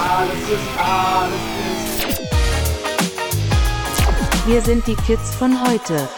[0.00, 1.80] alles ist, alles ist.
[4.46, 6.08] Wir sind die Kids von heute.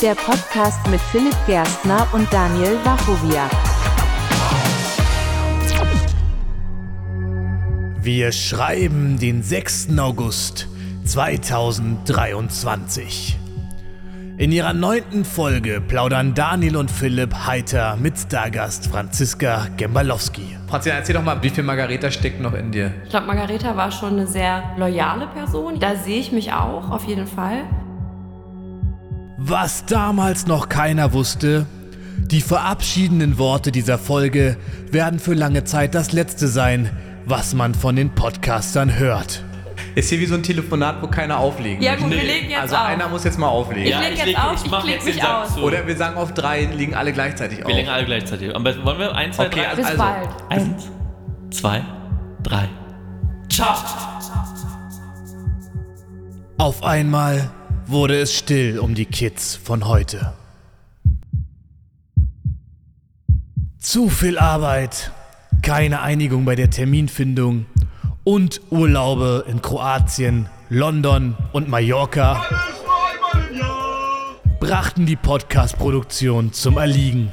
[0.00, 3.50] Der Podcast mit Philipp Gerstner und Daniel Wachowiak.
[8.02, 9.88] Wir schreiben den 6.
[9.98, 10.68] August
[11.04, 13.39] 2023.
[14.40, 20.56] In ihrer neunten Folge plaudern Daniel und Philipp heiter mit Stargast Franziska Gembalowski.
[20.66, 22.90] Franziska, erzähl doch mal, wie viel Margareta steckt noch in dir?
[23.04, 25.78] Ich glaube, Margareta war schon eine sehr loyale Person.
[25.78, 27.64] Da sehe ich mich auch, auf jeden Fall.
[29.36, 31.66] Was damals noch keiner wusste,
[32.16, 34.56] die verabschiedenden Worte dieser Folge
[34.90, 36.88] werden für lange Zeit das letzte sein,
[37.26, 39.44] was man von den Podcastern hört.
[39.94, 42.76] Ist hier wie so ein Telefonat, wo keiner auflegen Ja, gut, wir legen jetzt Also
[42.76, 42.86] auf.
[42.86, 43.84] einer muss jetzt mal auflegen.
[43.92, 45.54] Ich leg jetzt auf, ich mach klick jetzt mich den Sack aus.
[45.54, 45.60] zu.
[45.62, 47.68] Oder wir sagen auf drei, liegen alle gleichzeitig auf.
[47.68, 48.54] Wir legen alle gleichzeitig.
[48.54, 49.74] Am besten wollen wir eins, zwei, Okay, drei.
[49.76, 50.28] Bis Also, bald.
[50.48, 50.90] Eins,
[51.50, 51.82] zwei,
[52.42, 52.68] drei.
[53.48, 53.74] Ciao.
[56.58, 57.50] Auf einmal
[57.86, 60.34] wurde es still um die Kids von heute.
[63.78, 65.10] Zu viel Arbeit,
[65.62, 67.66] keine Einigung bei der Terminfindung
[68.24, 72.44] und Urlaube in Kroatien, London und Mallorca
[74.60, 77.32] brachten die Podcast-Produktion zum Erliegen.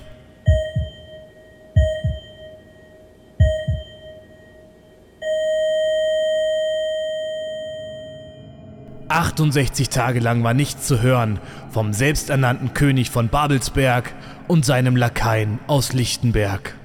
[9.10, 14.14] »68 Tage lang war nichts zu hören vom selbsternannten König von Babelsberg
[14.48, 16.76] und seinem Lakaien aus Lichtenberg.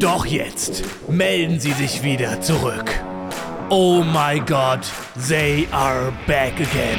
[0.00, 2.90] Doch jetzt melden sie sich wieder zurück.
[3.68, 4.80] Oh my God,
[5.28, 6.98] they are back again.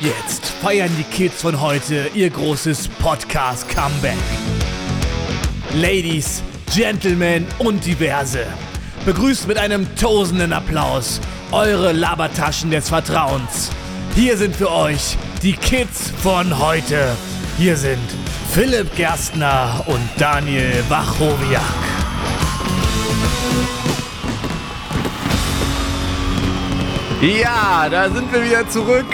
[0.00, 4.16] Jetzt feiern die Kids von heute ihr großes Podcast-Comeback.
[5.74, 6.42] Ladies,
[6.74, 8.46] Gentlemen und Diverse,
[9.04, 11.20] begrüßt mit einem tosenden Applaus
[11.52, 13.70] eure Labertaschen des Vertrauens.
[14.14, 17.14] Hier sind für euch die Kids von heute.
[17.58, 18.02] Hier sind
[18.50, 21.62] Philipp Gerstner und Daniel Wachowiak.
[27.22, 29.06] Ja, da sind wir wieder zurück.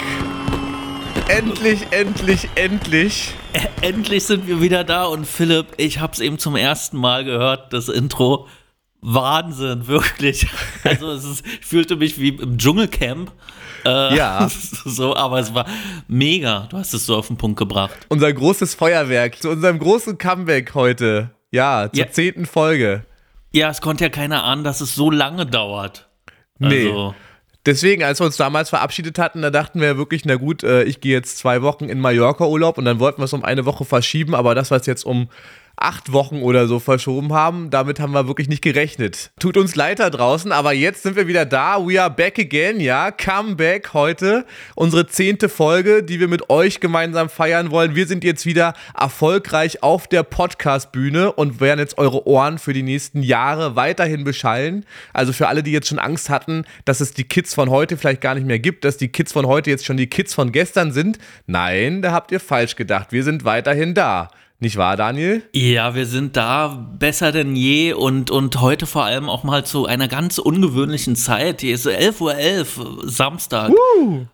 [1.28, 3.32] Endlich, endlich, endlich.
[3.80, 7.72] Endlich sind wir wieder da und Philipp, ich habe es eben zum ersten Mal gehört,
[7.72, 8.48] das Intro.
[9.02, 10.48] Wahnsinn, wirklich.
[10.82, 13.30] Also es ist, ich fühlte mich wie im Dschungelcamp.
[13.84, 14.48] Äh, Ja.
[14.84, 15.66] So, aber es war
[16.08, 16.66] mega.
[16.70, 17.96] Du hast es so auf den Punkt gebracht.
[18.08, 21.30] Unser großes Feuerwerk zu unserem großen Comeback heute.
[21.50, 22.10] Ja, zur Ja.
[22.10, 23.04] zehnten Folge.
[23.52, 26.08] Ja, es konnte ja keiner ahnen, dass es so lange dauert.
[26.58, 26.86] Nee.
[26.88, 27.14] Also,
[27.64, 31.00] Deswegen, als wir uns damals verabschiedet hatten, da dachten wir wirklich, na gut, äh, ich
[31.00, 34.34] gehe jetzt zwei Wochen in Mallorca-Urlaub und dann wollten wir es um eine Woche verschieben,
[34.34, 35.28] aber das, was jetzt um
[35.76, 39.30] acht Wochen oder so verschoben haben, damit haben wir wirklich nicht gerechnet.
[39.40, 41.86] Tut uns leid da draußen, aber jetzt sind wir wieder da.
[41.86, 43.10] We are back again, ja.
[43.10, 44.44] Comeback heute.
[44.74, 47.94] Unsere zehnte Folge, die wir mit euch gemeinsam feiern wollen.
[47.94, 52.82] Wir sind jetzt wieder erfolgreich auf der Podcast-Bühne und werden jetzt eure Ohren für die
[52.82, 54.84] nächsten Jahre weiterhin beschallen.
[55.12, 58.20] Also für alle, die jetzt schon Angst hatten, dass es die Kids von heute vielleicht
[58.20, 60.92] gar nicht mehr gibt, dass die Kids von heute jetzt schon die Kids von gestern
[60.92, 61.18] sind.
[61.46, 63.12] Nein, da habt ihr falsch gedacht.
[63.12, 64.28] Wir sind weiterhin da.
[64.62, 65.42] Nicht wahr, Daniel?
[65.52, 69.86] Ja, wir sind da besser denn je und, und heute vor allem auch mal zu
[69.86, 71.62] einer ganz ungewöhnlichen Zeit.
[71.62, 73.72] Hier ist 11.11 Uhr, Samstag.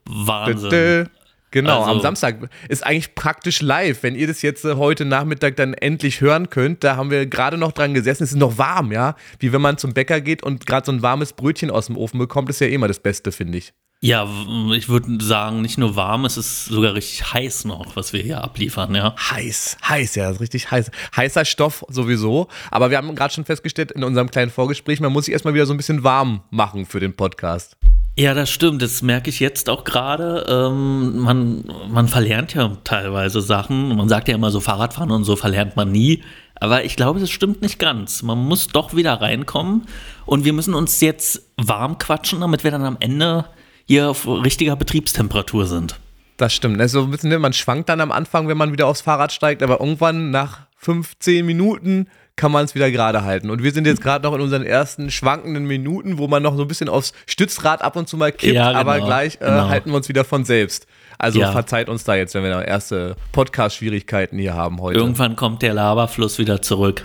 [0.05, 0.69] Wahnsinn.
[0.69, 1.05] Dö.
[1.51, 4.03] Genau, Also- am Samstag ist eigentlich praktisch live.
[4.03, 7.57] Wenn ihr das jetzt äh, heute Nachmittag dann endlich hören könnt, da haben wir gerade
[7.57, 8.23] noch dran gesessen.
[8.25, 9.17] Es ist noch warm, ja.
[9.39, 12.19] Wie wenn man zum Bäcker geht und gerade so ein warmes Brötchen aus dem Ofen
[12.19, 13.73] bekommt, ist ja immer das Beste, finde ich.
[14.01, 14.29] Ja,
[14.77, 18.45] ich würde sagen, nicht nur warm, es ist sogar richtig heiß noch, was wir hier
[18.45, 19.17] abliefern, ja.
[19.19, 20.93] Heiß, heiß, ja, das ist richtig heiß.
[21.17, 22.47] Heißer Stoff sowieso.
[22.71, 25.67] Aber wir haben gerade schon festgestellt in unserem kleinen Vorgespräch, man muss sich erstmal wieder
[25.67, 27.77] so ein bisschen warm machen für den Podcast.
[28.17, 28.83] Ja, das stimmt.
[28.83, 30.45] Das merke ich jetzt auch gerade.
[30.49, 33.97] Ähm, man, man verlernt ja teilweise Sachen.
[33.97, 36.25] Man sagt ja immer so, Fahrradfahren und so verlernt man nie.
[36.57, 38.25] Aber ich glaube, das stimmt nicht ganz.
[38.25, 39.87] Man muss doch wieder reinkommen.
[40.27, 43.45] Und wir müssen uns jetzt warm quatschen, damit wir dann am Ende
[43.89, 45.99] hier auf richtiger Betriebstemperatur sind.
[46.37, 46.81] Das stimmt.
[46.81, 49.63] Also ein bisschen, ne, man schwankt dann am Anfang, wenn man wieder aufs Fahrrad steigt,
[49.63, 52.07] aber irgendwann nach 15 Minuten
[52.37, 53.51] kann man es wieder gerade halten.
[53.51, 56.63] Und wir sind jetzt gerade noch in unseren ersten schwankenden Minuten, wo man noch so
[56.63, 59.69] ein bisschen aufs Stützrad ab und zu mal kippt, Ja, genau, aber gleich äh, genau.
[59.69, 60.87] halten wir uns wieder von selbst.
[61.19, 61.51] Also Ja.
[61.51, 65.01] verzeiht uns da jetzt, wenn wir da erste Podcast-Schwierigkeiten hier haben heute.
[65.01, 67.03] Irgendwann kommt der Laberfluss wieder zurück.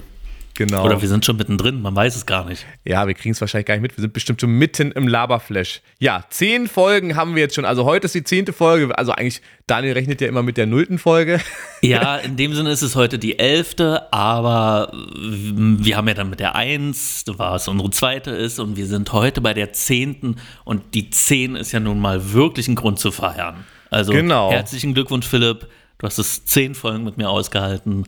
[0.56, 0.86] Genau.
[0.86, 2.66] Oder wir sind schon mittendrin, man weiß es gar nicht.
[2.86, 3.98] Ja, wir kriegen es wahrscheinlich gar nicht mit.
[3.98, 5.82] Wir sind bestimmt schon mitten im Laberflash.
[6.00, 7.66] Ja, zehn Folgen haben wir jetzt schon.
[7.66, 8.96] Also heute ist die zehnte Folge.
[8.96, 11.40] Also eigentlich, Daniel rechnet ja immer mit der nullten Folge.
[11.82, 16.40] Ja, in dem Sinne ist es heute die elfte, aber wir haben ja dann mit
[16.40, 21.10] der eins, was unsere zweite ist, und wir sind heute bei der zehnten und die
[21.10, 23.66] zehn ist ja nun mal wirklich ein Grund zu feiern.
[23.90, 24.50] Also Genau.
[24.50, 25.68] herzlichen Glückwunsch, Philipp.
[25.98, 28.06] Du hast es zehn Folgen mit mir ausgehalten.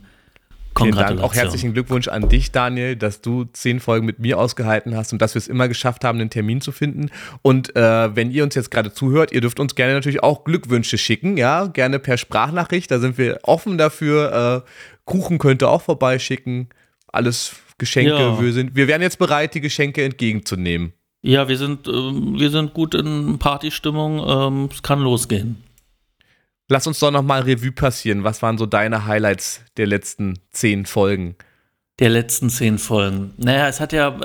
[0.78, 1.22] Vielen Dank.
[1.22, 5.22] Auch herzlichen Glückwunsch an dich, Daniel, dass du zehn Folgen mit mir ausgehalten hast und
[5.22, 7.10] dass wir es immer geschafft haben, einen Termin zu finden.
[7.42, 10.98] Und äh, wenn ihr uns jetzt gerade zuhört, ihr dürft uns gerne natürlich auch Glückwünsche
[10.98, 12.92] schicken, ja, gerne per Sprachnachricht.
[12.92, 14.64] Da sind wir offen dafür.
[14.66, 14.70] Äh,
[15.06, 16.70] Kuchen könnt ihr auch vorbeischicken.
[17.08, 18.12] Alles Geschenke.
[18.12, 18.42] Ja.
[18.42, 20.94] Wir, sind, wir wären jetzt bereit, die Geschenke entgegenzunehmen.
[21.22, 24.24] Ja, wir sind, ähm, wir sind gut in Partystimmung.
[24.28, 25.64] Ähm, es kann losgehen.
[26.68, 28.24] Lass uns doch nochmal Revue passieren.
[28.24, 31.36] Was waren so deine Highlights der letzten zehn Folgen?
[32.00, 33.34] Der letzten zehn Folgen.
[33.38, 34.16] Naja, es hat ja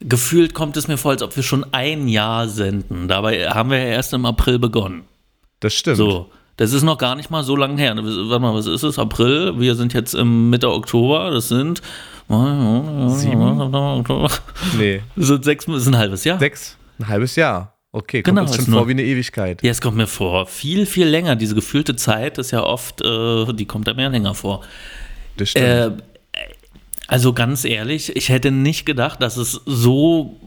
[0.00, 3.08] gefühlt kommt es mir vor, als ob wir schon ein Jahr senden.
[3.08, 5.02] Dabei haben wir ja erst im April begonnen.
[5.58, 5.96] Das stimmt.
[5.98, 7.94] So, das ist noch gar nicht mal so lange her.
[7.96, 8.98] Warte mal, was ist es?
[8.98, 9.58] April?
[9.58, 11.30] Wir sind jetzt im Mitte Oktober.
[11.30, 11.82] Das sind
[12.28, 13.58] Sieben?
[14.78, 16.38] Nee, Das sind sechs, das ist ein halbes Jahr.
[16.38, 17.76] sechs, ein halbes Jahr.
[17.92, 19.62] Okay, kommt Genau, uns schon nur- vor wie eine Ewigkeit.
[19.62, 20.46] Ja, es kommt mir vor.
[20.46, 21.34] Viel, viel länger.
[21.34, 24.62] Diese gefühlte Zeit ist ja oft, äh, die kommt einem ja länger vor.
[25.36, 25.66] Das stimmt.
[25.66, 25.90] Äh,
[27.08, 30.38] also ganz ehrlich, ich hätte nicht gedacht, dass es so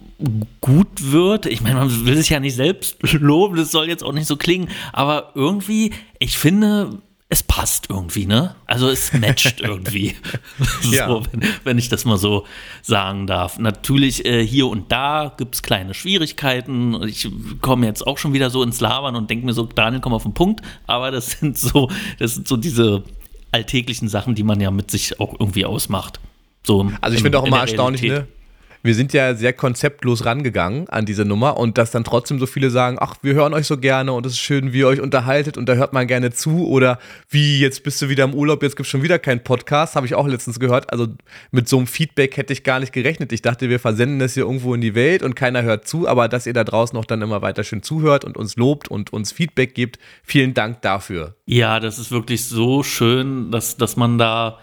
[0.62, 1.46] gut wird.
[1.46, 4.38] Ich meine, man will sich ja nicht selbst loben, das soll jetzt auch nicht so
[4.38, 7.00] klingen, aber irgendwie, ich finde,
[7.34, 8.56] es passt irgendwie, ne?
[8.68, 10.16] Also es matcht irgendwie.
[10.92, 11.08] Ja.
[11.08, 12.46] so, wenn, wenn ich das mal so
[12.84, 13.58] sagen darf.
[13.58, 17.02] Natürlich, äh, hier und da gibt es kleine Schwierigkeiten.
[17.08, 17.28] Ich
[17.62, 20.24] komme jetzt auch schon wieder so ins Labern und denke mir so, Daniel, komm auf
[20.24, 20.62] den Punkt.
[20.86, 21.90] Aber das sind so,
[22.20, 23.04] das sind so diese
[23.52, 26.20] alltäglichen Sachen, die man ja mit sich auch irgendwie ausmacht.
[26.64, 28.28] So Also ich finde auch immer erstaunlich, Realität.
[28.30, 28.43] ne?
[28.84, 32.70] Wir sind ja sehr konzeptlos rangegangen an diese Nummer und dass dann trotzdem so viele
[32.70, 35.58] sagen, ach, wir hören euch so gerne und es ist schön, wie ihr euch unterhaltet
[35.58, 37.00] und da hört man gerne zu oder
[37.30, 40.06] wie, jetzt bist du wieder im Urlaub, jetzt gibt es schon wieder keinen Podcast, habe
[40.06, 40.92] ich auch letztens gehört.
[40.92, 41.08] Also
[41.52, 43.32] mit so einem Feedback hätte ich gar nicht gerechnet.
[43.32, 46.28] Ich dachte, wir versenden das hier irgendwo in die Welt und keiner hört zu, aber
[46.28, 49.32] dass ihr da draußen auch dann immer weiter schön zuhört und uns lobt und uns
[49.32, 51.38] Feedback gibt, vielen Dank dafür.
[51.46, 54.60] Ja, das ist wirklich so schön, dass, dass man da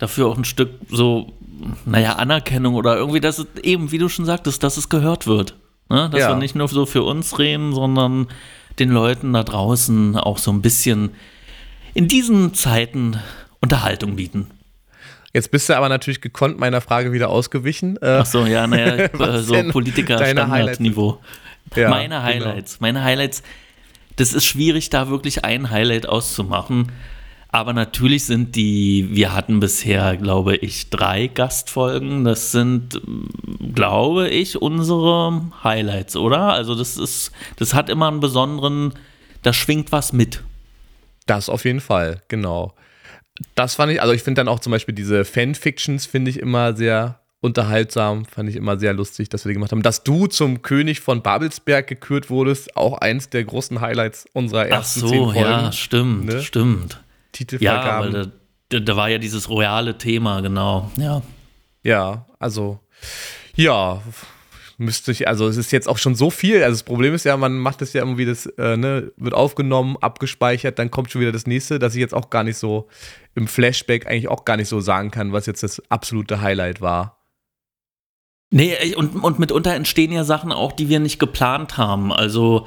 [0.00, 1.34] dafür auch ein Stück so,
[1.84, 5.56] naja, Anerkennung oder irgendwie, dass es eben, wie du schon sagtest, dass es gehört wird.
[5.88, 6.08] Ne?
[6.10, 6.28] Dass Ja.
[6.30, 8.28] wir nicht nur so für uns reden, sondern
[8.78, 11.10] den Leuten da draußen auch so ein bisschen
[11.94, 13.18] in diesen Zeiten
[13.60, 14.46] Unterhaltung bieten.
[15.32, 17.96] Jetzt bist du aber natürlich gekonnt meiner Frage wieder ausgewichen.
[18.02, 21.20] Äh, Ach so, ja, naja, äh, so Politiker-Standardniveau.
[21.76, 22.22] Ja, meine genau.
[22.22, 23.42] Highlights, meine Highlights,
[24.16, 26.90] das ist schwierig, da wirklich ein Highlight auszumachen.
[27.52, 32.24] Aber natürlich sind die, wir hatten bisher, glaube ich, drei Gastfolgen.
[32.24, 33.00] Das sind,
[33.74, 36.52] glaube ich, unsere Highlights, oder?
[36.52, 38.94] Also das ist, das hat immer einen besonderen,
[39.42, 40.44] da schwingt was mit.
[41.26, 42.72] Das auf jeden Fall, genau.
[43.56, 46.76] Das fand ich, also ich finde dann auch zum Beispiel diese Fanfictions finde ich immer
[46.76, 49.82] sehr unterhaltsam, fand ich immer sehr lustig, dass wir die gemacht haben.
[49.82, 54.76] Dass du zum König von Babelsberg gekürt wurdest, auch eins der großen Highlights unserer Ach
[54.76, 55.40] ersten so, zehn Folgen.
[55.40, 56.42] ja, stimmt, ne?
[56.42, 57.00] stimmt.
[57.38, 58.12] Ja, weil Titelvergaben.
[58.12, 58.26] da,
[58.68, 60.90] da, da war ja dieses royale Thema, genau.
[60.96, 61.22] Ja.
[61.82, 62.80] Ja, also,
[63.54, 64.02] ja,
[64.80, 66.62] müsste ich, also es ist jetzt auch schon so viel.
[66.62, 69.96] Also das Problem ist ja, man macht es ja irgendwie, das äh, ne, wird aufgenommen,
[70.00, 72.88] abgespeichert, dann kommt schon wieder das nächste, dass ich jetzt auch gar nicht so
[73.34, 77.18] im Flashback eigentlich auch gar nicht so sagen kann, was jetzt das absolute Highlight war.
[78.50, 82.12] Nee, und, und mitunter entstehen ja Sachen auch, die wir nicht geplant haben.
[82.12, 82.66] Also,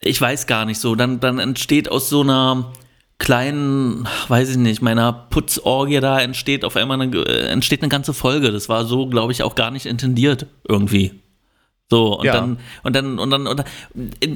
[0.00, 0.94] ich weiß gar nicht so.
[0.94, 2.72] Dann, dann entsteht aus so einer
[3.18, 8.12] kleinen, weiß ich nicht, meiner Putzorgie da entsteht auf einmal eine, äh, entsteht eine ganze
[8.12, 8.50] Folge.
[8.52, 11.20] Das war so, glaube ich, auch gar nicht intendiert irgendwie.
[11.90, 12.32] So, und Ja.
[12.34, 13.66] dann, und dann, und dann, und dann,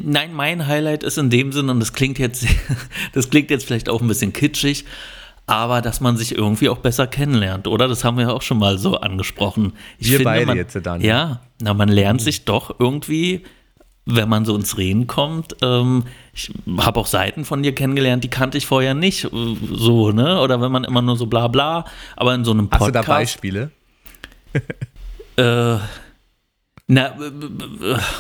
[0.05, 2.47] nein, mein Highlight ist in dem Sinne, und das klingt jetzt,
[3.15, 4.85] das klingt jetzt vielleicht auch ein bisschen kitschig,
[5.47, 7.89] aber dass man sich irgendwie auch besser kennenlernt, oder?
[7.89, 9.73] Das haben wir ja auch schon mal so angesprochen.
[9.99, 11.09] Ich Wir beide man, jetzt, Daniel.
[11.09, 13.43] Ja, na, man lernt sich doch irgendwie,
[14.11, 15.55] wenn man so ins Reden kommt.
[15.63, 19.29] Ähm, ich habe auch Seiten von dir kennengelernt, die kannte ich vorher nicht, äh,
[19.73, 20.41] so, ne?
[20.41, 21.85] Oder wenn man immer nur so bla bla,
[22.17, 23.09] aber in so einem Hast du Podcast.
[23.09, 23.71] da Beispiele?
[25.37, 25.79] Äh,
[26.89, 27.15] na,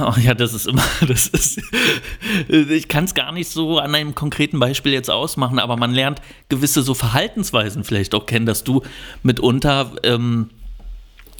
[0.00, 1.60] oh ja, das ist immer, das ist,
[2.48, 6.20] ich kann es gar nicht so an einem konkreten Beispiel jetzt ausmachen, aber man lernt
[6.48, 8.82] gewisse so Verhaltensweisen vielleicht auch kennen, dass du
[9.24, 10.50] mitunter, ähm,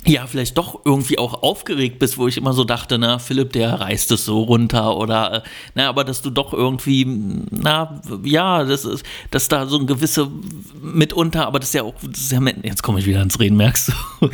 [0.06, 3.80] ja, vielleicht doch irgendwie auch aufgeregt bist, wo ich immer so dachte, na, Philipp, der
[3.80, 5.40] reißt es so runter oder, äh,
[5.74, 7.04] na, aber dass du doch irgendwie,
[7.50, 10.30] na, ja, das ist, dass da so ein gewisse
[10.80, 13.56] mitunter, aber das ist ja auch, das ist ja, jetzt komme ich wieder ans Reden,
[13.56, 14.30] merkst du,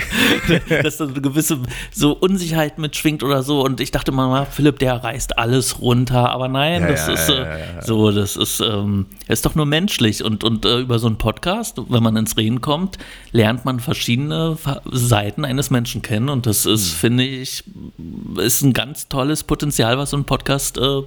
[0.83, 1.59] dass da so eine gewisse
[1.92, 6.47] so Unsicherheit mitschwingt oder so und ich dachte mal, Philipp, der reißt alles runter, aber
[6.47, 10.23] nein, Ja, das ja, ist ja, äh, so, das ist, ähm, ist doch nur menschlich
[10.23, 12.99] und, und äh, über so einen Podcast, wenn man ins Reden kommt,
[13.33, 14.56] lernt man verschiedene
[14.92, 16.96] Seiten eines Menschen kennen und das ist, Hm.
[16.99, 17.64] finde ich,
[18.37, 20.99] ist ein ganz tolles Potenzial, was so ein Podcast äh,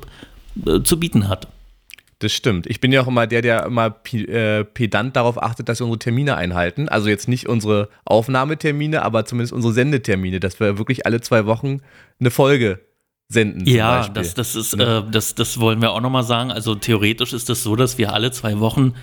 [0.69, 1.47] äh, zu bieten hat.
[2.19, 2.65] Das stimmt.
[2.65, 5.99] Ich bin ja auch immer der, der immer äh, pedant darauf achtet, dass wir unsere
[5.99, 6.89] Termine einhalten.
[6.89, 11.81] Also jetzt nicht unsere Aufnahmetermine, aber zumindest unsere Sendetermine, dass wir wirklich alle zwei Wochen
[12.19, 12.79] eine Folge
[13.29, 13.67] senden.
[13.67, 15.03] Ja, das, das ist, Ne?
[15.07, 16.49] äh, das, das wollen wir auch nochmal sagen.
[16.51, 18.93] Also theoretisch ist das so, dass wir alle zwei Wochen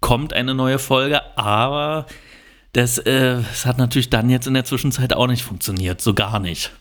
[0.00, 2.06] kommt eine neue Folge, aber
[2.74, 6.40] das, äh, das hat natürlich dann jetzt in der Zwischenzeit auch nicht funktioniert, so gar
[6.40, 6.72] nicht.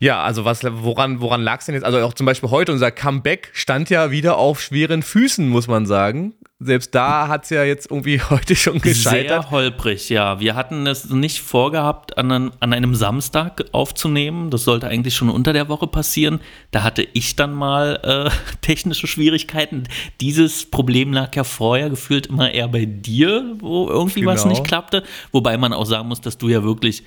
[0.00, 1.84] Ja, also was, woran, woran lag es denn jetzt?
[1.84, 5.86] Also auch zum Beispiel heute, unser Comeback stand ja wieder auf schweren Füßen, muss man
[5.86, 6.34] sagen.
[6.64, 9.42] Selbst da hat es ja jetzt irgendwie heute schon gescheitert.
[9.42, 10.38] Sehr holprig, ja.
[10.40, 14.50] Wir hatten es nicht vorgehabt, an, einem- an einem Samstag aufzunehmen.
[14.50, 16.40] Das sollte eigentlich schon unter der Woche passieren.
[16.70, 19.84] Da hatte ich dann mal äh, technische Schwierigkeiten.
[20.20, 24.54] Dieses Problem lag ja vorher gefühlt immer eher bei dir, wo irgendwie was Genau.
[24.54, 25.02] nicht klappte.
[25.32, 27.02] Wobei man auch sagen muss, dass du ja wirklich.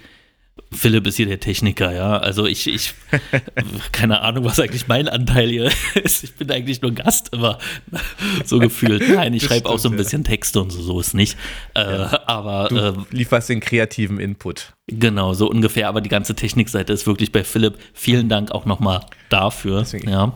[0.72, 2.18] Philipp ist hier der Techniker, ja.
[2.18, 2.94] Also ich, ich,
[3.92, 6.24] keine Ahnung, was eigentlich mein Anteil hier ist.
[6.24, 7.60] Ich bin eigentlich nur Gast immer,
[8.46, 9.04] so gefühlt.
[9.10, 11.38] Nein, ich schreibe auch so ein bisschen Texte und so, so ist nicht.
[11.74, 14.74] Äh, aber Du äh, lieferst den kreativen Input.
[14.88, 15.88] genau, so ungefähr.
[15.88, 17.78] Aber die ganze Technikseite ist wirklich bei Philipp.
[17.94, 19.80] Vielen Dank auch nochmal dafür.
[19.82, 20.34] Deswegen- Ja.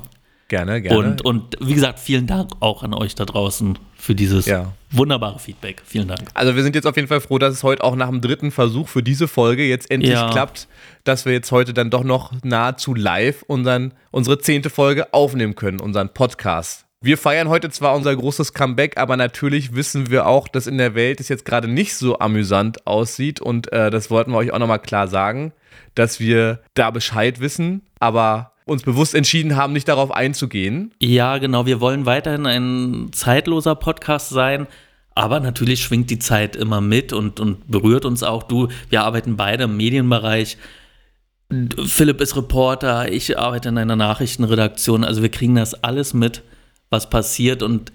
[0.50, 0.98] Gerne, gerne.
[0.98, 4.74] Und, und wie gesagt, vielen Dank auch an euch da draußen für dieses Ja.
[4.92, 5.82] wunderbare Feedback.
[5.86, 6.22] Vielen Dank.
[6.34, 8.50] Also wir sind jetzt auf jeden Fall froh, dass es heute auch nach dem dritten
[8.52, 10.30] Versuch für diese Folge jetzt endlich Ja.
[10.32, 10.68] klappt,
[11.04, 15.80] dass wir jetzt heute dann doch noch nahezu live unseren, unsere zehnte Folge aufnehmen können,
[15.80, 16.86] unseren Podcast.
[17.02, 20.96] Wir feiern heute zwar unser großes Comeback, aber natürlich wissen wir auch, dass in der
[20.96, 24.60] Welt es jetzt gerade nicht so amüsant aussieht und äh, das wollten wir euch auch
[24.60, 25.54] nochmal klar sagen,
[25.96, 30.94] dass wir da Bescheid wissen, aber uns bewusst entschieden haben, nicht darauf einzugehen.
[31.00, 31.66] Ja, genau.
[31.66, 34.68] Wir wollen weiterhin ein zeitloser Podcast sein.
[35.16, 38.44] Aber natürlich schwingt die Zeit immer mit und, und berührt uns auch.
[38.44, 40.58] Du, wir arbeiten beide im Medienbereich.
[41.86, 45.04] Philipp ist Reporter, ich arbeite in einer Nachrichtenredaktion.
[45.04, 46.44] Also wir kriegen das alles mit,
[46.90, 47.64] was passiert.
[47.64, 47.92] Und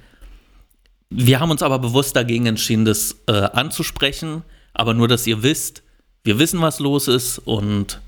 [1.08, 4.42] wir haben uns aber bewusst dagegen entschieden, das äh, anzusprechen.
[4.74, 5.82] Aber nur, dass ihr wisst,
[6.24, 7.38] wir wissen, was los ist.
[7.38, 8.00] Und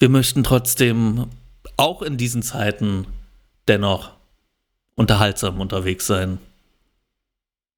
[0.00, 1.26] wir möchten trotzdem
[1.76, 3.06] auch in diesen Zeiten
[3.68, 4.12] dennoch
[4.94, 6.38] unterhaltsam unterwegs sein.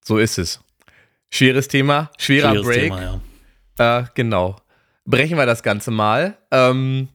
[0.04, 0.60] So ist es.
[1.30, 2.82] Schweres Thema, schwerer Schweres Break.
[2.82, 3.20] Thema,
[3.78, 4.00] ja.
[4.00, 4.56] Äh, genau.
[5.04, 6.36] Brechen wir das Ganze mal.
[6.50, 7.08] Ähm,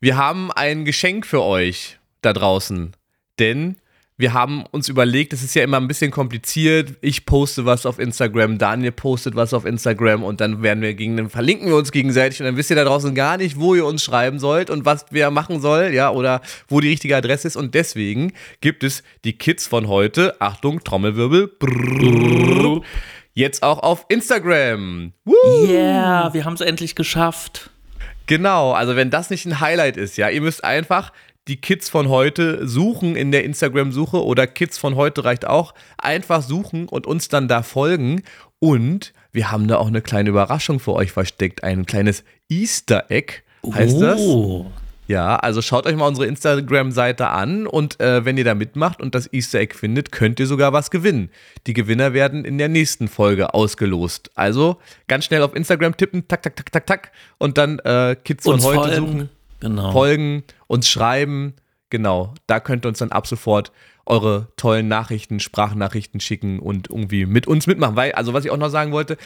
[0.00, 2.96] wir haben ein Geschenk für euch da draußen.
[3.38, 3.76] Denn
[4.20, 6.92] wir haben uns überlegt, es ist ja immer ein bisschen kompliziert.
[7.00, 11.30] Ich poste was auf Instagram, Daniel postet was auf Instagram und dann werden wir gegen,
[11.30, 14.04] verlinken wir uns gegenseitig und dann wisst ihr da draußen gar nicht, wo ihr uns
[14.04, 17.56] schreiben sollt und was wer machen soll, ja, oder wo die richtige Adresse ist.
[17.56, 22.82] Und deswegen gibt es die Kids von heute, Achtung, Trommelwirbel, brrrr,
[23.32, 25.14] jetzt auch auf Instagram.
[25.24, 25.66] Woo!
[25.66, 27.70] Yeah, wir haben es endlich geschafft.
[28.26, 31.10] Genau, also wenn das nicht ein Highlight ist, ja, ihr müsst einfach
[31.50, 35.74] die Kids von heute suchen in der Instagram-Suche oder Kids von heute reicht auch.
[35.98, 38.22] Einfach suchen und uns dann da folgen.
[38.60, 41.64] Und wir haben da auch eine kleine Überraschung für euch versteckt.
[41.64, 44.20] Ein kleines Easter Egg heißt das.
[44.20, 44.66] Oh.
[45.08, 49.16] Ja, also schaut euch mal unsere Instagram-Seite an und äh, wenn ihr da mitmacht und
[49.16, 51.30] das Easter Egg findet, könnt ihr sogar was gewinnen.
[51.66, 54.30] Die Gewinner werden in der nächsten Folge ausgelost.
[54.36, 54.76] Also
[55.08, 58.62] ganz schnell auf Instagram tippen, tak, tak, tak, tak, tak und dann äh, Kids von
[58.62, 59.30] heute suchen,
[59.60, 59.92] Genau.
[59.92, 61.54] folgen, uns schreiben.
[61.90, 63.72] Genau, da könnt ihr uns dann ab sofort
[64.06, 67.96] eure tollen Nachrichten, Sprachnachrichten schicken und irgendwie mit uns mitmachen.
[67.96, 69.16] Weil, also was ich auch noch sagen wollte,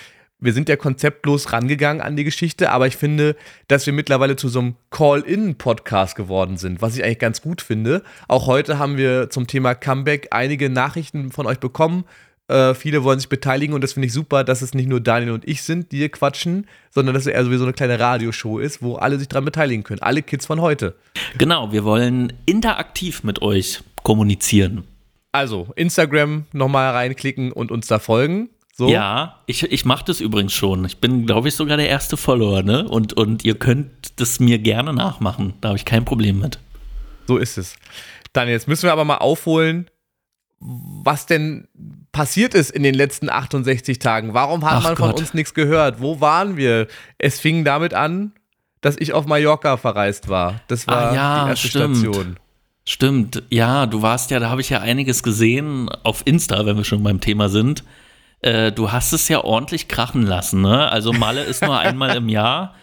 [0.41, 3.37] wir sind ja konzeptlos rangegangen an die Geschichte, aber ich finde,
[3.69, 8.03] dass wir mittlerweile zu so einem Call-In-Podcast geworden sind, was ich eigentlich ganz gut finde.
[8.29, 12.05] Auch heute haben wir zum Thema Comeback einige Nachrichten von euch bekommen.
[12.49, 15.33] Äh, viele wollen sich beteiligen und das finde ich super, dass es nicht nur Daniel
[15.33, 17.99] und ich sind, die hier quatschen, sondern dass es eher so wie so eine kleine
[17.99, 20.03] Radioshow ist, wo alle sich dran beteiligen können.
[20.03, 20.95] Alle Kids von heute.
[21.39, 24.85] Genau, wir wollen interaktiv mit euch kommunizieren.
[25.33, 28.51] Also, Instagram nochmal reinklicken und uns da folgen.
[28.77, 28.89] So.
[28.89, 30.85] Ja, ich, ich mache das übrigens schon.
[30.85, 32.87] Ich bin, glaube ich, sogar der erste Follower, ne?
[32.87, 35.55] Und, und ihr könnt das mir gerne nachmachen.
[35.61, 36.59] Da habe ich kein Problem mit.
[37.27, 37.77] So ist es.
[38.33, 39.89] Dann jetzt müssen wir aber mal aufholen,
[40.59, 41.69] was denn
[42.15, 44.33] passiert ist in den letzten 68 Tagen.
[44.33, 45.21] Warum hat Ach man von Gott.
[45.21, 46.01] uns nichts gehört?
[46.01, 46.87] Wo waren wir?
[47.19, 48.33] Es fing damit an,
[48.81, 50.63] dass ich auf Mallorca verreist war.
[50.69, 51.97] Das war Ah, ja, die erste stimmt.
[51.99, 52.37] Station.
[52.87, 56.85] Stimmt, ja, du warst ja, da habe ich ja einiges gesehen auf Insta, wenn wir
[56.85, 57.83] schon beim Thema sind.
[58.41, 60.91] Äh, du hast es ja ordentlich krachen lassen, ne?
[60.91, 62.75] Also Malle ist nur einmal im Jahr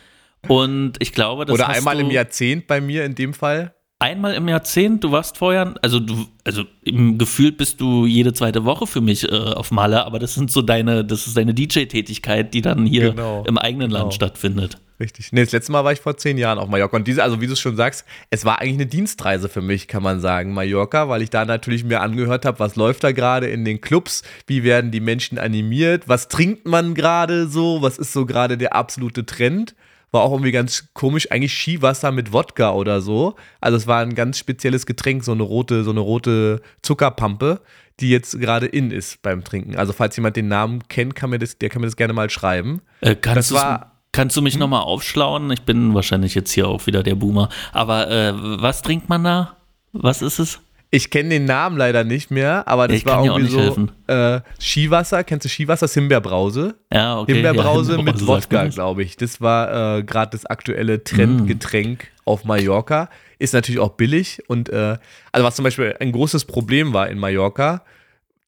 [0.48, 3.76] und ich glaube, das Oder einmal im Jahrzehnt bei mir in dem Fall.
[4.02, 5.04] Einmal im Jahrzehnt.
[5.04, 9.32] Du warst vorher, also du, also im Gefühl bist du jede zweite Woche für mich
[9.32, 13.12] äh, auf Malle, aber das sind so deine, das ist deine DJ-Tätigkeit, die dann hier
[13.12, 14.12] Genau, im eigenen Land genau.
[14.12, 14.78] stattfindet.
[15.00, 15.32] Richtig.
[15.32, 16.96] Nee, das letzte Mal war ich vor zehn Jahren auf Mallorca.
[16.96, 19.88] Und diese, also wie du es schon sagst, es war eigentlich eine Dienstreise für mich,
[19.88, 23.48] kann man sagen, Mallorca, weil ich da natürlich mir angehört habe, was läuft da gerade
[23.48, 28.14] in den Clubs, wie werden die Menschen animiert, was trinkt man gerade so, was ist
[28.14, 29.76] so gerade der absolute Trend.
[30.12, 33.36] War auch irgendwie ganz komisch, eigentlich Skiwasser mit Wodka oder so.
[33.62, 37.62] Also es war ein ganz spezielles Getränk, so eine rote, so eine rote Zuckerpampe,
[38.00, 39.76] die jetzt gerade in ist beim Trinken.
[39.78, 42.30] Also falls jemand den Namen kennt, kann mir das, der kann mir das gerne mal
[42.30, 42.82] schreiben.
[43.02, 43.88] Äh, kannst, Das war- Hm?
[44.12, 45.50] kannst du mich noch nochmal aufschlauen?
[45.52, 47.48] Ich bin wahrscheinlich jetzt hier auch wieder der Boomer.
[47.72, 49.56] Aber äh, was trinkt man da?
[49.94, 50.60] Was ist es?
[50.94, 55.24] Ich kenne den Namen leider nicht mehr, aber das Ich war irgendwie so äh, Skiwasser.
[55.24, 55.86] Kennst du Skiwasser?
[55.86, 56.76] Das Himbeerbrause.
[56.94, 57.34] Ja, okay.
[57.34, 59.16] Himbeerbrause ja, mit Wodka, glaube ich.
[59.16, 61.04] Das war äh, gerade das aktuelle Mm.
[61.06, 63.10] Trendgetränk auf Mallorca.
[63.40, 64.98] Ist natürlich auch billig und äh,
[65.32, 67.84] also was zum Beispiel ein großes Problem war in Mallorca,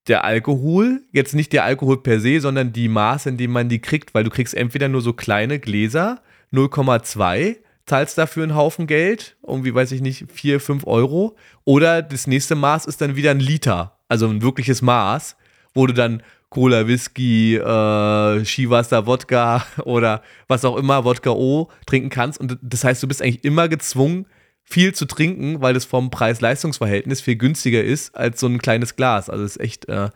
[0.08, 3.80] der Alkohol, jetzt nicht der Alkohol per se, sondern die Maße, in dem man die
[3.80, 6.20] kriegt, weil du kriegst entweder nur so kleine Gläser,
[6.52, 11.36] 0,2, zahlst dafür einen Haufen Geld, irgendwie weiß ich nicht, 4, 5 Euro,
[11.66, 15.36] oder das nächste Maß ist dann wieder ein Liter, also ein wirkliches Maß,
[15.74, 22.10] wo du dann Cola, Whisky, äh, Skiwasser, Wodka oder was auch immer, Wodka O trinken
[22.10, 22.40] kannst.
[22.40, 24.28] Und das heißt, du bist eigentlich immer gezwungen,
[24.64, 29.32] viel zu trinken, weil das vom Preis-Leistungs-Verhältnis viel günstiger ist als so ein kleines Glas.
[29.32, 30.10] Also ist echt, äh,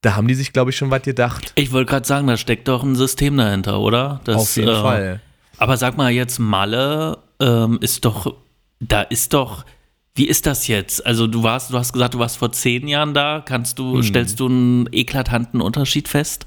[0.00, 1.52] da haben die sich, glaube ich, schon was gedacht.
[1.56, 4.20] Ich wollte gerade sagen, da steckt doch ein System dahinter, oder?
[4.24, 5.20] Das, Auf jeden äh, Fall.
[5.58, 8.34] Aber sag mal jetzt, Malle ähm, ist doch,
[8.80, 9.64] da ist doch,
[10.14, 11.04] wie ist das jetzt?
[11.04, 13.42] Also du warst, du hast gesagt, du warst vor zehn Jahren da.
[13.44, 13.84] Kannst Hm.
[13.94, 16.46] du, stellst du einen eklatanten Unterschied fest?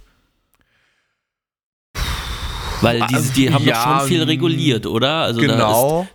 [2.81, 5.15] Weil die, die haben Ja, doch schon viel reguliert, oder?
[5.23, 6.03] Also Genau.
[6.03, 6.09] ist,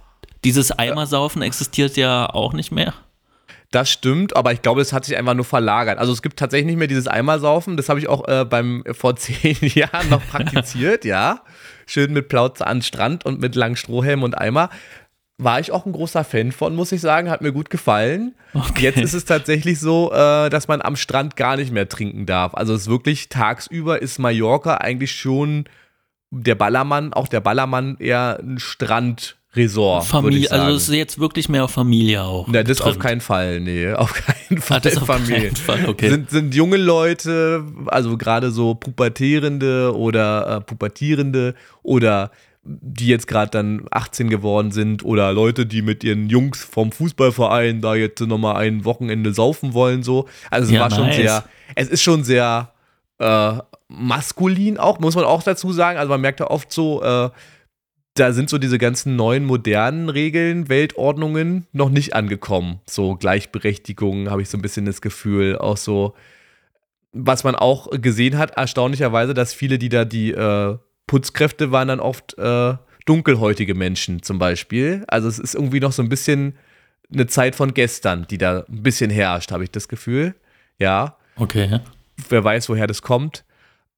[0.45, 2.95] dieses Eimersaufen existiert ja auch nicht mehr.
[3.71, 5.99] Das stimmt, aber ich glaube, es hat sich einfach nur verlagert.
[5.99, 7.77] Also es gibt tatsächlich nicht mehr dieses Eimersaufen.
[7.77, 11.41] Das habe ich auch äh, beim vor zehn Jahren noch praktiziert, ja.
[11.87, 14.71] Schön mit Plauze an Strand und mit langen Strohhelm und Eimer.
[15.37, 17.29] War ich auch ein großer Fan von, muss ich sagen.
[17.29, 18.35] Hat mir gut gefallen.
[18.55, 18.85] Okay.
[18.85, 22.55] Jetzt ist es tatsächlich so, äh, dass man am Strand gar nicht mehr trinken darf.
[22.55, 25.65] Also es ist wirklich tagsüber ist Mallorca eigentlich schon
[26.31, 29.37] der Ballermann, auch der Ballermann eher ein Strandresort.
[29.55, 32.47] Würd Familie, also es ist jetzt wirklich mehr auf Familie auch.
[32.49, 33.03] Na, das auf getrimmt.
[33.05, 34.77] keinen Fall, nee, auf keinen Fall.
[34.79, 35.39] Ah, das auf Familie.
[35.51, 36.11] keinen Fall, okay.
[36.11, 42.31] Sind, sind junge Leute, also gerade so Pubertierende oder äh, Pubertierende oder
[42.67, 47.83] die jetzt gerade dann 18 geworden sind oder Leute, die mit ihren Jungs vom Fußballverein
[47.83, 50.27] da jetzt nochmal ein Wochenende saufen wollen, so.
[50.51, 51.17] Also es Ja, war schon nice.
[51.17, 52.71] sehr, es ist schon sehr
[53.19, 53.53] äh,
[53.89, 55.99] maskulin auch, muss man auch dazu sagen.
[55.99, 57.29] Also man merkt da oft so, äh,
[58.15, 62.81] da sind so diese ganzen neuen modernen Regeln, Weltordnungen noch nicht angekommen.
[62.87, 65.59] So Gleichberechtigung habe ich so ein bisschen das Gefühl.
[65.59, 66.15] Auch so,
[67.13, 72.01] was man auch gesehen hat, erstaunlicherweise, dass viele, die da die äh, Putzkräfte waren, dann
[72.01, 72.75] oft äh,
[73.05, 75.05] dunkelhäutige Menschen zum Beispiel.
[75.09, 76.55] Also es ist irgendwie noch so ein bisschen
[77.13, 80.35] eine Zeit von gestern, die da ein bisschen herrscht, habe ich das Gefühl.
[80.79, 81.81] Ja Okay.
[82.29, 83.45] wer weiß, woher das kommt.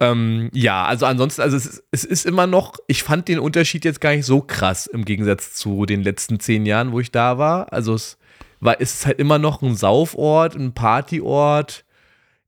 [0.00, 3.84] Ähm, ja, also ansonsten, also es, ist- es ist immer noch, ich fand den Unterschied
[3.84, 7.38] jetzt gar nicht so krass im Gegensatz zu den letzten zehn Jahren, wo ich da
[7.38, 7.72] war.
[7.72, 8.18] Also es
[8.60, 11.84] war, es ist halt immer noch ein Saufort, ein Partyort.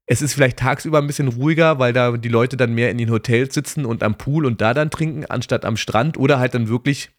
[0.05, 3.11] Es ist vielleicht tagsüber ein bisschen ruhiger, weil da die Leute dann mehr in den
[3.11, 6.67] Hotels sitzen und am Pool und da dann trinken, anstatt am Strand oder halt dann
[6.67, 7.09] wirklich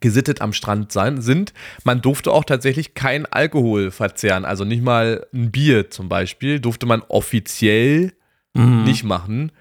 [0.00, 1.52] gesittet am Strand sein, sind.
[1.84, 6.86] Man durfte auch tatsächlich kein Alkohol verzehren, also nicht mal ein Bier zum Beispiel, durfte
[6.86, 8.12] man offiziell
[8.54, 8.84] Mhm.
[8.84, 9.52] nicht machen,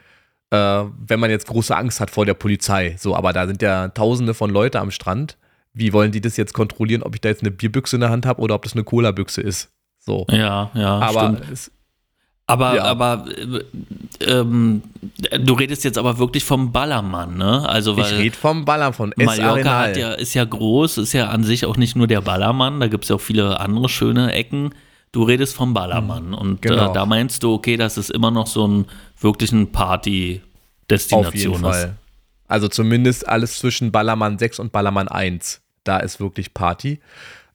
[0.50, 2.96] äh, wenn man jetzt große Angst hat vor der Polizei.
[3.00, 5.38] So, aber da sind ja tausende von Leute am Strand.
[5.74, 8.26] Wie wollen die das jetzt kontrollieren, ob ich da jetzt eine Bierbüchse in der Hand
[8.26, 9.70] habe oder ob das eine Cola-Büchse ist?
[10.00, 10.26] So.
[10.30, 11.52] Ja, ja, aber stimmt.
[11.54, 11.72] es,
[12.48, 12.84] Aber, Ja.
[12.84, 14.82] aber äh, ähm,
[15.40, 17.68] du redest jetzt aber wirklich vom Ballermann, ne?
[17.70, 19.26] Also ich weil rede vom Ballern von S.
[19.26, 22.82] Mallorca hat ja, ist ja groß, ist ja an sich auch nicht nur der Ballermann,
[22.82, 24.74] da gibt es ja auch viele andere schöne Ecken.
[25.12, 26.92] Du redest vom Ballermann und genau.
[26.92, 28.86] äh, da meinst du, okay, dass es immer noch so ein
[29.20, 31.62] wirklich ein Auf jeden Party-Destination ist.
[31.62, 31.98] Fall.
[32.48, 35.62] Also zumindest alles zwischen Ballermann 6 und Ballermann 1.
[35.84, 37.00] Da ist wirklich Party.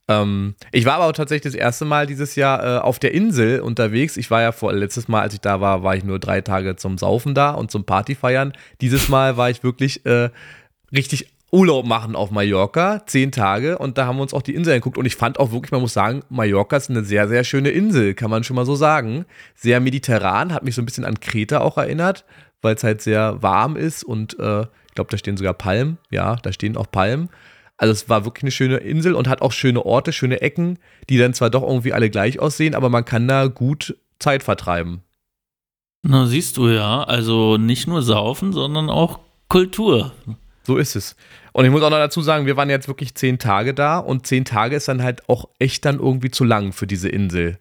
[0.09, 3.61] Ähm, ich war aber auch tatsächlich das erste Mal dieses Jahr äh, auf der Insel
[3.61, 4.17] unterwegs.
[4.17, 6.77] Ich war ja vor letztes Mal, als ich da war, war ich nur drei Tage
[6.77, 8.53] zum Saufen da und zum Partyfeiern.
[8.81, 10.31] Dieses Mal war ich wirklich äh,
[10.93, 14.75] richtig Urlaub machen auf Mallorca, zehn Tage und da haben wir uns auch die Insel
[14.75, 17.71] angeguckt und ich fand auch wirklich, man muss sagen, Mallorca ist eine sehr, sehr schöne
[17.71, 19.25] Insel, kann man schon mal so sagen.
[19.55, 22.27] Sehr mediterran, hat mich so ein bisschen an Kreta auch erinnert,
[22.61, 26.37] weil es halt sehr warm ist und äh, ich glaube, da stehen sogar Palmen, ja,
[26.37, 27.31] da stehen auch Palmen.
[27.79, 31.17] Also es war wirklich eine schöne Insel und hat auch schöne Orte, schöne Ecken, die
[31.17, 35.01] dann zwar doch irgendwie alle gleich aussehen, aber man kann da gut Zeit vertreiben.
[36.03, 40.13] Na, siehst du ja, also nicht nur saufen, sondern auch Kultur.
[40.67, 41.15] So ist es.
[41.57, 44.27] Und ich muss auch noch dazu sagen, wir waren jetzt wirklich zehn Tage da und
[44.27, 47.59] zehn Tage ist dann halt auch echt dann irgendwie zu lang für diese Insel.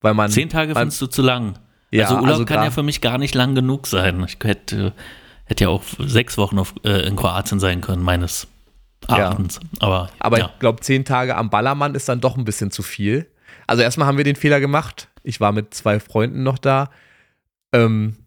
[0.00, 0.30] Weil man.
[0.30, 1.58] Zehn Tage man, findest du zu lang.
[1.90, 4.24] Ja, also Urlaub also kann ja für mich gar nicht lang genug sein.
[4.28, 4.92] Ich hätte,
[5.44, 8.46] hätte ja auch sechs Wochen auf, äh, in Kroatien sein können, meines
[9.08, 9.16] Ja.
[9.16, 9.58] Erachtens.
[9.80, 10.44] Aber, Aber ja.
[10.54, 13.28] ich glaube, zehn Tage am Ballermann ist dann doch ein bisschen zu viel.
[13.66, 15.08] Also erstmal haben wir den Fehler gemacht.
[15.24, 16.90] Ich war mit zwei Freunden noch da.
[17.72, 18.18] Ähm,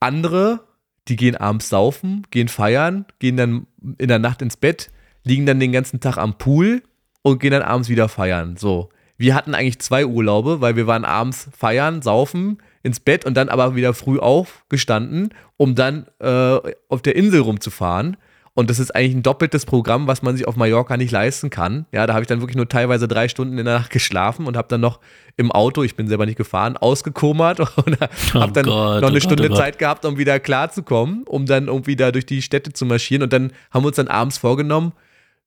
[0.00, 0.65] andere,
[1.08, 3.66] die gehen abends saufen, gehen feiern, gehen dann
[3.98, 4.90] in der Nacht ins Bett,
[5.24, 6.82] liegen dann den ganzen Tag am Pool
[7.22, 8.56] und gehen dann abends wieder feiern.
[8.56, 8.90] So.
[9.16, 13.48] Wir hatten eigentlich zwei Urlaube, weil wir waren abends feiern, saufen, ins Bett und dann
[13.48, 18.16] aber wieder früh aufgestanden, um dann äh, auf der Insel rumzufahren.
[18.56, 21.84] Und das ist eigentlich ein doppeltes Programm, was man sich auf Mallorca nicht leisten kann.
[21.92, 24.56] Ja, da habe ich dann wirklich nur teilweise drei Stunden in der Nacht geschlafen und
[24.56, 24.98] habe dann noch
[25.36, 29.10] im Auto, ich bin selber nicht gefahren, ausgekommert und habe dann Gott, noch eine oh
[29.10, 29.58] Gott, Stunde oh Gott.
[29.58, 33.22] Zeit gehabt, um wieder klarzukommen, um dann irgendwie da durch die Städte zu marschieren.
[33.22, 34.94] Und dann haben wir uns dann abends vorgenommen,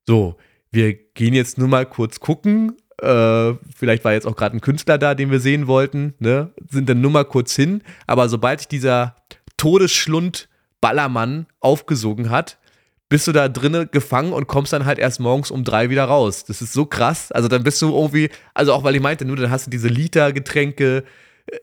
[0.06, 0.36] so,
[0.70, 2.76] wir gehen jetzt nur mal kurz gucken.
[3.02, 6.52] Äh, vielleicht war jetzt auch gerade ein Künstler da, den wir sehen wollten, ne?
[6.70, 7.82] Sind dann nur mal kurz hin.
[8.06, 9.16] Aber sobald sich dieser
[9.56, 10.48] Todesschlund
[10.80, 12.59] Ballermann aufgesogen hat,
[13.10, 16.44] bist du da drinnen gefangen und kommst dann halt erst morgens um drei wieder raus.
[16.44, 17.30] Das ist so krass.
[17.32, 19.88] Also dann bist du irgendwie, also auch weil ich meinte, nur dann hast du diese
[19.88, 21.04] Liter Getränke.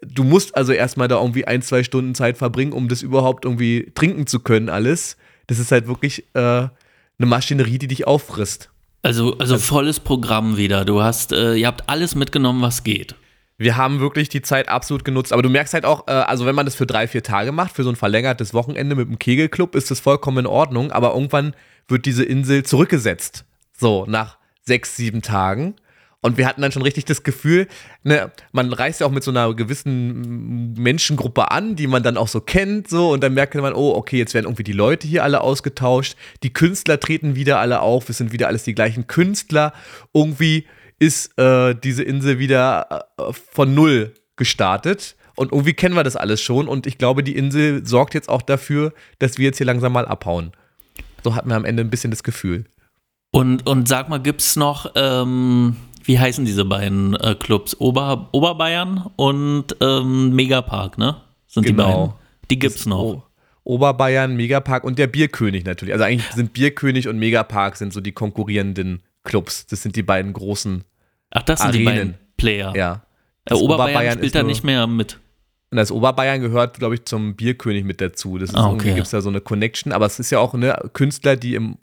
[0.06, 3.92] Du musst also erstmal da irgendwie ein, zwei Stunden Zeit verbringen, um das überhaupt irgendwie
[3.96, 5.16] trinken zu können, alles.
[5.48, 6.70] Das ist halt wirklich äh, eine
[7.18, 8.70] Maschinerie, die dich auffrisst.
[9.02, 10.84] Also, also volles Programm wieder.
[10.84, 13.16] Du hast, äh, ihr habt alles mitgenommen, was geht.
[13.58, 15.34] Wir haben wirklich die Zeit absolut genutzt.
[15.34, 17.76] Aber du merkst halt auch, äh, also wenn man das für drei, vier Tage macht,
[17.76, 20.92] für so ein verlängertes Wochenende mit dem Kegelclub, ist das vollkommen in Ordnung.
[20.92, 21.56] Aber irgendwann
[21.88, 23.46] wird diese Insel zurückgesetzt.
[23.74, 25.76] So, nach sechs, sieben Tagen.
[26.22, 27.68] Und wir hatten dann schon richtig das Gefühl,
[28.04, 32.28] ne, man reist ja auch mit so einer gewissen Menschengruppe an, die man dann auch
[32.28, 35.24] so kennt, so, und dann merkt man, oh, okay, jetzt werden irgendwie die Leute hier
[35.24, 39.74] alle ausgetauscht, die Künstler treten wieder alle auf, es sind wieder alles die gleichen Künstler.
[40.12, 40.66] Irgendwie
[41.00, 45.16] ist äh, diese Insel wieder äh, von null gestartet.
[45.36, 46.68] Und irgendwie kennen wir das alles schon.
[46.68, 50.06] Und ich glaube, die Insel sorgt jetzt auch dafür, dass wir jetzt hier langsam mal
[50.08, 50.52] abhauen.
[51.24, 52.66] So hatten wir am Ende ein bisschen das Gefühl.
[53.32, 57.80] Und, und sag mal, gibt's noch, ähm, wie heißen diese beiden äh, Clubs?
[57.80, 61.18] Ober, Oberbayern und ähm, Megapark, ne?
[61.46, 62.08] Sind die Genau.
[62.08, 62.14] beiden.
[62.50, 63.00] Die gibt's noch.
[63.00, 63.24] O
[63.64, 65.94] Oberbayern, Megapark und der Bierkönig natürlich.
[65.94, 69.68] Also eigentlich sind Bierkönig und Megapark sind so die konkurrierenden Clubs.
[69.68, 70.84] Das sind die beiden großen,
[71.32, 72.12] Ach, das sind die Arenen.
[72.14, 72.74] beiden Player.
[72.76, 72.94] ja.
[73.46, 75.20] Äh, Das Oberbayern, Oberbayern spielt da nicht mehr mit.
[75.70, 78.38] Und das Oberbayern gehört, glaube ich, zum Bierkönig mit dazu.
[78.38, 78.94] Das ist Ah, okay.
[78.94, 81.78] gibt es da so eine Connection, aber es ist ja auch ne, Künstler, die im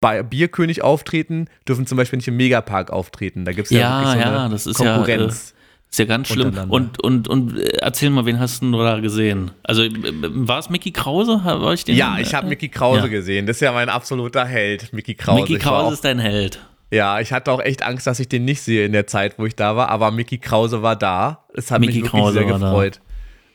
[0.00, 3.44] bei Bierkönig auftreten, dürfen zum Beispiel nicht im Megapark auftreten.
[3.46, 5.54] Da gibt es ja, Ja, wirklich so ja, eine das ist ja, Konkurrenz.
[5.96, 6.54] Ist ja ganz schlimm.
[6.68, 9.52] Und, und, und äh, erzähl mal, wen hast du da gesehen?
[9.62, 11.40] Also, äh, war es Mickey Krause?
[11.42, 13.06] War ich den, ja, ich habe äh, Mickey Krause ja.
[13.06, 13.46] gesehen.
[13.46, 15.40] Das ist ja mein absoluter Held, Mickey Krause.
[15.40, 16.60] Mickey Krause ist dein Held.
[16.90, 19.46] Ja, ich hatte auch echt Angst, dass ich den nicht sehe in der Zeit, wo
[19.46, 21.46] ich da war, aber Mickey Krause war da.
[21.54, 22.90] Es hat Mickey mich wirklich Krause sehr war da.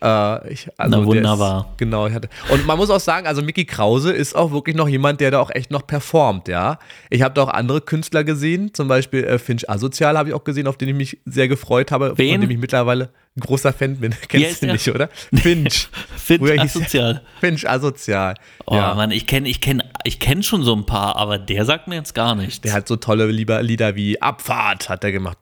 [0.01, 1.67] Äh, ich, also Na, der wunderbar.
[1.71, 2.29] Ist, genau, ich hatte.
[2.49, 5.39] Und man muss auch sagen, also Mickey Krause ist auch wirklich noch jemand, der da
[5.39, 6.79] auch echt noch performt, ja.
[7.09, 10.43] Ich habe da auch andere Künstler gesehen, zum Beispiel äh, Finch Asozial habe ich auch
[10.43, 12.33] gesehen, auf den ich mich sehr gefreut habe, Wen?
[12.33, 14.13] von dem ich mittlerweile ein großer Fan bin.
[14.27, 15.07] Kennst du nicht, oder?
[15.33, 15.87] Finch.
[16.17, 17.21] Finch Früher er- asozial.
[17.39, 18.33] Finch Asozial.
[18.65, 18.95] Oh ja.
[18.95, 21.95] Mann, ich kenne ich kenn, ich kenn schon so ein paar, aber der sagt mir
[21.95, 22.61] jetzt gar nichts.
[22.61, 25.37] Der hat so tolle Lieder wie Abfahrt hat er gemacht.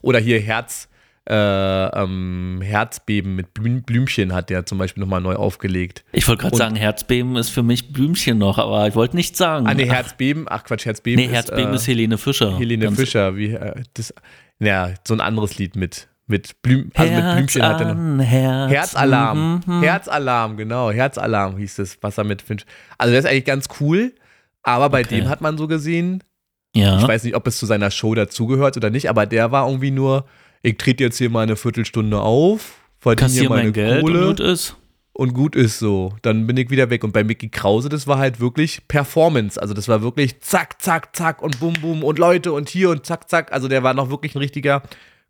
[0.00, 0.88] Oder hier Herz,
[1.28, 6.04] äh, ähm, Herzbeben mit Blüm, Blümchen hat der zum Beispiel nochmal neu aufgelegt.
[6.12, 9.66] ich wollte gerade sagen, Herzbeben ist für mich Blümchen noch, aber ich wollte nichts sagen.
[9.66, 12.58] Ah, nee, Herzbeben, ach Quatsch, Herzbeben nee, Herzbeben ist, ist äh, Helene Fischer.
[12.58, 14.14] Helene Fischer, wie, äh, das,
[14.60, 18.24] ja, so ein anderes Lied mit, mit, Blüm, also mit Herz Blümchen hat er noch.
[18.24, 18.70] Herz.
[18.70, 19.62] Herzalarm.
[19.66, 19.82] Mhm.
[19.82, 20.90] Herzalarm, genau.
[20.90, 22.64] Herzalarm hieß es, was er mit Finch.
[22.98, 24.12] Also, der ist eigentlich ganz cool,
[24.62, 25.20] aber bei Okay.
[25.20, 26.22] dem hat man so gesehen,
[26.74, 26.98] Ja.
[27.00, 29.90] Ich weiß nicht, ob es zu seiner Show dazugehört oder nicht, aber der war irgendwie
[29.90, 30.26] nur,
[30.66, 34.26] ich trete jetzt hier mal eine Viertelstunde auf, verdiene hier meine mein Geld Kohle und
[34.36, 34.76] gut ist.
[35.12, 36.14] und gut ist so.
[36.22, 37.04] Dann bin ich wieder weg.
[37.04, 39.60] Und bei Mickey Krause, das war halt wirklich Performance.
[39.60, 43.06] Also das war wirklich zack, zack, zack und bum, bum und Leute und hier und
[43.06, 43.52] zack, zack.
[43.52, 44.82] Also der war noch wirklich ein richtiger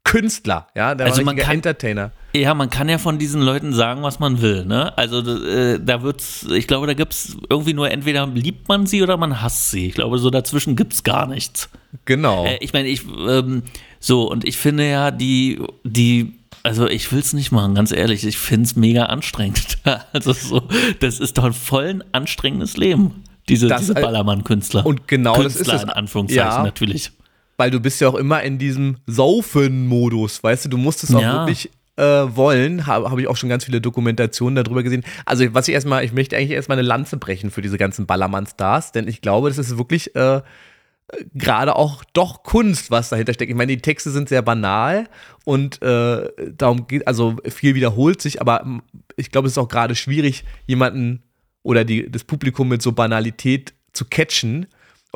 [0.07, 2.13] Künstler, ja, der Also war man kann- Entertainer.
[2.35, 4.97] Ja, man kann ja von diesen Leuten sagen, was man will, ne?
[4.97, 9.17] Also äh, da wird's, ich glaube, da gibt's irgendwie nur entweder liebt man sie oder
[9.17, 9.89] man hasst sie.
[9.89, 11.69] Ich glaube, so dazwischen gibt's gar nichts.
[12.05, 12.45] Genau.
[12.47, 13.63] Äh, ich meine, ich, ähm,
[13.99, 18.25] so, und ich finde ja, die, die, also ich will es nicht machen, ganz ehrlich,
[18.25, 19.79] ich finde es mega anstrengend.
[20.13, 20.63] also so,
[21.01, 24.85] das ist doch ein voll ein anstrengendes Leben, diese, Das, diese äh, Ballermann-Künstler.
[24.87, 25.85] und genau das Künstler ist es.
[25.85, 26.63] in Anführungszeichen Ja.
[26.63, 27.11] natürlich.
[27.57, 31.21] Weil du bist ja auch immer in diesem Saufen-Modus, weißt du, du musst es auch
[31.21, 31.33] Ja.
[31.41, 32.03] wirklich äh,
[32.37, 35.03] wollen, habe hab ich auch schon ganz viele Dokumentationen darüber gesehen.
[35.25, 38.93] Also was ich erstmal, ich möchte eigentlich erstmal eine Lanze brechen für diese ganzen Ballermann-Stars,
[38.93, 40.43] denn ich glaube, das ist wirklich äh,
[41.35, 43.51] gerade auch doch Kunst, was dahinter steckt.
[43.51, 45.09] Ich meine, die Texte sind sehr banal
[45.45, 48.83] und äh, darum geht, also viel wiederholt sich, aber mm,
[49.17, 51.23] ich glaube, es ist auch gerade schwierig, jemanden
[51.63, 54.67] oder die, das Publikum mit so Banalität zu catchen.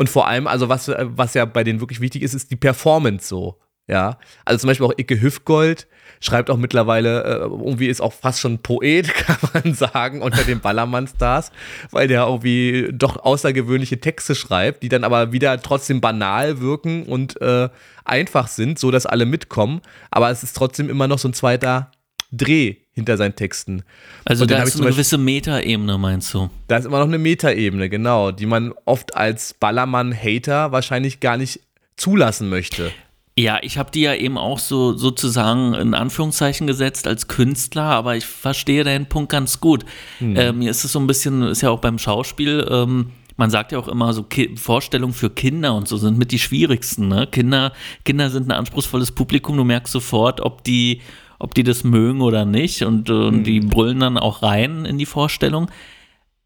[0.00, 2.56] Und vor allem, also was, äh, was ja bei denen wirklich wichtig ist, ist die
[2.56, 3.60] Performance so.
[3.86, 5.88] Ja, also zum Beispiel auch Icke Hüftgold
[6.20, 10.60] schreibt auch mittlerweile, äh, irgendwie ist auch fast schon Poet, kann man sagen, unter den
[10.60, 11.52] Ballermann-Stars,
[11.90, 17.38] weil der irgendwie doch außergewöhnliche Texte schreibt, die dann aber wieder trotzdem banal wirken und
[17.42, 17.68] äh,
[18.06, 19.82] einfach sind, so dass alle mitkommen.
[20.10, 21.90] Aber es ist trotzdem immer noch so ein zweiter
[22.32, 23.82] Dreh hinter seinen Texten.
[24.24, 26.50] Also Und da ist eine Beispiel- gewisse Metaebene, meinst du?
[26.68, 31.60] Da ist immer noch eine Metaebene, genau, die man oft als Ballermann-Hater wahrscheinlich gar nicht
[31.96, 32.90] zulassen möchte.
[33.38, 38.16] Ja, ich habe die ja eben auch so sozusagen in Anführungszeichen gesetzt als Künstler, aber
[38.16, 39.84] ich verstehe deinen Punkt ganz gut.
[40.20, 43.72] Äh, mir ist es so ein bisschen, ist ja auch beim Schauspiel, ähm, man sagt
[43.72, 47.08] ja auch immer so Ki Vorstellungen für Kinder und so sind mit die schwierigsten.
[47.08, 47.26] Ne?
[47.30, 47.72] Kinder,
[48.04, 51.00] Kinder sind ein anspruchsvolles Publikum, du merkst sofort, ob die,
[51.40, 54.98] ob die das mögen oder nicht und, äh, und die brüllen dann auch rein in
[54.98, 55.70] die Vorstellung.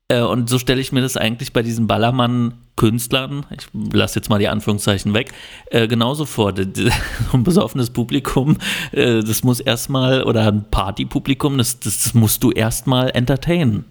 [0.08, 4.38] Äh, und so stelle ich mir das eigentlich bei diesen Ballermann-Künstlern, ich lasse jetzt mal
[4.38, 5.32] die Anführungszeichen weg,
[5.70, 6.54] äh, genauso vor.
[7.32, 8.58] Ein besoffenes Publikum,
[8.92, 13.86] äh, das muss erstmal, oder ein Partypublikum, das, das, musst du erstmal entertainen.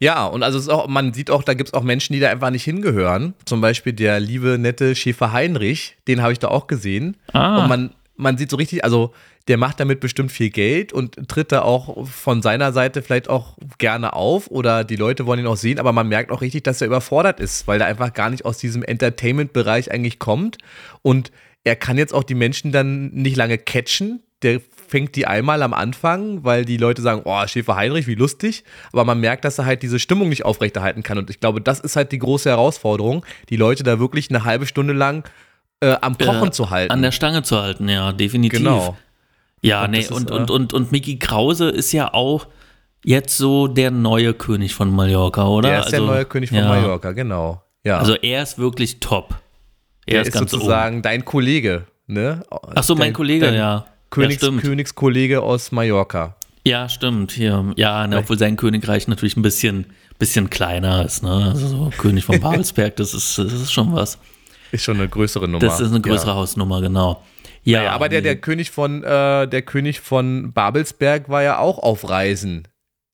[0.00, 2.50] Ja, und also auch, man sieht auch, da gibt es auch Menschen, die da einfach
[2.50, 3.34] nicht hingehören.
[3.44, 7.16] Zum Beispiel der liebe, nette Schäfer Heinrich, den habe ich da auch gesehen.
[7.32, 7.62] Ah.
[7.62, 7.90] Und man,
[8.22, 9.12] man sieht so richtig, also
[9.48, 13.56] der macht damit bestimmt viel Geld und tritt da auch von seiner Seite vielleicht auch
[13.78, 16.80] gerne auf oder die Leute wollen ihn auch sehen, aber man merkt auch richtig, dass
[16.80, 20.58] er überfordert ist, weil er einfach gar nicht aus diesem Entertainment-Bereich eigentlich kommt
[21.02, 21.32] und
[21.64, 24.22] er kann jetzt auch die Menschen dann nicht lange catchen.
[24.42, 28.64] Der fängt die einmal am Anfang, weil die Leute sagen, oh, Schäfer Heinrich, wie lustig.
[28.92, 31.18] Aber man merkt, dass er halt diese Stimmung nicht aufrechterhalten kann.
[31.18, 34.66] Und ich glaube, das ist halt die große Herausforderung, die Leute da wirklich eine halbe
[34.66, 35.24] Stunde lang
[35.82, 36.92] äh, am Kochen Äh, zu halten.
[36.92, 38.58] An der Stange zu halten, ja, definitiv.
[38.60, 38.96] genau.
[39.60, 42.46] Ja, Und nee, das ist, und, und, und, und Mickey Krause ist ja auch
[43.04, 45.68] jetzt so der neue König von Mallorca, oder?
[45.68, 46.68] Der ist der Also, neue König von ja.
[46.68, 47.62] Mallorca, genau.
[47.84, 47.98] Ja.
[47.98, 49.34] Also er ist wirklich top.
[50.06, 52.42] Er er ist, ist ganz sozusagen dein Kollege, ne?
[52.50, 52.72] oben.
[52.74, 53.86] Ach so, mein Dein- Kollege, dein ja.
[54.10, 54.50] Königs, ja.
[54.50, 56.36] Königskollege aus Mallorca.
[56.64, 57.32] Ja, stimmt.
[57.32, 57.72] Hier.
[57.76, 59.86] Ja, ne, obwohl sein Königreich natürlich ein bisschen,
[60.18, 61.22] bisschen kleiner ist.
[61.22, 61.30] Ne?
[61.52, 64.18] Also so König von Babelsberg, das ist, das ist schon was.
[64.72, 65.64] Ist schon eine größere Nummer.
[65.64, 66.36] Das ist eine größere Ja.
[66.36, 67.22] Hausnummer, genau.
[67.62, 71.78] Ja, Ja, aber der, der König von äh, der König von Babelsberg war ja auch
[71.78, 72.66] auf Reisen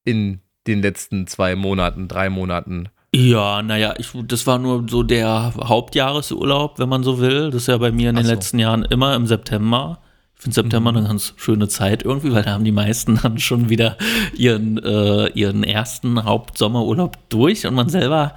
[0.05, 2.89] in den letzten zwei Monaten, drei Monaten.
[3.15, 7.51] Ja, naja, ich, das war nur so der Hauptjahresurlaub, wenn man so will.
[7.51, 8.33] Das ist ja bei mir in den so.
[8.33, 9.99] letzten Jahren immer im September.
[10.37, 13.69] Ich finde September eine ganz schöne Zeit irgendwie, weil da haben die meisten dann schon
[13.71, 13.97] wieder
[14.35, 18.35] ihren, äh, ihren ersten Hauptsommerurlaub durch und man selber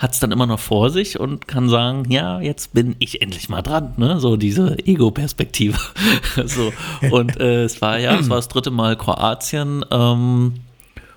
[0.00, 3.50] hat es dann immer noch vor sich und kann sagen, ja, jetzt bin ich endlich
[3.50, 4.18] mal dran, ne?
[4.18, 5.78] So diese Ego-Perspektive.
[6.46, 6.72] so.
[7.10, 9.84] Und äh, es war ja, es war das dritte Mal Kroatien.
[9.90, 10.54] Ähm,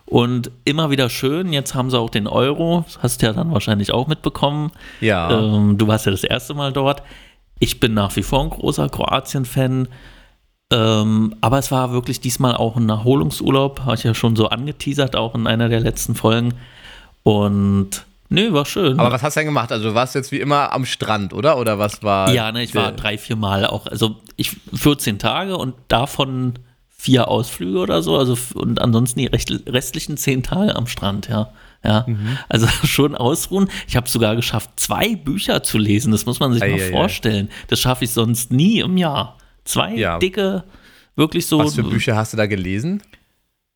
[0.05, 1.53] und immer wieder schön.
[1.53, 2.83] Jetzt haben sie auch den Euro.
[2.85, 4.71] Das hast du ja dann wahrscheinlich auch mitbekommen.
[4.99, 5.31] Ja.
[5.31, 7.03] Ähm, du warst ja das erste Mal dort.
[7.59, 9.87] Ich bin nach wie vor ein großer Kroatien-Fan.
[10.73, 13.85] Ähm, aber es war wirklich diesmal auch ein Erholungsurlaub.
[13.85, 16.53] Habe ich ja schon so angeteasert, auch in einer der letzten Folgen.
[17.23, 18.99] Und nö, war schön.
[18.99, 19.71] Aber was hast du denn gemacht?
[19.71, 21.57] Also du warst jetzt wie immer am Strand, oder?
[21.57, 22.33] Oder was war?
[22.33, 23.87] ja, ne, ich war drei, vier Mal auch.
[23.87, 26.53] Also ich 14 Tage und davon
[26.89, 28.17] vier Ausflüge oder so.
[28.17, 31.51] Also und ansonsten die restlichen zehn Tage am Strand, ja.
[31.85, 32.37] Ja, Mhm.
[32.47, 33.69] also schon ausruhen.
[33.89, 36.11] Ich habe sogar geschafft, zwei Bücher zu lesen.
[36.13, 36.91] Das muss man sich mal Eieiei.
[36.91, 37.49] vorstellen.
[37.67, 39.37] Das schaffe ich sonst nie im Jahr.
[39.65, 40.17] Zwei Ja.
[40.17, 40.63] dicke,
[41.17, 41.59] wirklich so.
[41.59, 43.03] Was für Bücher hast du da gelesen?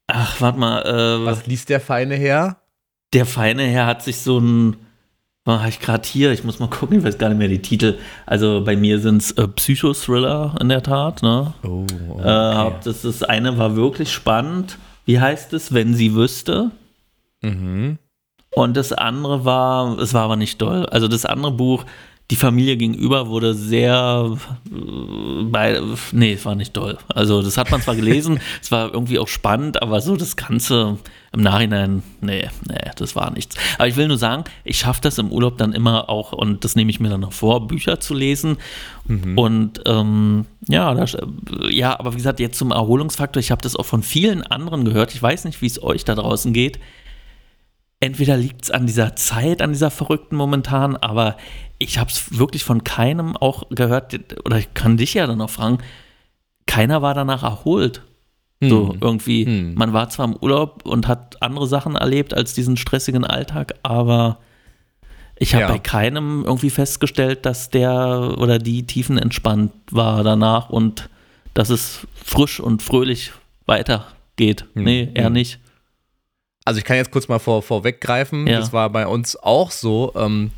[0.08, 0.82] Ach, warte mal.
[0.84, 2.62] Äh, Was liest der feine Herr?
[3.13, 4.76] Der feine Herr hat sich so ein.
[5.46, 7.98] War ich gerade hier, ich muss mal gucken, ich weiß gar nicht mehr die Titel.
[8.26, 11.24] Also bei mir sind es äh, Psychothriller in der Tat.
[11.24, 11.54] Ne?
[11.63, 11.86] Oh,
[12.20, 14.78] Äh, das, das eine war wirklich spannend.
[15.06, 16.72] Wie heißt es, wenn sie wüsste?
[17.41, 17.98] mhm.
[18.52, 20.86] Und das andere war, es war aber nicht doll.
[20.88, 21.86] Also das andere Buch
[22.30, 24.38] die Familie gegenüber wurde sehr
[24.70, 26.98] äh, bei, nee, es war nicht toll.
[27.08, 30.98] Also das hat man zwar gelesen, es war irgendwie auch spannend, aber so das Ganze
[31.32, 33.56] im Nachhinein, nee, nee, das war nichts.
[33.78, 36.76] Aber ich will nur sagen, ich schaffe das im Urlaub dann immer auch, und das
[36.76, 38.58] nehme ich mir dann noch vor, Bücher zu lesen.
[39.06, 39.38] Mhm.
[39.38, 41.16] Und ähm, ja, das,
[41.70, 45.13] ja, aber wie gesagt, jetzt zum Erholungsfaktor, ich habe das auch von vielen anderen gehört.
[45.13, 46.80] Ich weiß nicht, wie es euch da draußen geht
[47.99, 51.38] entweder liegt es an dieser Zeit, an dieser verrückten momentan, aber
[51.79, 55.49] ich habe es wirklich von keinem auch gehört, oder ich kann dich ja dann auch
[55.49, 55.79] fragen,
[56.65, 58.03] keiner war danach erholt.
[58.62, 58.69] Hm.
[58.69, 59.75] So irgendwie, hm.
[59.75, 64.39] man war zwar im Urlaub und hat andere Sachen erlebt als diesen stressigen Alltag, aber
[65.36, 65.67] ich habe ja.
[65.67, 71.10] bei keinem irgendwie festgestellt, dass der oder die tiefenentspannt war danach und
[71.53, 73.31] dass es frisch und fröhlich
[73.67, 74.65] weitergeht.
[74.73, 74.83] Hm.
[74.83, 75.33] Nee, eher hm.
[75.33, 75.60] nicht.
[76.67, 78.45] Also ich kann jetzt kurz mal vor, vorweggreifen.
[78.45, 78.60] Ja.
[78.60, 80.12] Das war bei uns auch so.
[80.17, 80.51] Ähm,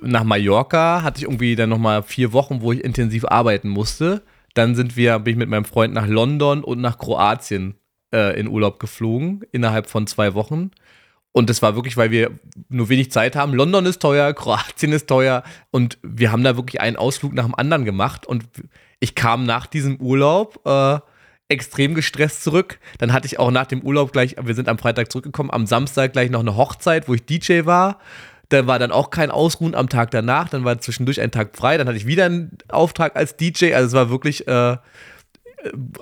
[0.00, 4.22] nach Mallorca hatte ich irgendwie dann nochmal vier Wochen, wo ich intensiv arbeiten musste.
[4.54, 7.74] Dann sind wir, bin ich mit meinem Freund nach London und nach Kroatien
[8.14, 10.70] äh, in Urlaub geflogen, innerhalb von zwei Wochen.
[11.32, 12.30] Und das war wirklich, weil wir
[12.68, 13.52] nur wenig Zeit haben.
[13.52, 15.42] London ist teuer, Kroatien ist teuer.
[15.72, 18.28] Und wir haben da wirklich einen Ausflug nach dem anderen gemacht.
[18.28, 18.44] Und
[19.00, 21.00] ich kam nach diesem Urlaub äh,
[21.52, 22.78] extrem gestresst zurück.
[22.98, 26.12] Dann hatte ich auch nach dem Urlaub gleich, wir sind am Freitag zurückgekommen, am Samstag
[26.12, 27.98] gleich noch eine Hochzeit, wo ich DJ war.
[28.48, 30.48] Dann war dann auch kein Ausruhen am Tag danach.
[30.48, 31.78] Dann war zwischendurch ein Tag frei.
[31.78, 33.74] Dann hatte ich wieder einen Auftrag als DJ.
[33.74, 34.76] Also es war wirklich äh,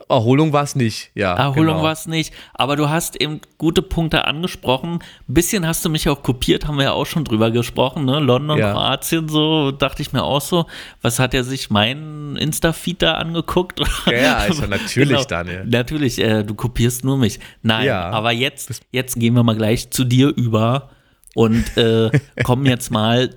[0.09, 1.35] Erholung war es nicht, ja.
[1.35, 1.83] Erholung genau.
[1.83, 2.33] war es nicht.
[2.55, 5.01] Aber du hast eben gute Punkte angesprochen.
[5.29, 8.21] Ein bisschen hast du mich auch kopiert, haben wir ja auch schon drüber gesprochen, ne?
[8.21, 8.73] London, ja.
[8.73, 10.67] Kroatien, so dachte ich mir auch so.
[11.03, 13.81] Was hat er sich meinen Insta-Feed da angeguckt?
[14.07, 15.25] Ja, ja also natürlich, genau.
[15.25, 15.67] Daniel.
[15.67, 17.39] Natürlich, äh, du kopierst nur mich.
[17.63, 18.11] Nein, ja.
[18.11, 20.91] aber jetzt, jetzt gehen wir mal gleich zu dir über
[21.35, 22.11] und äh,
[22.45, 23.31] kommen jetzt mal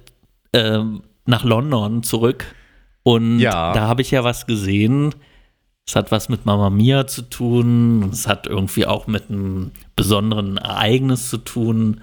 [0.54, 0.80] äh,
[1.26, 2.46] nach London zurück.
[3.04, 5.14] Und da habe ich ja was gesehen.
[5.86, 8.10] Es hat was mit Mama Mia zu tun.
[8.12, 12.02] Es hat irgendwie auch mit einem besonderen Ereignis zu tun.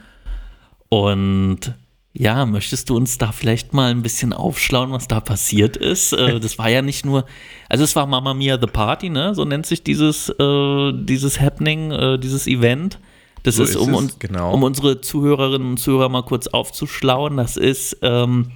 [0.89, 1.75] Und
[2.13, 6.13] ja, möchtest du uns da vielleicht mal ein bisschen aufschlauen, was da passiert ist?
[6.13, 7.25] Äh, das war ja nicht nur,
[7.69, 9.35] also es war Mama Mia the Party, ne?
[9.35, 12.99] So nennt sich dieses, äh, dieses Happening, äh, dieses Event.
[13.45, 14.53] Das so ist, um, uns, genau.
[14.53, 17.39] um unsere Zuhörerinnen und Zuhörer mal kurz aufzuschlauen.
[17.39, 18.51] Das ist, ähm,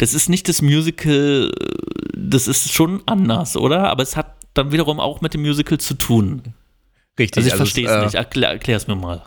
[0.00, 1.52] das ist nicht das Musical,
[2.16, 3.90] das ist schon anders, oder?
[3.90, 6.54] Aber es hat dann wiederum auch mit dem Musical zu tun.
[7.18, 7.36] Richtig.
[7.36, 8.14] Also ich also verstehe es äh, nicht.
[8.14, 9.22] Erklär, es mir mal.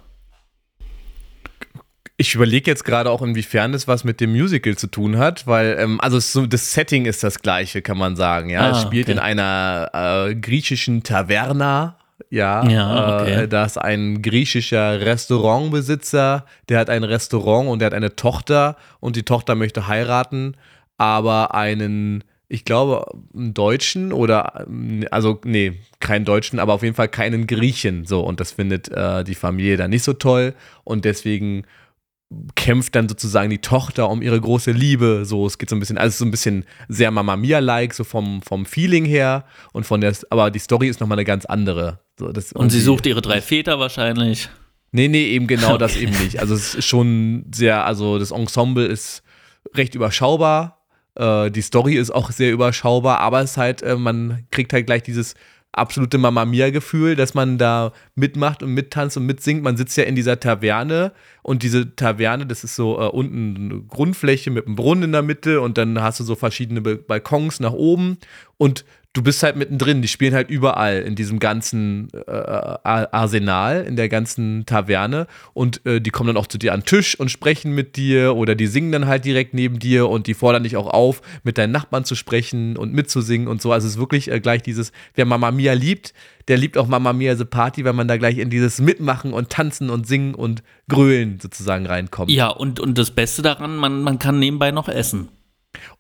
[2.18, 5.78] Ich überlege jetzt gerade auch, inwiefern das was mit dem Musical zu tun hat, weil,
[5.80, 8.50] ähm, also so, das Setting ist das gleiche, kann man sagen.
[8.50, 9.12] Ja, ah, es spielt okay.
[9.12, 12.00] in einer äh, griechischen Taverna,
[12.30, 13.44] ja, ja okay.
[13.44, 18.76] äh, da ist ein griechischer Restaurantbesitzer, der hat ein Restaurant und der hat eine Tochter
[19.00, 20.56] und die Tochter möchte heiraten,
[20.98, 24.66] aber einen, ich glaube, einen Deutschen oder,
[25.12, 29.24] also, nee, keinen Deutschen, aber auf jeden Fall keinen Griechen, so, und das findet äh,
[29.24, 31.64] die Familie dann nicht so toll und deswegen
[32.56, 35.24] kämpft dann sozusagen die Tochter um ihre große Liebe.
[35.26, 38.42] So, es geht so ein bisschen, also so ein bisschen sehr Mama Mia-like, so vom,
[38.42, 39.46] vom Feeling her.
[39.72, 42.00] Und von der, aber die Story ist nochmal eine ganz andere.
[42.20, 44.50] So, und sie sucht ihre drei Väter wahrscheinlich.
[44.92, 45.78] Nee, nee, eben genau okay.
[45.80, 46.40] das eben nicht.
[46.40, 49.24] Also es ist schon sehr, also das Ensemble ist
[49.76, 50.86] recht überschaubar.
[51.16, 54.86] Äh, die Story ist auch sehr überschaubar, aber es ist halt, äh, man kriegt halt
[54.86, 55.36] gleich dieses
[55.74, 59.64] absolute Mama Mia-Gefühl, dass man da mitmacht und mittanzt und mitsingt.
[59.64, 63.82] Man sitzt ja in dieser Taverne und diese Taverne, das ist so äh, unten eine
[63.82, 67.74] Grundfläche mit einem Brunnen in der Mitte und dann hast du so verschiedene Balkons nach
[67.74, 68.18] oben
[68.58, 70.02] und du bist halt mittendrin.
[70.02, 75.28] Die spielen halt überall in diesem ganzen äh, Arsenal, in der ganzen Taverne.
[75.54, 78.36] Und äh, die kommen dann auch zu dir an den Tisch und sprechen mit dir
[78.36, 81.58] oder die singen dann halt direkt neben dir und die fordern dich auch auf, mit
[81.58, 83.72] deinen Nachbarn zu sprechen und mitzusingen und so.
[83.72, 86.14] Also es ist wirklich äh, gleich dieses, wer Mama Mia liebt,
[86.48, 89.50] der liebt auch Mama Mia the Party, weil man da gleich in dieses Mitmachen und
[89.50, 92.32] Tanzen und Singen und Grölen sozusagen reinkommt.
[92.32, 95.30] Ja, und, und das Beste daran, man, man kann nebenbei noch essen.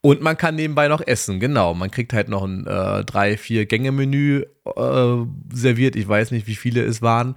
[0.01, 1.73] Und man kann nebenbei noch essen, genau.
[1.73, 5.15] Man kriegt halt noch ein äh, drei, vier Gänge-Menü äh,
[5.53, 5.95] serviert.
[5.95, 7.35] Ich weiß nicht, wie viele es waren.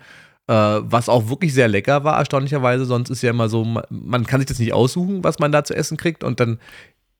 [0.48, 2.84] Äh, was auch wirklich sehr lecker war, erstaunlicherweise.
[2.84, 5.74] Sonst ist ja immer so, man kann sich das nicht aussuchen, was man da zu
[5.74, 6.22] essen kriegt.
[6.22, 6.58] Und dann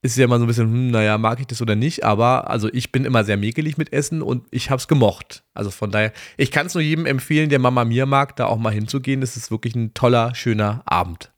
[0.03, 2.05] ist ja immer so ein bisschen, hm, naja, mag ich das oder nicht.
[2.05, 5.43] Aber also ich bin immer sehr mäkelig mit Essen und ich habe es gemocht.
[5.55, 8.59] Also von daher, ich kann es nur jedem empfehlen, der Mama Mia mag, da auch
[8.59, 9.21] mal hinzugehen.
[9.21, 11.33] Das ist wirklich ein toller, schöner Abend.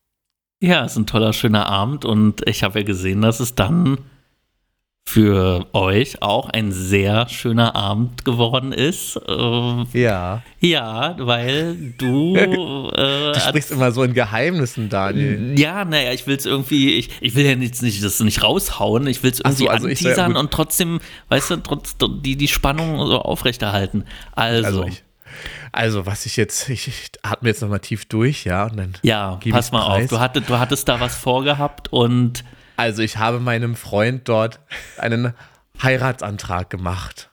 [0.61, 3.99] Ja, es ist ein toller, schöner Abend und ich habe ja gesehen, dass es dann
[5.09, 9.19] für euch auch ein sehr schöner Abend geworden ist.
[9.27, 10.43] Ähm, Ja.
[10.61, 12.37] ja, weil du.
[12.99, 15.59] Äh, Du sprichst immer so in Geheimnissen, Daniel.
[15.59, 19.07] ja, naja, ich will es irgendwie, ich, ich will ja jetzt nicht das nicht raushauen,
[19.07, 21.57] ich will es Ach so, irgendwie also ich soll ja anteasern und trotzdem, weißt du,
[21.59, 24.05] trotz die, die Spannung so aufrechterhalten.
[24.33, 25.05] Also, Also, ich,
[25.73, 29.39] also was ich jetzt, ich, ich atme jetzt nochmal tief durch, ja, und dann ja,
[29.51, 30.11] pass mal auf, preis.
[30.11, 32.45] du, hattet, du hattest da was vorgehabt und
[32.77, 34.61] Also ich habe meinem Freund dort
[34.99, 35.35] einen
[35.83, 37.31] Heiratsantrag gemacht.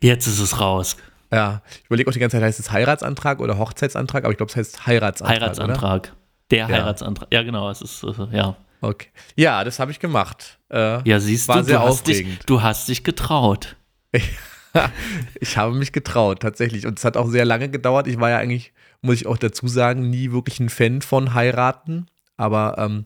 [0.00, 0.96] jetzt ist es raus.
[1.32, 4.50] Ja, ich überlege auch die ganze Zeit, heißt es Heiratsantrag oder Hochzeitsantrag, aber ich glaube,
[4.50, 5.36] es heißt Heiratsantrag.
[5.36, 5.44] Oder?
[5.46, 6.12] Heiratsantrag.
[6.50, 7.28] Der Heiratsantrag.
[7.32, 8.56] Ja, genau, es ist, äh, ja.
[8.80, 9.08] Okay.
[9.34, 10.58] Ja, das habe ich gemacht.
[10.70, 13.76] Äh, Ja, siehst du, du hast, dich, du hast dich getraut.
[15.40, 16.86] ich habe mich getraut, tatsächlich.
[16.86, 18.06] Und es hat auch sehr lange gedauert.
[18.06, 18.72] Ich war ja eigentlich,
[19.02, 22.06] muss ich auch dazu sagen, nie wirklich ein Fan von heiraten.
[22.36, 23.02] Aber ähm,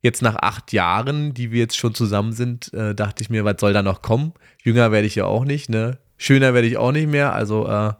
[0.00, 3.56] jetzt nach acht Jahren, die wir jetzt schon zusammen sind, äh, dachte ich mir, was
[3.58, 4.32] soll da noch kommen?
[4.62, 5.98] Jünger werde ich ja auch nicht, ne?
[6.16, 7.32] Schöner werde ich auch nicht mehr.
[7.32, 7.92] Also äh,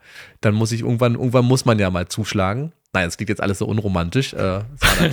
[0.43, 2.73] dann muss ich irgendwann, irgendwann muss man ja mal zuschlagen.
[2.93, 4.33] Nein, es klingt jetzt alles so unromantisch.
[4.33, 4.63] Äh,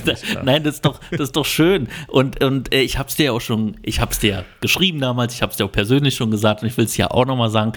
[0.06, 1.88] das war äh, Nein, das ist doch, das ist doch schön.
[2.08, 5.34] Und, und äh, ich hab's dir ja auch schon, ich hab's dir ja geschrieben damals,
[5.36, 7.74] ich hab's dir auch persönlich schon gesagt und ich will es ja auch nochmal sagen.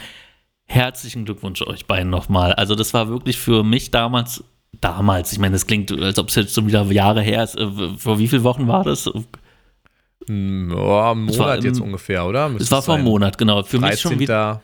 [0.67, 2.53] Herzlichen Glückwunsch euch beiden nochmal.
[2.55, 4.43] Also das war wirklich für mich damals,
[4.81, 7.59] damals, ich meine, das klingt, als ob es jetzt schon wieder Jahre her ist.
[7.59, 7.67] Äh,
[7.99, 9.05] Vor wie vielen Wochen war das?
[10.29, 12.47] mm, ja, Es war Monat im- jetzt ungefähr, oder?
[12.47, 13.05] Es Müsste war vor einem.
[13.05, 13.63] Monat, genau.
[13.65, 14.11] Für mich 13.
[14.13, 14.63] schon wieder.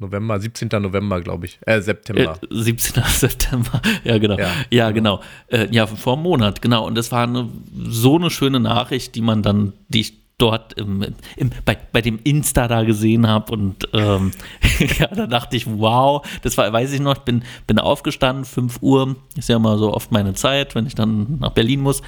[0.00, 0.68] November, 17.
[0.80, 1.58] November, glaube ich.
[1.66, 2.38] Äh, Äh, September.
[2.50, 3.02] 17.
[3.06, 4.38] September, ja genau.
[4.38, 4.90] Ja, Ja.
[4.92, 5.20] genau.
[5.48, 6.86] Äh, ja, vor einem Monat, genau.
[6.86, 11.04] Und das war eine, so eine schöne Nachricht, die man dann, die ich dort im,
[11.36, 13.52] im, bei, bei dem Insta da gesehen habe.
[13.52, 14.30] Und ähm,
[14.98, 18.78] ja, da dachte ich, wow, das war, weiß ich noch, ich bin, bin aufgestanden, 5
[18.80, 22.02] Uhr, ist ja immer so oft meine Zeit, wenn ich dann nach Berlin muss.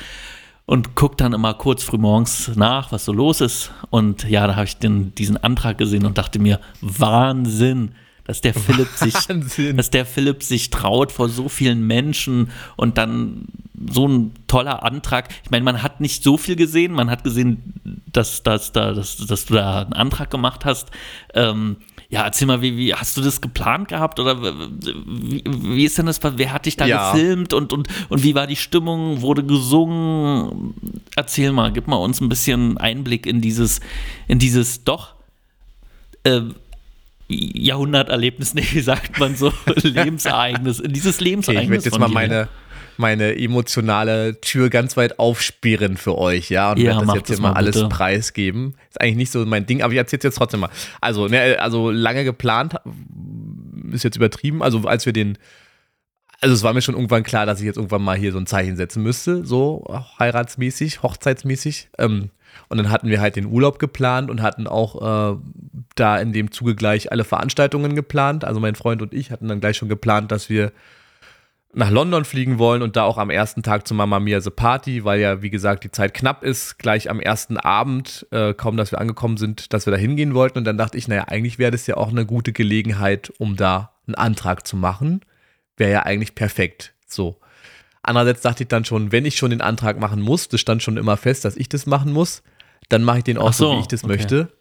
[0.71, 3.73] Und guck dann immer kurz früh morgens nach, was so los ist.
[3.91, 7.91] Und ja, da habe ich den, diesen Antrag gesehen und dachte mir, Wahnsinn,
[8.23, 9.77] dass der Philipp sich, Wahnsinn.
[9.77, 13.47] dass der Philipp sich traut vor so vielen Menschen und dann
[13.91, 15.31] so ein toller Antrag.
[15.43, 17.75] Ich meine, man hat nicht so viel gesehen, man hat gesehen,
[18.12, 20.93] dass, dass, da- dass, dass du da einen Antrag gemacht hast.
[21.35, 21.79] Ähm,
[22.11, 26.07] ja, erzähl mal, wie, wie hast du das geplant gehabt oder wie, wie ist denn
[26.07, 26.19] das?
[26.23, 27.13] Wer hat dich da Ja.
[27.13, 29.21] gefilmt und, und, und wie war die Stimmung?
[29.23, 30.75] Wurde gesungen?
[31.15, 33.81] Erzähl mal, gib mal uns ein bisschen Einblick in dieses,
[34.27, 35.15] in dieses doch
[36.25, 36.41] äh,
[37.29, 39.53] Jahrhunderterlebnis, nee, wie sagt man so,
[39.83, 41.65] Lebensereignis, in dieses Okay, Lebensereignis.
[41.65, 42.49] ich werde jetzt von mal dir.
[43.01, 47.36] Meine, emotionale Tür ganz weit aufsperren für euch, ja, und Ja, werde das jetzt das
[47.38, 47.88] hier mal alles bitte.
[47.88, 48.74] preisgeben.
[48.88, 50.70] Ist eigentlich nicht so mein Ding, aber ich erzähle jetzt trotzdem mal.
[51.01, 52.76] Also, ne, also lange geplant,
[53.92, 54.62] ist jetzt übertrieben.
[54.62, 55.36] Also, als wir den,
[56.40, 58.46] also es war mir schon irgendwann klar, dass ich jetzt irgendwann mal hier so ein
[58.46, 59.84] Zeichen setzen müsste, so
[60.18, 61.88] heiratsmäßig, hochzeitsmäßig.
[61.98, 62.30] Ähm,
[62.68, 65.36] und dann hatten wir halt den Urlaub geplant und hatten auch äh,
[65.94, 68.44] da in dem Zuge gleich alle Veranstaltungen geplant.
[68.44, 70.72] Also mein Freund und ich hatten dann gleich schon geplant, dass wir
[71.73, 75.05] nach London fliegen wollen und da auch am ersten Tag zu Mama Mia The Party,
[75.05, 78.91] weil ja, wie gesagt, die Zeit knapp ist, gleich am ersten Abend, äh, kaum dass
[78.91, 80.59] wir angekommen sind, dass wir da hingehen wollten.
[80.59, 83.93] Und dann dachte ich, naja, eigentlich wäre das ja auch eine gute Gelegenheit, um da
[84.07, 85.21] einen Antrag zu machen.
[85.77, 86.95] Wäre ja eigentlich perfekt.
[87.07, 87.39] So.
[88.03, 90.97] Andererseits dachte ich dann schon, wenn ich schon den Antrag machen muss, das stand schon
[90.97, 92.43] immer fest, dass ich das machen muss,
[92.89, 94.12] dann mache ich den auch so, so, wie ich das okay.
[94.12, 94.53] möchte.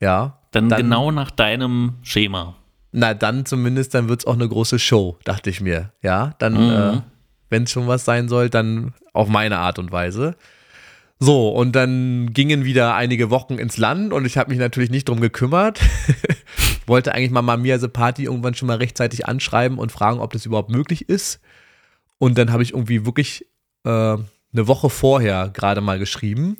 [0.00, 0.38] Ja.
[0.52, 2.56] Dann, genau nach deinem Schema.
[2.92, 5.92] Na, dann zumindest, dann wird es auch eine große Show, dachte ich mir.
[6.02, 6.98] Ja, dann, Mhm.
[6.98, 7.00] äh,
[7.48, 10.36] wenn es schon was sein soll, dann auf meine Art und Weise.
[11.18, 15.08] So, und dann gingen wieder einige Wochen ins Land und ich habe mich natürlich nicht
[15.08, 15.80] drum gekümmert.
[16.86, 20.46] Wollte eigentlich Mama Mia The Party irgendwann schon mal rechtzeitig anschreiben und fragen, ob das
[20.46, 21.40] überhaupt möglich ist.
[22.18, 23.46] Und dann habe ich irgendwie wirklich
[23.84, 24.22] äh, eine
[24.54, 26.58] Woche vorher gerade mal geschrieben.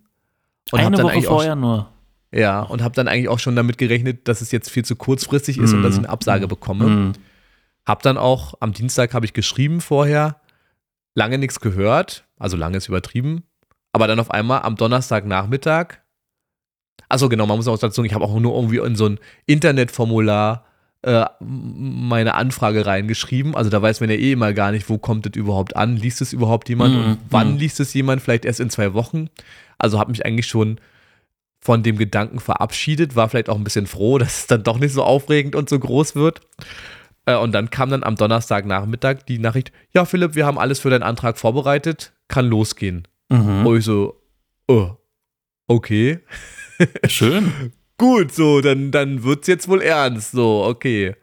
[0.71, 1.89] Und Eine Woche vorher nur.
[2.35, 5.59] Ja, und habe dann eigentlich auch schon damit gerechnet, dass es jetzt viel zu kurzfristig
[5.59, 6.87] ist und dass ich eine Absage bekomme.
[6.87, 7.13] Mhm.
[7.85, 10.37] Hab dann auch, am Dienstag habe ich geschrieben vorher,
[11.15, 13.43] lange nichts gehört, also lange ist übertrieben,
[13.93, 15.99] aber dann auf einmal am Donnerstagnachmittag,
[17.09, 19.19] achso genau, man muss auch dazu sagen, ich habe auch nur irgendwie in so ein
[19.45, 20.65] Internetformular
[21.03, 25.27] äh, meine Anfrage reingeschrieben, also da weiß man ja eh immer gar nicht, wo kommt
[25.27, 26.95] das überhaupt an, liest es überhaupt jemand?
[26.95, 27.59] Mhm, und wann mhm.
[27.59, 29.29] liest es jemand, vielleicht erst in zwei Wochen,
[29.77, 30.79] also habe mich eigentlich schon
[31.65, 34.93] von dem Gedanken verabschiedet, war vielleicht auch ein bisschen froh, dass es dann doch nicht
[34.93, 36.41] so aufregend und so groß wird.
[37.25, 40.91] Äh, Und dann kam dann am Donnerstagnachmittag die Nachricht, ja Philipp, wir haben alles für
[40.91, 43.07] deinen Antrag vorbereitet, kann losgehen.
[43.29, 43.65] Mhm.
[43.65, 44.21] Und ich so,
[44.67, 44.91] oh,
[45.69, 46.19] okay.
[47.07, 47.73] Schön.
[47.97, 50.33] Gut, so, dann, dann wird es jetzt wohl ernst.
[50.33, 51.15] So, okay.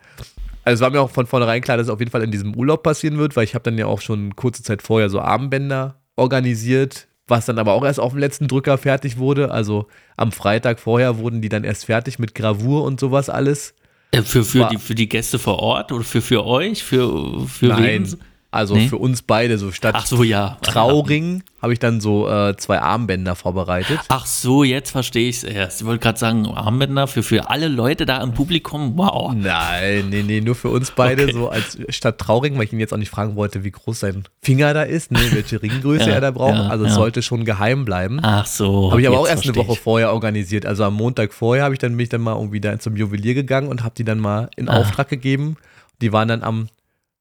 [0.64, 2.56] Also es war mir auch von vornherein klar, dass es auf jeden Fall in diesem
[2.56, 6.00] Urlaub passieren wird, weil ich habe dann ja auch schon kurze Zeit vorher so Armbänder
[6.16, 9.52] organisiert was dann aber auch erst auf dem letzten Drücker fertig wurde.
[9.52, 13.74] Also am Freitag vorher wurden die dann erst fertig mit Gravur und sowas alles.
[14.12, 16.84] Äh, Für, für, War- die, für die Gäste vor Ort oder für, für euch?
[16.84, 18.20] Für, für Nein, wen?
[18.52, 18.88] Also Nee?
[18.88, 20.58] für uns beide, so statt Ach so, ja.
[20.64, 24.00] Trauring habe ich dann so äh, zwei Armbänder vorbereitet.
[24.08, 25.82] Ach so, jetzt verstehe ich es erst.
[25.82, 28.98] Ich wollte gerade sagen, Armbänder für, für alle Leute da im Publikum.
[28.98, 29.34] Wow.
[29.36, 31.34] Nein, nee, nee, nur für uns beide, Okay.
[31.34, 34.24] so als statt Trauring, weil ich ihn jetzt auch nicht fragen wollte, wie groß sein
[34.42, 36.56] Finger da ist, ne, welche Ringgröße Ja, er da braucht.
[36.56, 36.96] ja, also es ja.
[36.96, 38.20] sollte schon geheim bleiben.
[38.24, 38.90] Ach so.
[38.92, 39.80] Habe ich aber auch erst eine Woche ich.
[39.80, 40.66] vorher organisiert.
[40.66, 43.34] Also am Montag vorher habe ich dann bin ich dann mal irgendwie da zum Juwelier
[43.36, 44.80] gegangen und habe die dann mal in Ah.
[44.80, 45.58] Auftrag gegeben.
[46.02, 46.70] Die waren dann am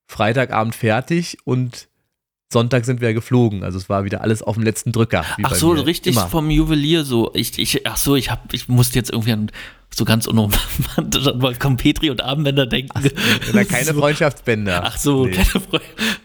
[0.09, 1.87] Freitagabend fertig und
[2.51, 3.63] Sonntag sind wir geflogen.
[3.63, 5.23] Also es war wieder alles auf dem letzten Drücker.
[5.43, 6.29] Ach so, richtig Immer.
[6.29, 7.31] vom Juwelier so.
[7.35, 9.51] Ich, ich, ach so, ich hab, ich musste jetzt irgendwie an
[9.95, 13.11] so ganz unromantisch an Wolfgang Petri und Armbänder denken.
[13.53, 14.01] Na, keine so.
[14.01, 14.83] Freundschaftsbänder.
[14.85, 15.33] Ach so, Nee.
[15.33, 15.85] keine Freude.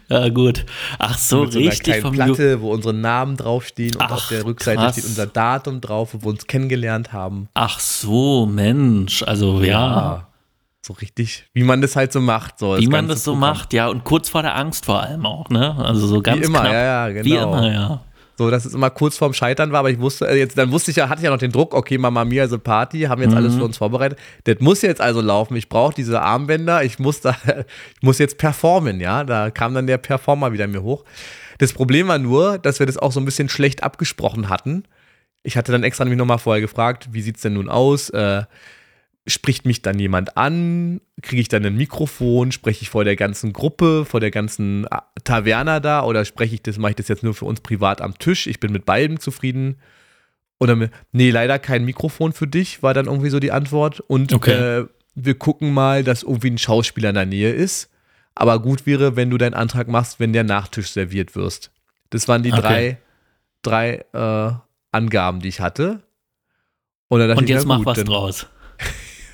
[0.10, 0.66] Ja, gut.
[1.00, 2.36] Ach so, mit so einer richtig kleinen vom Juwelier.
[2.36, 4.94] Platte, wo unsere Namen draufstehen und Ach, auf der Rückseite krass.
[4.94, 7.50] steht unser Datum drauf, wo wir uns kennengelernt haben.
[7.54, 9.24] Ach so, Mensch.
[9.24, 10.28] Also, ja.
[10.86, 12.60] So richtig, wie man das halt so macht.
[12.60, 13.52] So, Wie man das so Programm.
[13.52, 13.88] macht, ja.
[13.88, 15.78] Und kurz vor der Angst vor allem auch, ne?
[15.78, 16.74] Also so ganz immer, knapp.
[16.74, 17.54] ja, ja, Wie genau.
[17.54, 18.02] immer, ja.
[18.38, 20.92] So, dass es immer kurz vorm Scheitern war, aber ich wusste, äh, jetzt, dann wusste
[20.92, 23.34] ich ja, hatte ich ja noch den Druck, okay, Mama Mia, also Party, haben jetzt
[23.34, 24.20] alles für uns vorbereitet.
[24.44, 25.56] Das muss jetzt also laufen.
[25.56, 27.38] Ich brauche diese Armbänder, ich muss da,
[27.96, 29.24] ich muss jetzt performen, ja.
[29.24, 31.06] Da kam dann der Performer wieder mir hoch.
[31.60, 34.84] Das Problem war nur, dass wir das auch so ein bisschen schlecht abgesprochen hatten.
[35.44, 38.10] Ich hatte dann extra nämlich nochmal vorher gefragt, wie sieht's denn nun aus?
[38.10, 38.44] Äh,
[39.28, 41.00] spricht mich dann jemand an?
[41.22, 42.52] Kriege ich dann ein Mikrofon?
[42.52, 46.04] Spreche ich vor der ganzen Gruppe, vor der ganzen ah, Taverna da?
[46.04, 48.48] Oder spreche ich das, mache ich das jetzt nur für uns privat am Tisch?
[48.48, 49.78] Ich bin mit beiden zufrieden.
[50.60, 54.00] Oder mit, nee, leider kein Mikrofon für dich, war dann irgendwie so die Antwort.
[54.02, 54.52] Und Okay.
[54.82, 57.90] äh, wir gucken mal, dass irgendwie ein Schauspieler in der Nähe ist.
[58.36, 61.72] Aber gut wäre, wenn du deinen Antrag machst, wenn der Nachtisch serviert wirst.
[62.10, 62.98] Das waren die Okay.
[63.62, 64.54] drei, drei äh,
[64.92, 66.02] Angaben, die ich hatte.
[67.10, 68.48] Und, Und jetzt mach gut, was dann- draus.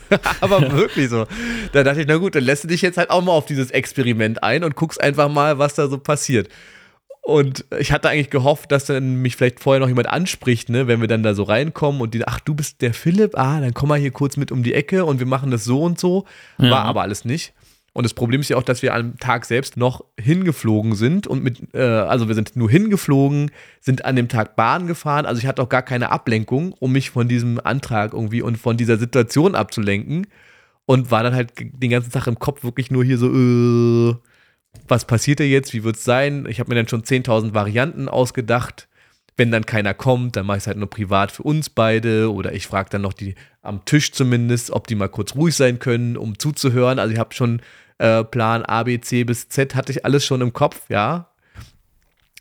[0.41, 1.25] aber wirklich so.
[1.71, 3.71] Da dachte ich, na gut, dann lässt du dich jetzt halt auch mal auf dieses
[3.71, 6.49] Experiment ein und guckst einfach mal, was da so passiert.
[7.21, 10.99] Und ich hatte eigentlich gehofft, dass dann mich vielleicht vorher noch jemand anspricht, ne, wenn
[10.99, 13.89] wir dann da so reinkommen und die, ach, du bist der Philipp, ah, dann komm
[13.89, 16.25] mal hier kurz mit um die Ecke und wir machen das so und so.
[16.57, 16.71] Ja.
[16.71, 17.53] War aber alles nicht.
[17.99, 21.43] Und das Problem ist ja auch, dass wir am Tag selbst noch hingeflogen sind und
[21.43, 25.25] mit, äh, also wir sind nur hingeflogen, sind an dem Tag Bahn gefahren.
[25.25, 28.77] Also ich hatte auch gar keine Ablenkung, um mich von diesem Antrag irgendwie und von
[28.77, 30.27] dieser Situation abzulenken.
[30.85, 34.15] Und war dann halt den ganzen Tag im Kopf wirklich nur hier so, äh,
[34.87, 36.47] was passiert da jetzt, wie wird es sein?
[36.47, 38.87] Ich habe mir dann schon 10.000 Varianten ausgedacht.
[39.35, 42.31] Wenn dann keiner kommt, dann mache ich es halt nur privat für uns beide.
[42.31, 45.79] Oder ich frage dann noch die am Tisch zumindest, ob die mal kurz ruhig sein
[45.79, 46.97] können, um zuzuhören.
[46.97, 47.61] Also ich habe schon
[47.99, 51.27] äh, Plan A, B, C bis Z, hatte ich alles schon im Kopf, ja.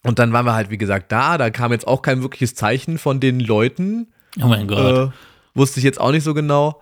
[0.05, 1.37] Und dann waren wir halt, wie gesagt, da.
[1.39, 4.09] Da kam jetzt auch kein wirkliches Zeichen von den Leuten.
[4.41, 5.09] Oh mein Gott.
[5.09, 5.13] Äh,
[5.55, 6.81] wusste ich jetzt auch nicht so genau.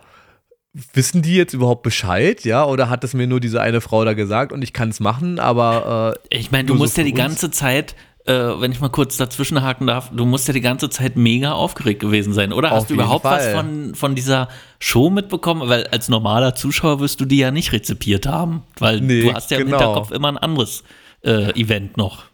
[0.92, 2.64] Wissen die jetzt überhaupt Bescheid, ja?
[2.66, 5.38] Oder hat es mir nur diese eine Frau da gesagt und ich kann es machen,
[5.38, 7.18] aber äh, Ich meine, du nur so musst ja die uns?
[7.18, 7.96] ganze Zeit,
[8.26, 12.00] äh, wenn ich mal kurz dazwischenhaken darf, du musst ja die ganze Zeit mega aufgeregt
[12.00, 12.72] gewesen sein, oder?
[12.72, 13.54] Auf Hast du überhaupt was Fall.
[13.54, 14.48] von, von dieser
[14.78, 15.68] Show mitbekommen?
[15.68, 19.50] Weil als normaler Zuschauer wirst du die ja nicht rezipiert haben, weil Nee, du hast
[19.50, 19.78] ja im genau.
[19.78, 20.82] Hinterkopf immer ein anderes
[21.24, 22.24] äh, Event noch.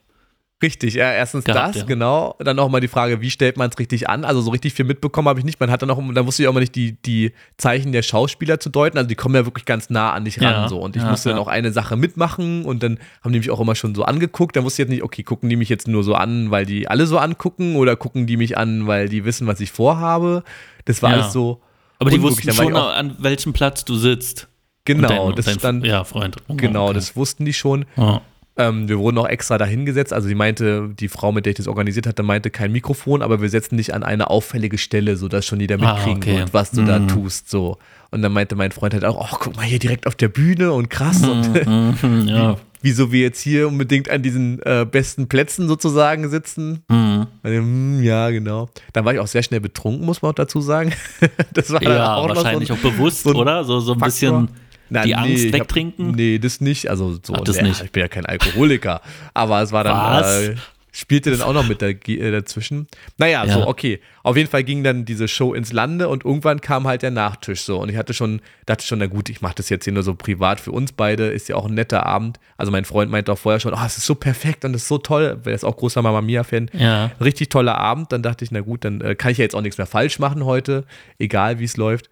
[0.62, 1.86] Richtig, ja, erstens Gehabt, das, ja.
[1.86, 2.36] genau.
[2.38, 4.24] Dann auch mal die Frage, wie stellt man es richtig an?
[4.24, 5.58] Also so richtig viel mitbekommen habe ich nicht.
[5.58, 8.60] Man hat dann auch, da wusste ich auch mal nicht die, die Zeichen der Schauspieler
[8.60, 8.96] zu deuten.
[8.96, 10.52] Also die kommen ja wirklich ganz nah an dich ran.
[10.52, 10.78] Ja, so.
[10.80, 13.60] Und ich ja, musste dann auch eine Sache mitmachen und dann haben die mich auch
[13.60, 14.54] immer schon so angeguckt.
[14.56, 16.86] Da wusste ich jetzt nicht, okay, gucken die mich jetzt nur so an, weil die
[16.88, 20.44] alle so angucken oder gucken die mich an, weil die wissen, was ich vorhabe.
[20.84, 21.60] Das war alles so.
[21.98, 24.48] Aber die wussten Dann schon, an welchem Platz du sitzt.
[24.84, 25.86] Genau, dein- das dein- stand.
[25.86, 26.36] Ja, Freund.
[26.48, 26.94] Oh, Genau, okay.
[26.94, 27.84] das wussten die schon.
[27.96, 28.20] Ja.
[28.59, 30.12] Ähm, wir wurden auch extra dahingesetzt.
[30.12, 33.40] Also sie meinte, die Frau, mit der ich das organisiert hatte, meinte kein Mikrofon, aber
[33.40, 36.38] wir setzen dich an eine auffällige Stelle, sodass schon jeder Ah, mitkriegen okay.
[36.40, 37.09] wird, was du da Mhm.
[37.09, 37.48] tust.
[37.50, 37.78] So.
[38.11, 40.72] Und dann meinte mein Freund halt auch, oh, guck mal hier direkt auf der Bühne
[40.72, 41.22] und krass.
[41.22, 41.50] Und
[42.03, 42.57] Mhm, ja.
[42.82, 46.82] wieso wir jetzt hier unbedingt an diesen äh, besten Plätzen sozusagen sitzen.
[46.90, 47.26] Mhm.
[47.42, 48.68] Und, hm, ja, genau.
[48.92, 50.92] Dann war ich auch sehr schnell betrunken, muss man auch dazu sagen.
[51.55, 53.64] das war Ja, auch noch wahrscheinlich so auch bewusst, so ein oder?
[53.64, 54.09] So, so ein Faktor.
[54.09, 54.48] bisschen
[54.93, 56.12] Na, die Angst hab- wegtrinken.
[56.12, 56.88] nee, das nicht.
[56.90, 57.82] Also so, Ach, das nee, nicht.
[57.82, 59.01] ich bin ja kein Alkoholiker.
[59.34, 60.55] Aber es war dann, äh,
[60.95, 62.86] spielte dann auch noch mit der, äh, dazwischen.
[63.16, 63.66] Naja, so, Ja.
[63.66, 64.01] okay.
[64.22, 67.62] Auf jeden Fall ging dann diese Show ins Lande und irgendwann kam halt der Nachtisch
[67.62, 67.78] so.
[67.80, 70.14] Und ich hatte schon, dachte schon, na gut, ich mache das jetzt hier nur so
[70.14, 71.28] privat für uns beide.
[71.28, 72.38] Ist ja auch ein netter Abend.
[72.59, 74.88] Also mein Freund meinte auch vorher schon, oh, es ist so perfekt und es ist
[74.88, 75.40] so toll.
[75.47, 76.70] Er ist auch großer Mama Mia-Fan.
[76.74, 77.11] Ja.
[77.22, 78.12] Richtig toller Abend.
[78.12, 80.18] Dann dachte ich, na gut, dann äh, kann ich ja jetzt auch nichts mehr falsch
[80.18, 80.84] machen heute,
[81.18, 82.11] egal wie es läuft.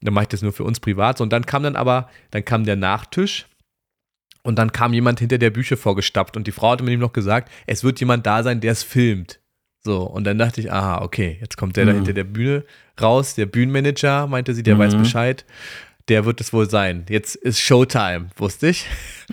[0.00, 1.18] Dann mache ich das nur für uns privat.
[1.18, 3.46] So, und dann kam dann aber, dann kam der Nachtisch
[4.42, 7.12] und dann kam jemand hinter der Bücher vorgestappt und die Frau hatte mir ihm noch
[7.12, 9.40] gesagt, es wird jemand da sein, der es filmt.
[9.82, 12.64] So, und dann dachte ich, aha, okay, jetzt kommt der da hinter der Bühne
[13.00, 15.44] raus, der Bühnenmanager, meinte sie, der weiß Bescheid.
[16.08, 17.06] Der wird es wohl sein.
[17.08, 18.86] Jetzt ist Showtime, wusste ich.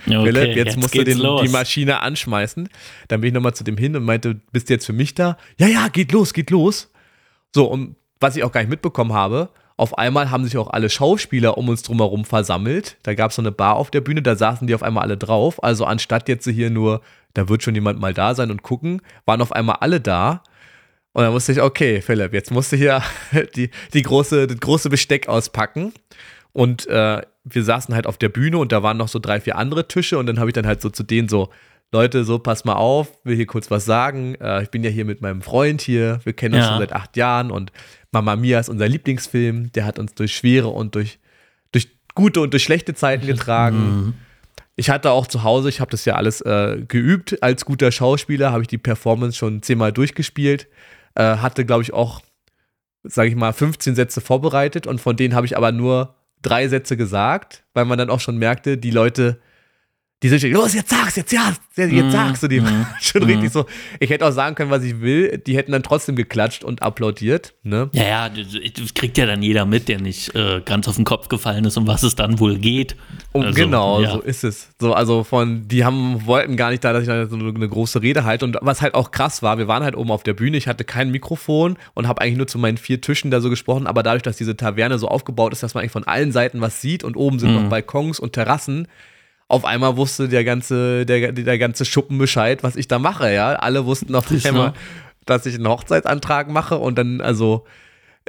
[0.06, 2.68] Okay, Philipp, jetzt, jetzt musst du den, die Maschine anschmeißen.
[3.08, 5.36] Dann bin ich nochmal zu dem hin und meinte, bist du jetzt für mich da?
[5.58, 6.92] Ja, ja, geht los, geht los.
[7.52, 10.90] So, und was ich auch gar nicht mitbekommen habe, auf einmal haben sich auch alle
[10.90, 12.96] Schauspieler um uns drumherum versammelt.
[13.04, 15.16] Da gab es so eine Bar auf der Bühne, da saßen die auf einmal alle
[15.16, 15.62] drauf.
[15.62, 17.00] Also anstatt jetzt hier nur,
[17.34, 20.42] da wird schon jemand mal da sein und gucken, waren auf einmal alle da.
[21.12, 23.02] Und dann musste ich, okay, Philipp, jetzt musst du hier
[23.56, 25.92] die, die große, das große Besteck auspacken.
[26.52, 29.56] Und äh, wir saßen halt auf der Bühne und da waren noch so drei, vier
[29.56, 30.18] andere Tische.
[30.18, 31.50] Und dann habe ich dann halt so zu denen so,
[31.92, 34.34] Leute, so pass mal auf, will hier kurz was sagen.
[34.34, 36.20] Äh, ich bin ja hier mit meinem Freund hier.
[36.24, 36.70] Wir kennen uns Ja.
[36.70, 37.72] schon seit acht Jahren und
[38.12, 39.72] Mama Mia ist unser Lieblingsfilm.
[39.72, 41.18] Der hat uns durch schwere und durch,
[41.72, 44.14] durch gute und durch schlechte Zeiten getragen.
[44.76, 47.42] Ich hatte auch zu Hause, ich habe das ja alles äh, geübt.
[47.42, 50.68] Als guter Schauspieler habe ich die Performance schon zehnmal durchgespielt.
[51.16, 52.22] Äh, hatte, glaube ich, auch,
[53.02, 56.96] sage ich mal, 15 Sätze vorbereitet und von denen habe ich aber nur drei Sätze
[56.96, 59.40] gesagt, weil man dann auch schon merkte, die Leute,
[60.22, 62.60] die sind schon, los, jetzt sag's, jetzt ja, jetzt Mhm, sagst du die.
[63.00, 63.66] schon richtig so.
[64.00, 65.38] Ich hätte auch sagen können, was ich will.
[65.46, 67.54] Die hätten dann trotzdem geklatscht und applaudiert.
[67.62, 67.88] Ne?
[67.92, 71.04] Ja, ja, das das kriegt ja dann jeder mit, der nicht äh, ganz auf den
[71.04, 72.96] Kopf gefallen ist, um was es dann wohl geht.
[73.32, 74.10] Und Also, genau, ja.
[74.10, 74.70] so ist es.
[74.80, 78.02] So, also von, die haben, wollten gar nicht da, dass ich da so eine große
[78.02, 78.44] Rede halte.
[78.44, 80.82] Und was halt auch krass war, wir waren halt oben auf der Bühne, ich hatte
[80.82, 84.22] kein Mikrofon und habe eigentlich nur zu meinen vier Tischen da so gesprochen, aber dadurch,
[84.24, 87.16] dass diese Taverne so aufgebaut ist, dass man eigentlich von allen Seiten was sieht und
[87.16, 87.62] oben sind Mhm.
[87.62, 88.88] noch Balkons und Terrassen,
[89.48, 93.54] auf einmal wusste der ganze, der, der ganze Schuppen Bescheid, was ich da mache, ja.
[93.54, 94.74] Alle wussten auf einmal,
[95.26, 97.64] dass ich einen Hochzeitsantrag mache und dann, also,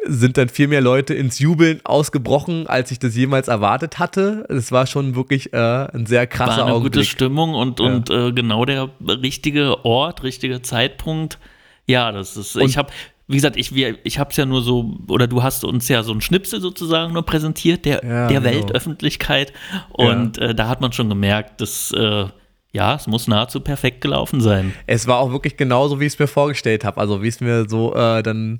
[0.05, 4.45] sind dann viel mehr Leute ins Jubeln ausgebrochen, als ich das jemals erwartet hatte.
[4.47, 7.05] Es war schon wirklich äh, ein sehr krasser War eine gute Augenblick.
[7.05, 7.85] Stimmung und, Ja.
[7.87, 11.37] und äh, genau der richtige Ort, richtige Zeitpunkt.
[11.85, 12.89] Ja, das ist, Und- ich habe,
[13.29, 16.03] wie gesagt, ich, wir- ich habe es ja nur so, oder du hast uns ja
[16.03, 18.43] so einen Schnipsel sozusagen nur präsentiert, der, Ja, der genau.
[18.55, 19.53] Weltöffentlichkeit.
[19.89, 22.25] Und äh, da hat man schon gemerkt, dass, äh,
[22.71, 24.73] ja, es muss nahezu perfekt gelaufen sein.
[24.87, 26.99] Es war auch wirklich genauso, wie ich es mir vorgestellt habe.
[26.99, 28.59] Also wie es mir so äh, dann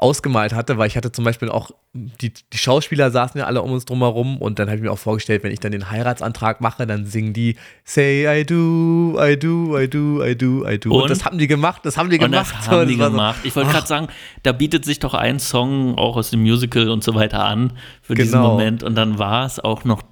[0.00, 3.70] ausgemalt hatte, weil ich hatte zum Beispiel auch, die, die Schauspieler saßen ja alle um
[3.72, 6.86] uns drumherum und dann habe ich mir auch vorgestellt, wenn ich dann den Heiratsantrag mache,
[6.86, 10.90] dann singen die Say I do, I do, I do, I do, I do.
[10.94, 11.10] Und, Und?
[11.10, 12.54] das haben die gemacht, das haben die Und gemacht.
[12.58, 13.40] das haben die so- gemacht.
[13.44, 14.08] Ich wollte gerade sagen,
[14.42, 18.14] da bietet sich doch ein Song auch aus dem Musical und so weiter an für
[18.14, 18.52] diesen Genau.
[18.52, 18.82] Moment.
[18.82, 20.02] Und dann war es auch noch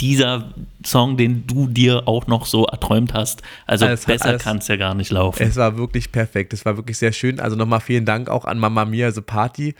[0.00, 0.52] dieser
[0.84, 3.42] Song, den du dir auch noch so erträumt hast.
[3.66, 5.42] Also Alles- besser kann es ja gar nicht laufen.
[5.42, 6.52] Es war wirklich perfekt.
[6.52, 7.40] Es war wirklich sehr schön.
[7.40, 9.74] Also nochmal vielen Dank auch an Mama Mia, also Party.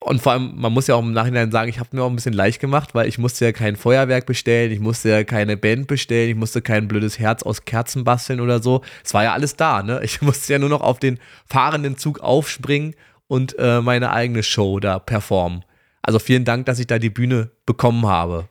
[0.00, 2.14] Und vor allem, man muss ja auch im Nachhinein sagen, ich habe mir auch ein
[2.16, 5.86] bisschen leicht gemacht, weil ich musste ja kein Feuerwerk bestellen, ich musste ja keine Band
[5.86, 8.82] bestellen, ich musste kein blödes Herz aus Kerzen basteln oder so.
[9.02, 10.00] Es war ja alles da, ne?
[10.02, 12.94] Ich musste ja nur noch auf den fahrenden Zug aufspringen
[13.28, 15.64] und äh, meine eigene Show da performen.
[16.02, 18.46] Also vielen Dank, dass ich da die Bühne bekommen habe.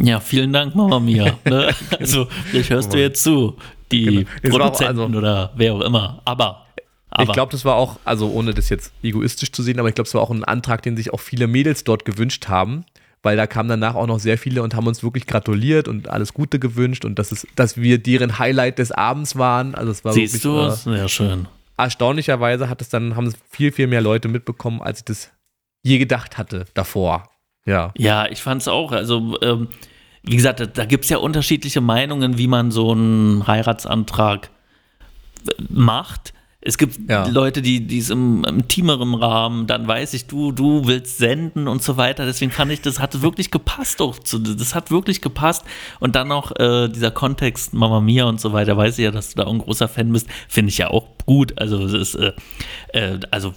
[0.00, 1.38] Ja, vielen Dank, Mama Mia.
[1.44, 1.74] ne?
[1.98, 3.56] Also, vielleicht hörst du jetzt zu,
[3.90, 4.56] die Genau.
[4.58, 6.22] Produzenten also- oder wer auch immer.
[6.24, 6.66] Aber,
[7.10, 9.94] aber Ich glaube, das war auch, also ohne das jetzt egoistisch zu sehen, aber ich
[9.94, 12.84] glaube, es war auch ein Antrag, den sich auch viele Mädels dort gewünscht haben,
[13.22, 16.32] weil da kamen danach auch noch sehr viele und haben uns wirklich gratuliert und alles
[16.32, 19.74] Gute gewünscht und dass, es, dass wir deren Highlight des Abends waren.
[19.74, 21.48] Also es war siehst du, wirklich, äh, sehr schön.
[21.76, 25.30] erstaunlicherweise hat es dann, haben es viel, viel mehr Leute mitbekommen, als ich das
[25.84, 27.28] je gedacht hatte davor.
[27.64, 27.92] Ja.
[27.96, 28.92] Ja, ich fand es auch.
[28.92, 29.68] Also, ähm,
[30.22, 34.50] wie gesagt, da, da gibt es ja unterschiedliche Meinungen, wie man so einen Heiratsantrag
[35.48, 36.32] äh, macht.
[36.64, 37.26] Es gibt Ja.
[37.26, 41.82] Leute, die die es im, intimeren Rahmen, dann weiß ich, du, du willst senden und
[41.82, 42.24] so weiter.
[42.24, 45.64] Deswegen fand ich, das hat wirklich gepasst auch zu, das hat wirklich gepasst.
[45.98, 49.30] Und dann noch äh, dieser Kontext Mama Mia und so weiter, weiß ich ja, dass
[49.30, 51.58] du da auch ein großer Fan bist, finde ich ja auch gut.
[51.60, 52.32] Also es ist, äh,
[52.92, 53.54] äh, also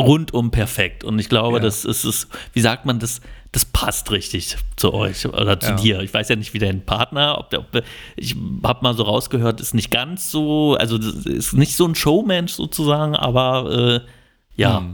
[0.00, 1.02] rundum perfekt.
[1.04, 1.62] Und ich glaube, Ja.
[1.62, 3.20] das ist es, wie sagt man, das,
[3.52, 5.76] das passt richtig zu euch oder zu Ja.
[5.76, 6.00] dir.
[6.00, 7.82] Ich weiß ja nicht, wie dein Partner, ob der, ob,
[8.16, 12.52] ich habe mal so rausgehört, ist nicht ganz so, also ist nicht so ein Showmensch
[12.52, 14.10] sozusagen, aber äh,
[14.54, 14.84] ja,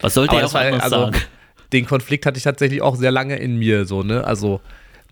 [0.00, 1.16] was sollte Aber er auch war, also, sagen?
[1.72, 4.24] den Konflikt hatte ich tatsächlich auch sehr lange in mir, so, ne?
[4.24, 4.60] Also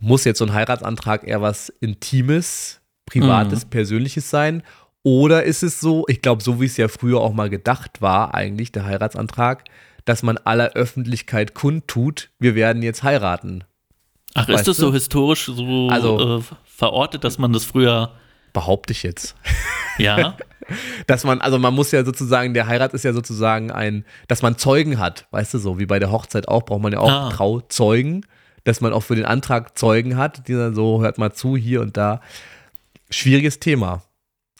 [0.01, 3.71] muss jetzt so ein Heiratsantrag eher was Intimes, Privates, Mhm.
[3.71, 4.63] Persönliches sein?
[5.03, 8.35] Oder ist es so, ich glaube, so wie es ja früher auch mal gedacht war,
[8.35, 9.65] eigentlich, der Heiratsantrag,
[10.05, 13.65] dass man aller Öffentlichkeit kundtut, wir werden jetzt heiraten.
[14.35, 14.83] Ach, ist weißt das du?
[14.87, 18.13] so historisch so Also- äh, verortet, dass man das früher,
[18.53, 19.37] Behaupte ich jetzt.
[19.99, 20.37] ja?
[21.09, 24.57] Dass man, also man muss ja sozusagen, der Heirat ist ja sozusagen ein, dass man
[24.57, 27.29] Zeugen hat, weißt du so, wie bei der Hochzeit auch, braucht man ja auch Ah.
[27.31, 28.25] Trauzeugen,
[28.63, 31.81] dass man auch für den Antrag Zeugen hat, die dann so, hört mal zu, hier
[31.81, 32.21] und da.
[33.11, 34.03] Schwieriges Thema.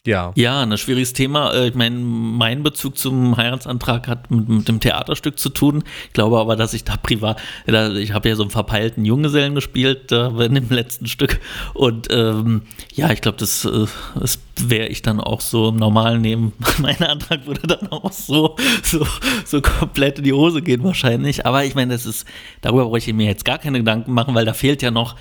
[0.07, 0.31] Ja.
[0.35, 1.53] Ja, ein schwieriges Thema.
[1.53, 5.83] Äh, Ich meine, mein Bezug zum Heiratsantrag hat mit, mit dem Theaterstück zu tun.
[6.07, 9.53] Ich glaube aber, dass ich da privat, da, ich habe ja so einen verpeilten Junggesellen
[9.53, 11.39] gespielt äh, in dem letzten Stück.
[11.75, 12.63] Und ähm,
[12.95, 13.85] ja, ich glaube, das, äh,
[14.19, 16.53] das wäre ich dann auch so im normalen Leben.
[16.79, 19.05] Mein Antrag würde dann auch so, so,
[19.45, 21.45] so komplett in die Hose gehen wahrscheinlich.
[21.45, 22.25] Aber ich meine, das ist,
[22.61, 25.15] darüber brauche ich mir jetzt gar keine Gedanken machen, weil da fehlt ja noch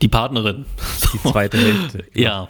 [0.00, 0.64] die Partnerin.
[1.12, 2.04] Die zweite Hälfte.
[2.14, 2.48] Ja.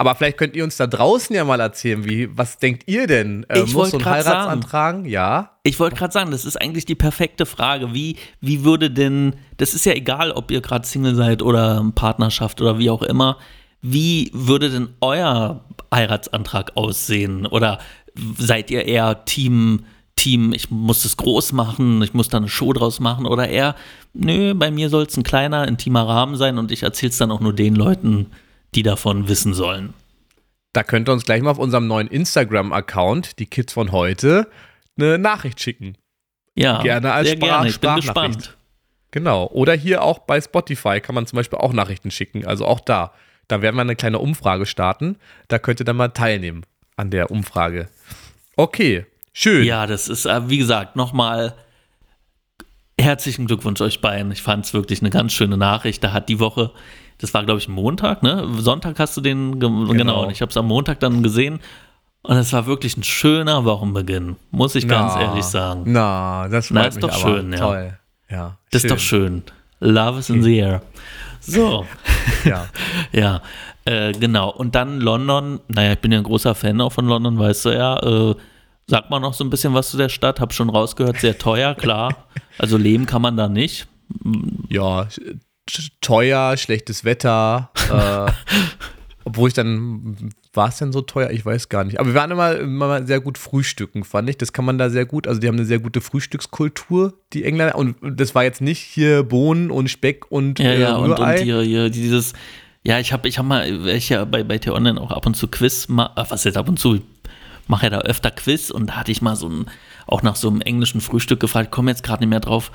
[0.00, 3.44] Aber vielleicht könnt ihr uns da draußen ja mal erzählen, wie, was denkt ihr denn?
[3.48, 4.14] Äh, Ich muss so ein sagen.
[4.14, 5.06] Heiratsantrag?
[5.06, 5.58] Ja.
[5.64, 7.92] Ich wollte gerade sagen, das ist eigentlich die perfekte Frage.
[7.94, 12.60] Wie, wie würde denn, das ist ja egal, ob ihr gerade Single seid oder Partnerschaft
[12.60, 13.38] oder wie auch immer,
[13.82, 17.44] wie würde denn euer Heiratsantrag aussehen?
[17.44, 17.80] Oder
[18.38, 19.84] seid ihr eher Team,
[20.14, 23.26] Team, ich muss das groß machen, ich muss da eine Show draus machen?
[23.26, 23.74] Oder eher,
[24.14, 27.32] nö, bei mir soll es ein kleiner, intimer Rahmen sein und ich erzähle es dann
[27.32, 28.26] auch nur den Leuten,
[28.74, 29.94] die davon wissen sollen.
[30.72, 34.48] Da könnt ihr uns gleich mal auf unserem neuen Instagram-Account, die Kids von heute,
[34.98, 35.96] eine Nachricht schicken.
[36.54, 37.68] Ja, Gerne als sehr Sprach- gerne.
[37.68, 38.56] Ich bin gespannt.
[39.10, 39.46] Genau.
[39.46, 42.44] Oder hier auch bei Spotify kann man zum Beispiel auch Nachrichten schicken.
[42.46, 43.12] Also auch da.
[43.48, 45.16] Da werden wir eine kleine Umfrage starten.
[45.48, 46.64] Da könnt ihr dann mal teilnehmen
[46.96, 47.88] an der Umfrage.
[48.56, 49.64] Okay, schön.
[49.64, 51.54] Ja, das ist, äh, wie gesagt, nochmal
[53.00, 54.32] herzlichen Glückwunsch euch beiden.
[54.32, 56.02] Ich fand es wirklich eine ganz schöne Nachricht.
[56.04, 56.72] Da hat die Woche,
[57.20, 58.46] das war glaube ich Montag, ne?
[58.58, 61.60] Sonntag hast du den, ge genau, und ich habe es am Montag dann gesehen.
[62.22, 65.84] Und es war wirklich ein schöner Wochenbeginn, muss ich ganz Na, ehrlich sagen.
[65.86, 67.18] Na, das freut Na, ist doch aber.
[67.36, 67.58] schön, ja.
[67.58, 67.98] Toll.
[68.30, 69.42] Ja, Das ist doch schön.
[69.80, 70.82] Love is in the air.
[71.40, 71.86] So,
[72.44, 72.66] Ja.
[73.12, 73.42] ja,
[73.84, 74.50] äh, genau.
[74.50, 75.60] Und dann London.
[75.68, 77.96] Naja, ich bin ja ein großer Fan auch von London, weißt du ja.
[78.02, 78.34] Äh,
[78.86, 80.40] sag mal noch so ein bisschen was zu der Stadt.
[80.40, 82.14] Hab schon rausgehört, sehr teuer, klar.
[82.58, 83.86] Also leben kann man da nicht.
[84.68, 85.06] ja,
[86.00, 87.70] teuer, schlechtes Wetter.
[87.92, 88.32] Äh,
[89.24, 91.30] obwohl ich dann, war es denn so teuer?
[91.30, 92.00] Ich weiß gar nicht.
[92.00, 94.38] Aber wir waren immer, immer sehr gut frühstücken, fand ich.
[94.38, 95.26] Das kann man da sehr gut.
[95.26, 97.76] Also die haben eine sehr gute Frühstückskultur, die Engländer.
[97.76, 101.32] Und das war jetzt nicht hier Bohnen und Speck und Ja, äh, ja, und, und
[101.38, 102.32] hier, hier dieses,
[102.82, 105.48] ja, ich habe ich hab mal, ich ja bei, bei T-Online auch ab und zu
[105.48, 107.00] Quiz, ma- äh, was jetzt ab und zu,
[107.66, 109.66] mache ja da öfter Quiz und da hatte ich mal so ein,
[110.06, 112.72] auch nach so einem englischen Frühstück gefragt, komme jetzt gerade nicht mehr drauf,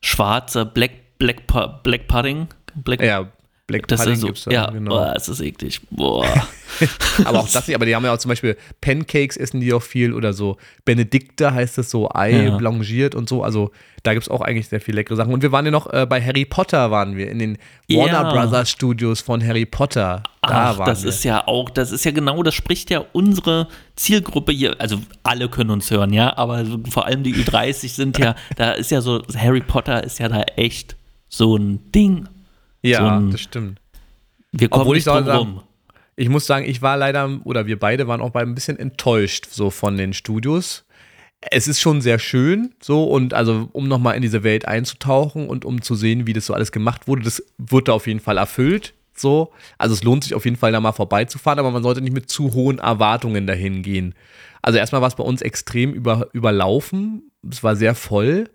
[0.00, 1.42] schwarzer Black, Black,
[1.82, 3.28] Black Pudding, Black, ja,
[3.66, 4.90] Black das Pudding so, gibt's da, ja, genau.
[4.90, 6.26] boah, es ist eklig, boah.
[7.24, 9.82] Aber auch das nicht, aber die haben ja auch zum Beispiel Pancakes essen die auch
[9.82, 12.56] viel oder so Benedikte heißt es so, Ei Ja.
[12.56, 13.42] blanchiert und so.
[13.42, 13.70] Also
[14.02, 15.32] da gibt es auch eigentlich sehr viele leckere Sachen.
[15.32, 17.58] Und wir waren ja noch äh, bei Harry Potter waren wir, in den
[17.88, 18.00] Ja.
[18.12, 20.22] Warner Brothers Studios von Harry Potter.
[20.42, 21.08] Da Ach, das wir.
[21.08, 25.48] ist ja auch, das ist ja genau, das spricht ja unsere Zielgruppe hier, also alle
[25.48, 29.22] können uns hören, ja, aber vor allem die Ü30 sind ja, da ist ja so,
[29.36, 30.94] Harry Potter ist ja da echt
[31.28, 32.28] so ein Ding.
[32.82, 33.80] ja, so ein- das stimmt.
[34.52, 35.62] Wir kommen Obwohl ich nicht drum rum.
[36.18, 39.48] Ich muss sagen, ich war leider, oder wir beide waren auch bei ein bisschen enttäuscht
[39.50, 40.84] so von den Studios.
[41.50, 45.66] Es ist schon sehr schön, so und also um nochmal in diese Welt einzutauchen und
[45.66, 48.38] um zu sehen, wie das so alles gemacht wurde, das wird da auf jeden Fall
[48.38, 48.94] erfüllt.
[49.14, 52.12] So, also es lohnt sich auf jeden Fall da mal vorbeizufahren, aber man sollte nicht
[52.14, 54.14] mit zu hohen Erwartungen dahin gehen.
[54.62, 58.48] Also erstmal war es bei uns extrem über, überlaufen, es war sehr voll.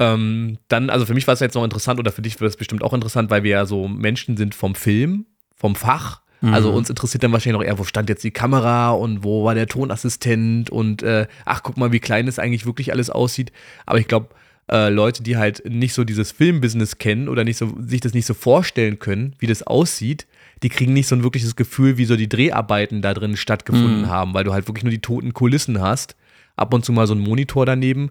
[0.00, 2.56] Ähm, dann, also für mich war es jetzt noch interessant oder für dich wird es
[2.56, 6.22] bestimmt auch interessant, weil wir ja so Menschen sind vom Film, vom Fach.
[6.42, 9.54] Also uns interessiert dann wahrscheinlich noch eher, wo stand jetzt die Kamera und wo war
[9.54, 13.52] der Tonassistent und äh, ach, guck mal, wie klein es eigentlich wirklich alles aussieht.
[13.84, 14.30] Aber ich glaube,
[14.70, 18.24] äh, Leute, die halt nicht so dieses Filmbusiness kennen oder nicht so, sich das nicht
[18.24, 20.26] so vorstellen können, wie das aussieht,
[20.62, 24.32] die kriegen nicht so ein wirkliches Gefühl, wie so die Dreharbeiten da drin stattgefunden haben,
[24.32, 26.16] weil du halt wirklich nur die toten Kulissen hast.
[26.56, 28.10] Ab und zu mal so ein Monitor daneben,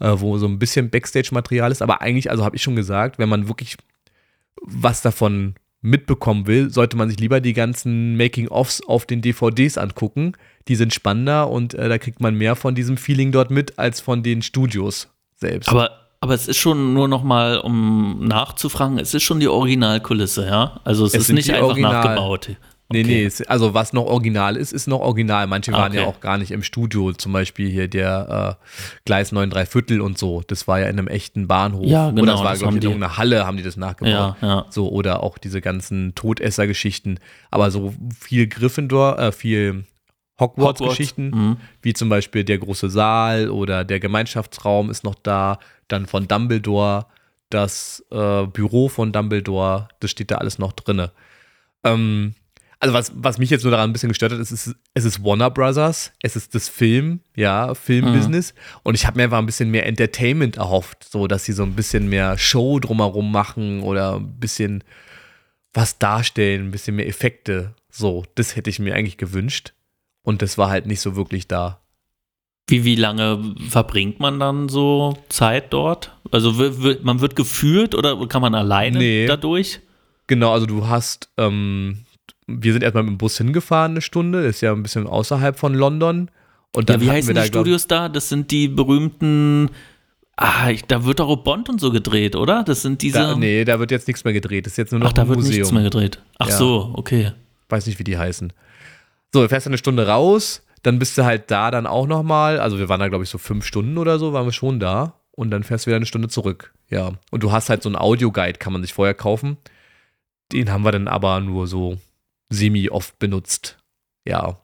[0.00, 1.82] äh, wo so ein bisschen Backstage-Material ist.
[1.82, 3.76] Aber eigentlich, also habe ich schon gesagt, wenn man wirklich
[4.62, 10.32] was davon mitbekommen will, sollte man sich lieber die ganzen Making-ofs auf den DVDs angucken.
[10.68, 14.00] Die sind spannender und äh, da kriegt man mehr von diesem Feeling dort mit als
[14.00, 15.68] von den Studios selbst.
[15.68, 15.90] Aber,
[16.20, 20.80] aber es ist schon nur noch mal, um nachzufragen, es ist schon die Originalkulisse, ja?
[20.84, 22.50] Also es, Es ist nicht einfach Original- nachgebaut.
[22.92, 23.08] Nee, Okay.
[23.08, 25.46] nee, es, also was noch original ist, ist noch original.
[25.46, 28.64] Manche waren ja auch gar nicht im Studio, zum Beispiel hier der äh,
[29.04, 30.42] Gleis 9 3 Viertel und so.
[30.46, 31.86] Das war ja in einem echten Bahnhof.
[31.86, 34.36] Ja, genau, Oder das war, glaube ich, in irgendeiner Halle haben die das nachgebaut.
[34.40, 34.66] Ja, ja.
[34.70, 37.18] So, oder auch diese ganzen Todesser-Geschichten.
[37.50, 39.84] Aber so viel Gryffindor, äh, viel
[40.40, 41.56] Hogwarts-Geschichten, Mhm.
[41.82, 45.58] wie zum Beispiel der große Saal oder der Gemeinschaftsraum ist noch da.
[45.88, 47.06] Dann von Dumbledore,
[47.50, 51.12] das äh, Büro von Dumbledore, das steht da alles noch drinne.
[51.84, 52.34] Ähm,
[52.82, 55.04] also was, was mich jetzt nur daran ein bisschen gestört hat, ist, es ist, es
[55.04, 58.54] ist Warner Brothers, es ist das Film, ja, Filmbusiness.
[58.82, 61.74] Und ich habe mir einfach ein bisschen mehr Entertainment erhofft, so dass sie so ein
[61.76, 64.82] bisschen mehr Show drumherum machen oder ein bisschen
[65.72, 67.74] was darstellen, ein bisschen mehr Effekte.
[67.88, 69.74] So, das hätte ich mir eigentlich gewünscht.
[70.24, 71.80] Und das war halt nicht so wirklich da.
[72.66, 76.16] Wie, wie lange verbringt man dann so Zeit dort?
[76.32, 76.52] Also
[77.02, 79.26] man wird geführt oder kann man alleine Nee.
[79.26, 79.80] dadurch?
[80.26, 81.98] Genau, also du hast, ähm,
[82.46, 85.74] wir sind erstmal mit dem Bus hingefahren, eine Stunde, ist ja ein bisschen außerhalb von
[85.74, 86.30] London.
[86.74, 88.08] Und dann Ja, wie heißen wir die da, glaub- Studios da?
[88.08, 89.70] Das sind die berühmten.
[90.36, 92.64] Ah, ich, da wird auch Bond und so gedreht, oder?
[92.64, 93.18] Das sind diese.
[93.18, 94.64] Da, nee, da wird jetzt nichts mehr gedreht.
[94.66, 95.58] Das ist jetzt nur noch Ach, da wird Museum.
[95.58, 96.20] nichts mehr gedreht.
[96.38, 96.56] Ach Ja.
[96.56, 97.32] so, okay.
[97.68, 98.52] Weiß nicht, wie die heißen.
[99.32, 102.58] So, du fährst eine Stunde raus, dann bist du halt da dann auch nochmal.
[102.58, 105.14] Also wir waren da, glaube ich, so fünf Stunden oder so, waren wir schon da.
[105.32, 106.72] Und dann fährst du wieder eine Stunde zurück.
[106.90, 107.12] Ja.
[107.30, 109.56] Und du hast halt so einen Audioguide, kann man sich vorher kaufen.
[110.52, 111.96] Den haben wir dann aber nur so
[112.52, 113.78] semi oft benutzt.
[114.26, 114.58] Ja.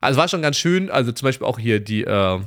[0.00, 0.90] Also war schon ganz schön.
[0.90, 2.40] Also zum Beispiel auch hier die, äh,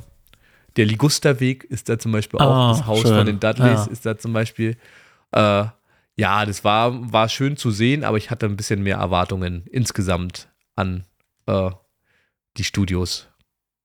[0.76, 2.50] der Ligusterweg ist da zum Beispiel auch.
[2.50, 3.14] Ah, das Haus schön.
[3.16, 3.92] von den Dudleys Ja.
[3.92, 4.76] ist da zum Beispiel.
[5.32, 5.64] Äh,
[6.18, 10.48] ja, das war, war schön zu sehen, aber ich hatte ein bisschen mehr Erwartungen insgesamt
[10.74, 11.04] an
[11.46, 11.70] äh,
[12.56, 13.28] die Studios.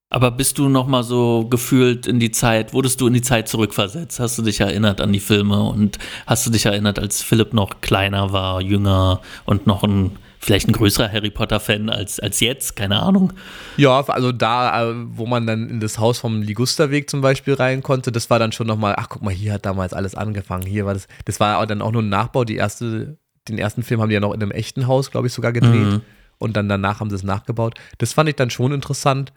[0.10, 3.47] Aber bist du noch mal so gefühlt in die Zeit, wurdest du in die Zeit
[3.47, 4.20] zurückversetzt?
[4.20, 7.80] Hast du dich erinnert an die Filme und hast du dich erinnert, als Philipp noch
[7.80, 12.76] kleiner war, jünger und noch ein vielleicht ein größerer Harry Potter Fan als als jetzt,
[12.76, 13.34] keine Ahnung.
[13.78, 17.84] Ja, also da, äh, wo man dann in das Haus vom Ligusterweg zum Beispiel rein
[17.84, 20.66] konnte, das war dann schon nochmal, ach guck mal, hier hat damals alles angefangen.
[20.66, 22.44] Hier war das, das war dann auch nur ein Nachbau.
[22.44, 23.18] Die erste,
[23.48, 25.74] den ersten Film haben die ja noch in einem echten Haus, glaube ich, sogar gedreht.
[25.74, 26.02] Mhm.
[26.39, 27.76] Und dann danach haben sie es nachgebaut.
[28.00, 29.32] Das fand ich dann schon interessant.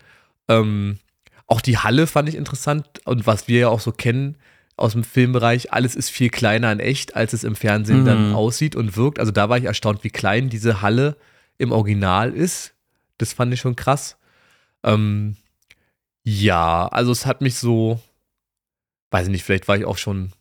[0.49, 0.99] Ähm,
[1.47, 2.87] auch die Halle fand ich interessant.
[3.05, 4.37] Und was wir ja auch so kennen
[4.77, 8.35] aus dem Filmbereich, alles ist viel kleiner in echt, als es im Fernsehen dann Mhm.
[8.35, 9.19] aussieht und wirkt.
[9.21, 11.17] Also da war ich erstaunt, wie klein diese Halle
[11.59, 12.75] im Original ist.
[13.19, 14.17] Das fand ich schon krass.
[14.83, 15.37] Ähm,
[16.25, 18.01] ja, also es hat mich so,
[19.11, 20.33] weiß ich nicht, vielleicht war ich auch schon,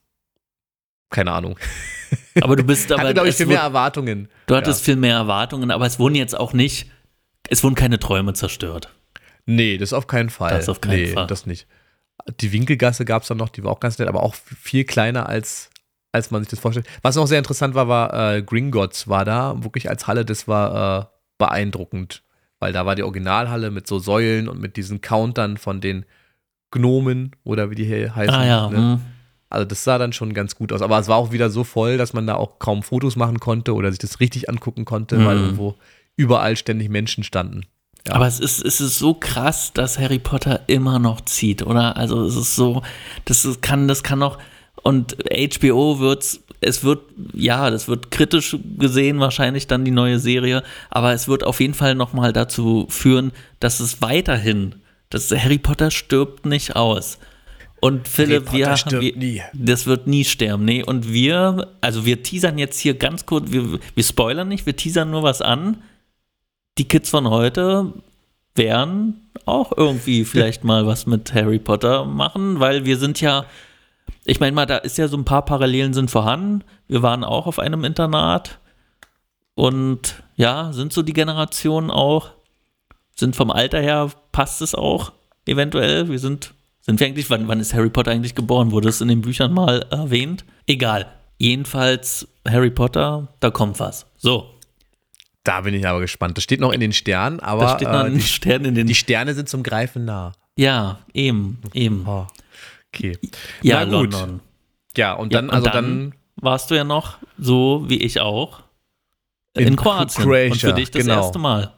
[1.09, 1.59] keine Ahnung.
[2.41, 4.27] Aber du bist aber Hatte, glaube ich, viel mehr Erwartungen.
[4.47, 6.89] du hattest viel mehr Erwartungen, aber es wurden jetzt auch nicht
[7.49, 8.89] es wurden keine Träume zerstört.
[9.45, 10.51] Nee, das auf keinen Fall.
[10.55, 11.27] Das auf keinen nee, Fall.
[11.27, 11.67] das nicht.
[12.39, 15.27] Die Winkelgasse gab es dann noch, die war auch ganz nett, aber auch viel kleiner
[15.27, 15.69] als,
[16.11, 16.87] als man sich das vorstellt.
[17.01, 21.01] Was noch sehr interessant war, war äh, Gringotts war da, wirklich als Halle, das war
[21.01, 21.05] äh,
[21.37, 22.23] beeindruckend,
[22.59, 26.05] weil da war die Originalhalle mit so Säulen und mit diesen Countern von den
[26.71, 28.33] Gnomen oder wie die hier heißen.
[28.35, 28.77] Ah ja, ne?
[28.77, 29.01] hm.
[29.49, 30.81] Also das sah dann schon ganz gut aus.
[30.81, 33.75] Aber es war auch wieder so voll, dass man da auch kaum Fotos machen konnte
[33.75, 35.43] oder sich das richtig angucken konnte, weil Mhm.
[35.43, 35.75] irgendwo
[36.15, 37.65] überall ständig Menschen standen.
[38.07, 38.15] Ja.
[38.15, 41.95] Aber es ist, es ist so krass, dass Harry Potter immer noch zieht, oder?
[41.95, 42.81] Also es ist so,
[43.25, 44.39] das ist, kann, das kann noch,
[44.81, 47.01] und HBO wird's, es wird,
[47.33, 51.73] ja, das wird kritisch gesehen, wahrscheinlich dann die neue Serie, aber es wird auf jeden
[51.73, 54.75] Fall nochmal dazu führen, dass es weiterhin,
[55.09, 57.19] dass Harry Potter stirbt nicht aus.
[57.79, 59.41] Und Philipp, wir, stirbt wir, nie.
[59.53, 60.83] das wird nie sterben, nee.
[60.83, 65.11] Und wir, also wir teasern jetzt hier ganz kurz, wir, wir spoilern nicht, wir teasern
[65.11, 65.83] nur was an.
[66.77, 67.93] Die Kids von heute
[68.55, 73.45] werden auch irgendwie vielleicht mal was mit Harry Potter machen, weil wir sind ja,
[74.25, 76.63] ich meine mal, da ist ja so ein paar Parallelen sind vorhanden.
[76.87, 78.59] Wir waren auch auf einem Internat
[79.55, 82.31] und ja, sind so die Generationen auch,
[83.15, 85.11] sind vom Alter her, passt es auch
[85.45, 86.09] eventuell.
[86.09, 88.71] Wir sind, sind wir eigentlich, wann, wann ist Harry Potter eigentlich geboren?
[88.71, 90.45] Wurde es in den Büchern mal erwähnt?
[90.65, 91.07] Egal.
[91.37, 94.05] Jedenfalls Harry Potter, da kommt was.
[94.17, 94.53] So,
[95.43, 96.37] Da bin ich aber gespannt.
[96.37, 98.87] Das steht noch in den Sternen, aber da steht noch äh, die, Stern in den.
[98.87, 100.33] die Sterne sind zum Greifen nah.
[100.57, 102.05] ja, eben, eben.
[102.07, 102.27] Oh,
[102.93, 103.17] okay.
[103.61, 104.13] Ja, Na gut.
[104.13, 104.39] London.
[104.95, 108.21] Ja, und Ja, dann, und also dann dann, warst du ja noch, so wie ich
[108.21, 108.61] auch,
[109.55, 110.23] in, In Kroatien.
[110.23, 111.21] Croatia, und für dich das genau.
[111.21, 111.73] erste Mal.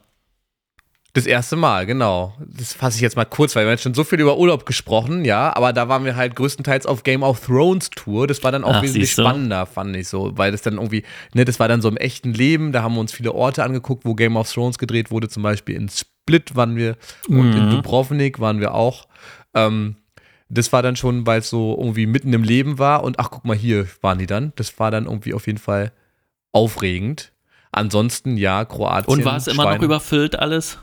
[1.16, 2.34] Das erste Mal, genau.
[2.40, 4.66] Das fasse ich jetzt mal kurz, weil wir haben jetzt schon so viel über Urlaub
[4.66, 8.28] gesprochen, ja, aber da waren wir halt größtenteils auf Game of Thrones Tour.
[8.28, 11.04] Das war dann auch Ach, wesentlich spannender, fand ich so, weil das dann irgendwie,
[11.34, 12.72] ne, das war dann so im echten Leben.
[12.74, 15.30] Da haben wir uns viele Orte angeguckt, wo Game of Thrones gedreht wurde.
[15.30, 16.98] Zum Beispiel in Split waren wir
[17.30, 17.72] und in Mhm.
[17.72, 19.08] Dubrovnik waren wir auch.
[19.54, 19.96] Ähm,
[20.50, 23.46] das war dann schon, weil es so irgendwie mitten im Leben war und ach, guck
[23.46, 24.54] mal, hier waren die dann.
[24.58, 25.92] Das war dann irgendwie auf jeden Fall
[26.52, 27.32] aufregend.
[27.72, 29.14] Ansonsten, ja, Kroatien.
[29.14, 30.80] Und war es immer noch überfüllt alles?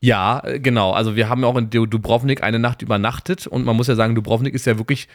[0.00, 0.92] Ja, äh, genau.
[0.92, 4.14] Also wir haben auch in Du- Dubrovnik eine Nacht übernachtet und man muss ja sagen,
[4.14, 5.08] Dubrovnik ist ja wirklich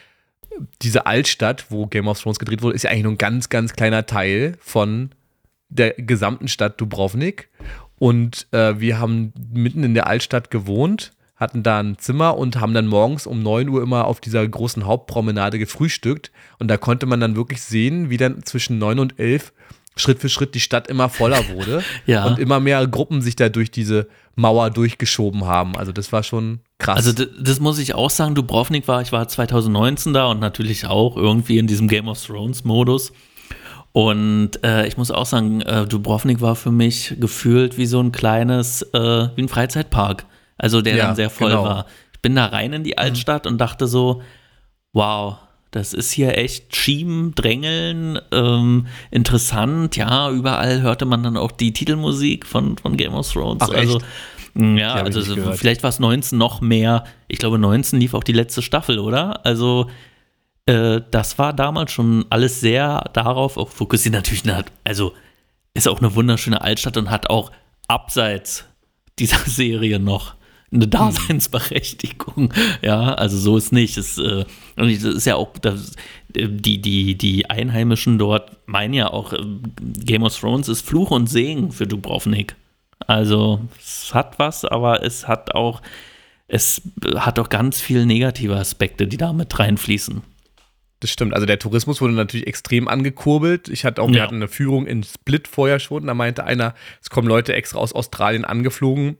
[0.82, 3.72] diese Altstadt, wo Game of Thrones gedreht wurde, ist ja eigentlich nur ein ganz, ganz
[3.72, 5.10] kleiner Teil von
[5.68, 7.48] der gesamten Stadt Dubrovnik.
[7.98, 12.74] Und äh, wir haben mitten in der Altstadt gewohnt, hatten da ein Zimmer und haben
[12.74, 16.30] dann morgens um 9 Uhr immer auf dieser großen Hauptpromenade gefrühstückt.
[16.58, 19.52] Und da konnte man dann wirklich sehen, wie dann zwischen 9 und 11
[19.96, 21.82] Schritt für Schritt die Stadt immer voller wurde.
[22.06, 22.26] Ja.
[22.26, 25.76] Und immer mehr Gruppen sich da durch diese Mauer durchgeschoben haben.
[25.76, 26.96] Also das war schon krass.
[26.96, 31.16] Also das muss ich auch sagen, Dubrovnik war, ich war 2019 da und natürlich auch
[31.16, 33.12] irgendwie in diesem Game of Thrones Modus.
[33.92, 38.10] Und äh, ich muss auch sagen, äh, Dubrovnik war für mich gefühlt wie so ein
[38.10, 40.26] kleines, äh, wie ein Freizeitpark.
[40.58, 41.64] Also der Ja, dann sehr voll genau.
[41.64, 41.86] war.
[42.12, 44.20] Ich bin da rein in die Altstadt und dachte so,
[44.92, 45.36] wow,
[45.74, 49.96] das ist hier echt Schieben, Drängeln, ähm, interessant.
[49.96, 53.60] Ja, überall hörte man dann auch die Titelmusik von, von Game of Thrones.
[53.60, 54.06] Ach, also, echt?
[54.54, 55.20] mh, ja, also
[55.56, 57.02] vielleicht war es 19 noch mehr.
[57.26, 59.44] Ich glaube, 19 lief auch die letzte Staffel, oder?
[59.44, 59.90] Also,
[60.66, 64.14] äh, das war damals schon alles sehr darauf auch fokussiert.
[64.14, 65.12] Natürlich, na, also
[65.74, 67.50] ist auch eine wunderschöne Altstadt und hat auch
[67.88, 68.64] abseits
[69.18, 70.36] dieser Serie noch
[70.74, 72.52] eine Daseinsberechtigung.
[72.82, 73.96] Ja, also so ist nicht.
[73.96, 74.44] Es, äh,
[74.76, 75.92] und das ist ja auch, das,
[76.34, 79.38] äh, die, die, die Einheimischen dort meinen ja auch, äh,
[80.04, 82.56] Game of Thrones ist Fluch und Segen für Dubrovnik.
[83.06, 85.82] Also es hat was, aber es hat auch,
[86.48, 86.82] es
[87.16, 90.22] hat auch ganz viele negative Aspekte, die da mit reinfließen.
[91.00, 91.34] Das stimmt.
[91.34, 93.68] Also der Tourismus wurde natürlich extrem angekurbelt.
[93.68, 94.22] Ich hatte auch, wir Ja.
[94.22, 96.06] hatten eine Führung in Split vorher schon.
[96.06, 99.18] Da meinte einer, es kommen Leute extra aus Australien angeflogen.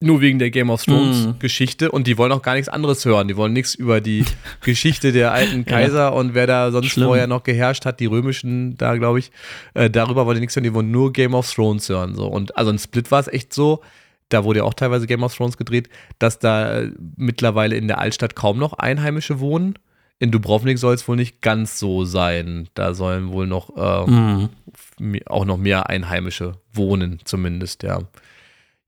[0.00, 1.38] Nur wegen der Game of Thrones Mhm.
[1.38, 3.28] Geschichte und die wollen auch gar nichts anderes hören.
[3.28, 4.26] Die wollen nichts über die
[4.62, 7.06] Geschichte der alten Kaiser und wer da sonst Schlimm.
[7.06, 9.30] vorher noch geherrscht hat, die römischen da, glaube ich.
[9.72, 12.14] Äh, darüber wollen die nichts hören, die wollen nur Game of Thrones hören.
[12.14, 12.26] So.
[12.26, 13.80] Und also in Split war es echt so,
[14.28, 15.88] da wurde ja auch teilweise Game of Thrones gedreht,
[16.18, 19.78] dass da äh, mittlerweile in der Altstadt kaum noch Einheimische wohnen.
[20.18, 22.68] In Dubrovnik soll es wohl nicht ganz so sein.
[22.74, 24.48] Da sollen wohl noch äh,
[24.98, 28.00] mi- auch noch mehr Einheimische wohnen, zumindest, ja.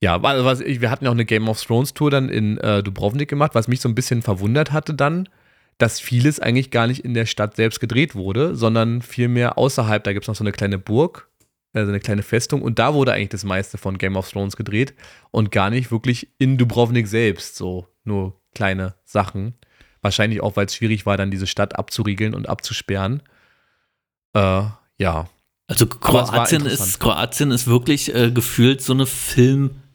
[0.00, 2.82] Ja, wa- was wir hatten ja auch eine Game of Thrones Tour dann in äh,
[2.82, 5.28] Dubrovnik gemacht, was mich so ein bisschen verwundert hatte dann,
[5.78, 10.02] dass vieles eigentlich gar nicht in der Stadt selbst gedreht wurde, sondern vielmehr außerhalb.
[10.04, 11.28] Da gibt es noch so eine kleine Burg,
[11.72, 14.94] also eine kleine Festung und da wurde eigentlich das meiste von Game of Thrones gedreht
[15.30, 19.54] und gar nicht wirklich in Dubrovnik selbst, so nur kleine Sachen.
[20.00, 23.20] Wahrscheinlich auch, weil es schwierig war, dann diese Stadt abzuriegeln und abzusperren.
[24.34, 24.62] Äh,
[24.98, 25.28] ja,
[25.66, 29.06] Also Kroatien ist, Kroatien ist wirklich äh, gefühlt so eine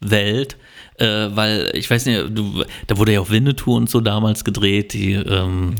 [0.07, 0.57] Filmwelt,
[0.97, 4.93] äh, weil ich weiß nicht, du, da wurde ja auch Winnetou und so damals gedreht,
[4.93, 5.75] die, ähm, Mhm.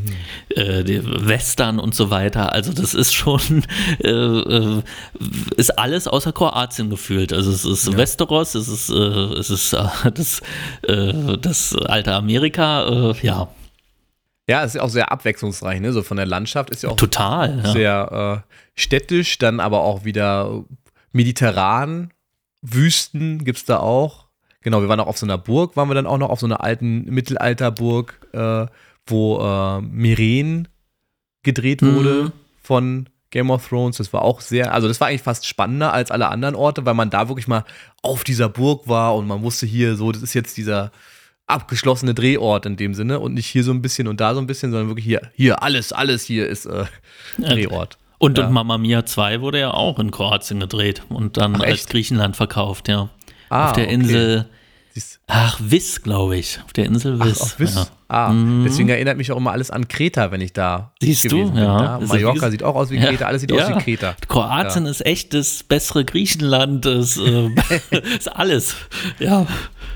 [0.56, 2.52] äh, die Western und so weiter.
[2.54, 3.64] Also das ist schon,
[4.04, 4.82] äh, äh,
[5.58, 7.32] ist alles außer Kroatien gefühlt.
[7.34, 10.42] Also es ist Westeros, es ist, äh, es ist äh, das,
[11.42, 13.48] das alte Amerika, ja,
[14.50, 15.94] Ja, es ist auch sehr abwechslungsreich, ne?
[15.94, 17.62] So von der Landschaft ist ja auch total.
[17.64, 17.72] Ja.
[17.72, 20.64] sehr äh, städtisch, dann aber auch wieder
[21.14, 22.12] mediterran.
[22.64, 24.26] Wüsten gibt es da auch.
[24.62, 26.46] Genau, wir waren auch auf so einer Burg, waren wir dann auch noch auf so
[26.46, 28.66] einer alten Mittelalterburg, äh,
[29.06, 30.70] wo äh, Miren
[31.44, 31.96] gedreht Mhm.
[31.96, 33.98] wurde von Game of Thrones.
[33.98, 36.94] Das war auch sehr, also das war eigentlich fast spannender als alle anderen Orte, weil
[36.94, 37.66] man da wirklich mal
[38.02, 40.92] auf dieser Burg war und man wusste hier so, das ist jetzt dieser
[41.46, 44.48] abgeschlossene Drehort in dem Sinne und nicht hier so ein bisschen und da so ein
[44.48, 46.86] bisschen, sondern wirklich hier, hier, alles, alles hier ist äh,
[47.38, 47.98] Drehort.
[48.24, 48.46] Und, Ja.
[48.48, 51.88] und Mamma Mia 2 wurde ja auch in Kroatien gedreht und dann Ach, als?
[51.88, 53.10] Griechenland verkauft, ja.
[53.50, 53.94] Ah, auf der okay.
[53.94, 54.46] Insel,
[55.28, 56.60] ach, Wiss, glaube ich.
[56.64, 57.42] Auf der Insel Ach, Wiss.
[57.42, 57.76] auf Wiss.
[57.76, 57.88] Ja.
[58.08, 58.32] Ah,
[58.64, 61.48] deswegen erinnert mich auch immer alles an Kreta, wenn ich da Siehst du?
[61.50, 61.56] bin.
[61.58, 61.82] Ja.
[61.84, 61.98] Ja.
[61.98, 63.08] Ist Mallorca sieht auch aus wie Ja.
[63.10, 63.68] Kreta, alles sieht Ja.
[63.68, 64.16] aus wie Kreta.
[64.28, 67.50] Kroatien ist echt das bessere Griechenland, das äh,
[68.18, 68.76] ist alles.
[69.20, 69.48] Ja,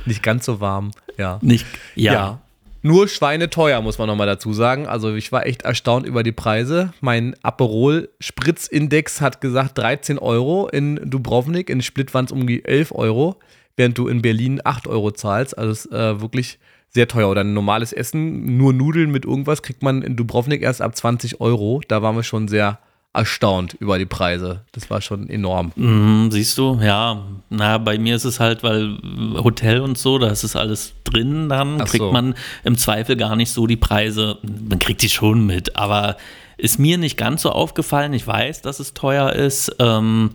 [0.05, 1.37] Nicht ganz so warm, ja.
[1.41, 1.65] nicht,
[1.95, 2.39] ja.
[2.81, 4.87] Nur schweineteuer, muss man nochmal dazu sagen.
[4.87, 6.93] Also ich war echt erstaunt über die Preise.
[7.01, 11.69] Mein Aperol-Spritzindex hat gesagt 13 Euro in Dubrovnik.
[11.69, 13.39] In Split waren es um die 11 Euro,
[13.75, 15.57] während du in Berlin 8 Euro zahlst.
[15.57, 16.59] Also es ist äh, wirklich
[16.89, 17.29] sehr teuer.
[17.29, 21.41] Oder ein normales Essen, nur Nudeln mit irgendwas, kriegt man in Dubrovnik erst ab 20
[21.41, 21.81] Euro.
[21.87, 22.79] Da waren wir schon sehr
[23.17, 24.61] erstaunt über die Preise.
[24.71, 25.71] Das war schon enorm.
[25.75, 27.23] Mhm, siehst du, ja.
[27.49, 28.97] Na, bei mir ist es halt, weil
[29.43, 32.11] Hotel und so, da ist es alles drin, dann Ach kriegt so.
[32.11, 34.37] man im Zweifel gar nicht so die Preise.
[34.43, 36.17] Man kriegt die schon mit, aber
[36.57, 38.13] ist mir nicht ganz so aufgefallen.
[38.13, 39.75] Ich weiß, dass es teuer ist.
[39.79, 40.31] Ähm,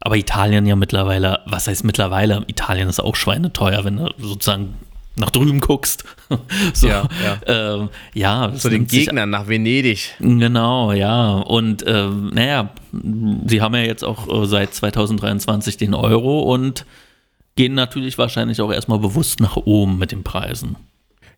[0.00, 2.44] aber Italien ja mittlerweile, was heißt mittlerweile?
[2.48, 4.74] Italien ist auch schweineteuer, wenn du sozusagen
[5.16, 6.04] nach drüben guckst.
[6.74, 7.08] so, Ja,
[7.46, 10.14] Ähm, ja Zu den Gegnern nach Venedig.
[10.18, 11.38] Genau, ja.
[11.38, 12.70] Und ähm, naja,
[13.46, 16.86] sie haben ja jetzt auch äh, seit 2023 den Euro und
[17.56, 20.76] gehen natürlich wahrscheinlich auch erstmal bewusst nach oben mit den Preisen.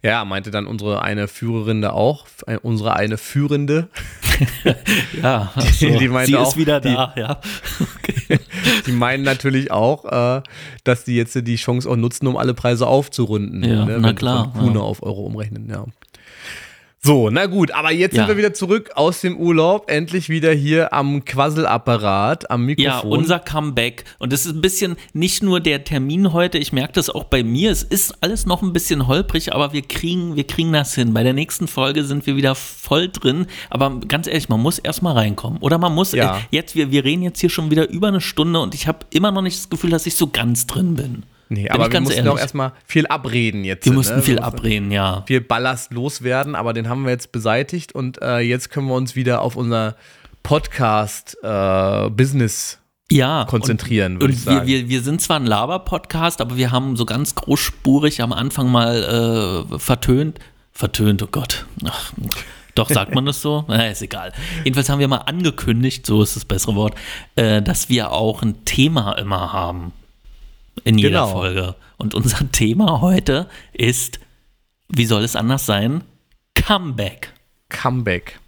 [0.02, 3.88] Ja, meinte dann unsere eine Führerin da auch, äh, unsere eine Führende.
[5.20, 7.40] Ja, die meinte sie auch, ist wieder die- da, ja.
[8.86, 10.42] Die meinen natürlich auch, äh,
[10.84, 13.62] dass die jetzt die Chance auch nutzen, um alle Preise aufzurunden.
[13.64, 14.80] Ja, ne, na wenn klar, Kuna ja.
[14.80, 15.84] auf Euro umrechnen, ja.
[17.00, 18.22] So, na gut, aber jetzt Ja.
[18.22, 22.90] sind wir wieder zurück aus dem Urlaub, endlich wieder hier am Quasselapparat, am Mikrofon.
[23.12, 24.04] Ja, unser Comeback.
[24.18, 27.44] Und es ist ein bisschen nicht nur der Termin heute, ich merke das auch bei
[27.44, 27.70] mir.
[27.70, 31.14] Es ist alles noch ein bisschen holprig, aber wir kriegen, wir kriegen das hin.
[31.14, 33.46] Bei der nächsten Folge sind wir wieder voll drin.
[33.70, 35.58] Aber ganz ehrlich, man muss erstmal reinkommen.
[35.60, 36.38] Oder man muss, Ja.
[36.38, 38.98] äh, jetzt, wir, wir reden jetzt hier schon wieder über eine Stunde und ich habe
[39.10, 41.22] immer noch nicht das Gefühl, dass ich so ganz drin bin.
[41.50, 42.32] Nee, Bin aber ich wir mussten ehrlich.
[42.32, 43.84] auch erstmal viel abreden jetzt.
[43.86, 43.96] Wir ne?
[43.96, 45.22] mussten viel Wir mussten abreden, ja.
[45.26, 49.16] Viel Ballast loswerden, aber den haben wir jetzt beseitigt und äh, jetzt können wir uns
[49.16, 49.96] wieder auf unser
[50.42, 52.78] Podcast-Business
[53.10, 53.46] Ja.
[53.48, 57.34] konzentrieren, Und, und wir, wir, wir sind zwar ein Laber-Podcast, aber wir haben so ganz
[57.34, 60.38] großspurig am Anfang mal äh, vertönt.
[60.72, 61.66] Vertönt, oh Gott.
[61.84, 62.12] Ach,
[62.74, 63.64] doch, sagt man das so?
[63.68, 64.32] Na, ist egal.
[64.64, 66.94] Jedenfalls haben wir mal angekündigt, so ist das bessere Wort,
[67.34, 69.92] äh, dass wir auch ein Thema immer haben.
[70.84, 71.32] In jeder Genau.
[71.32, 71.74] Folge.
[71.96, 74.20] Und unser Thema heute ist,
[74.88, 76.02] wie soll es anders sein?
[76.54, 77.32] Comeback.
[77.68, 78.38] Comeback.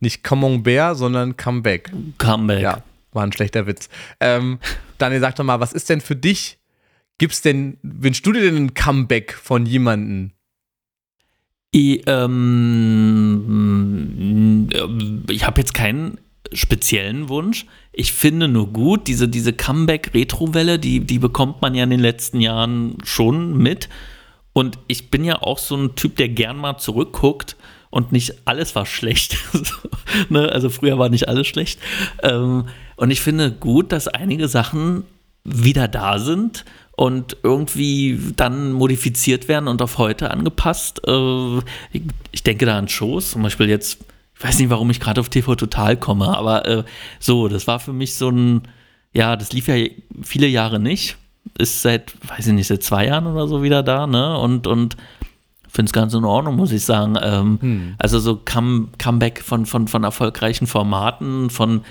[0.00, 1.92] Nicht Camembert, sondern Comeback.
[2.18, 2.62] Comeback.
[2.62, 2.82] Ja,
[3.12, 3.88] war ein schlechter Witz.
[4.20, 4.58] Ähm,
[4.98, 6.58] Daniel, sag doch mal, was ist denn für dich,
[7.18, 10.32] gibt's denn, wünschst du dir denn ein Comeback von jemandem?
[11.72, 12.02] Ich,
[13.50, 14.68] ähm,
[15.28, 16.18] ich habe jetzt keinen
[16.52, 17.66] speziellen Wunsch.
[17.92, 22.40] Ich finde nur gut, diese, diese Comeback-Retro-Welle, die, die bekommt man ja in den letzten
[22.40, 23.88] Jahren schon mit.
[24.52, 27.56] Und ich bin ja auch so ein Typ, der gern mal zurückguckt
[27.90, 29.36] und nicht alles war schlecht.
[30.28, 30.50] Ne?
[30.50, 31.78] Also früher war nicht alles schlecht.
[32.24, 32.64] Ähm,
[32.96, 35.04] und ich finde gut, dass einige Sachen
[35.44, 36.64] wieder da sind
[36.96, 41.00] und irgendwie dann modifiziert werden und auf heute angepasst.
[41.06, 41.58] Äh,
[41.92, 43.98] ich, ich denke da an Shows, zum Beispiel jetzt,
[44.40, 46.84] ich weiß nicht, warum ich gerade auf TV Total komme, aber äh,
[47.18, 48.62] so, das war für mich so ein,
[49.12, 49.74] ja, das lief ja
[50.22, 51.18] viele Jahre nicht.
[51.58, 54.38] Ist seit, weiß ich nicht, seit zwei Jahren oder so wieder da, ne?
[54.38, 54.96] Und, und
[55.68, 57.18] finde es ganz in Ordnung, muss ich sagen.
[57.22, 57.58] Ähm,
[57.98, 61.82] Also so Come, Comeback von, von, von erfolgreichen Formaten, von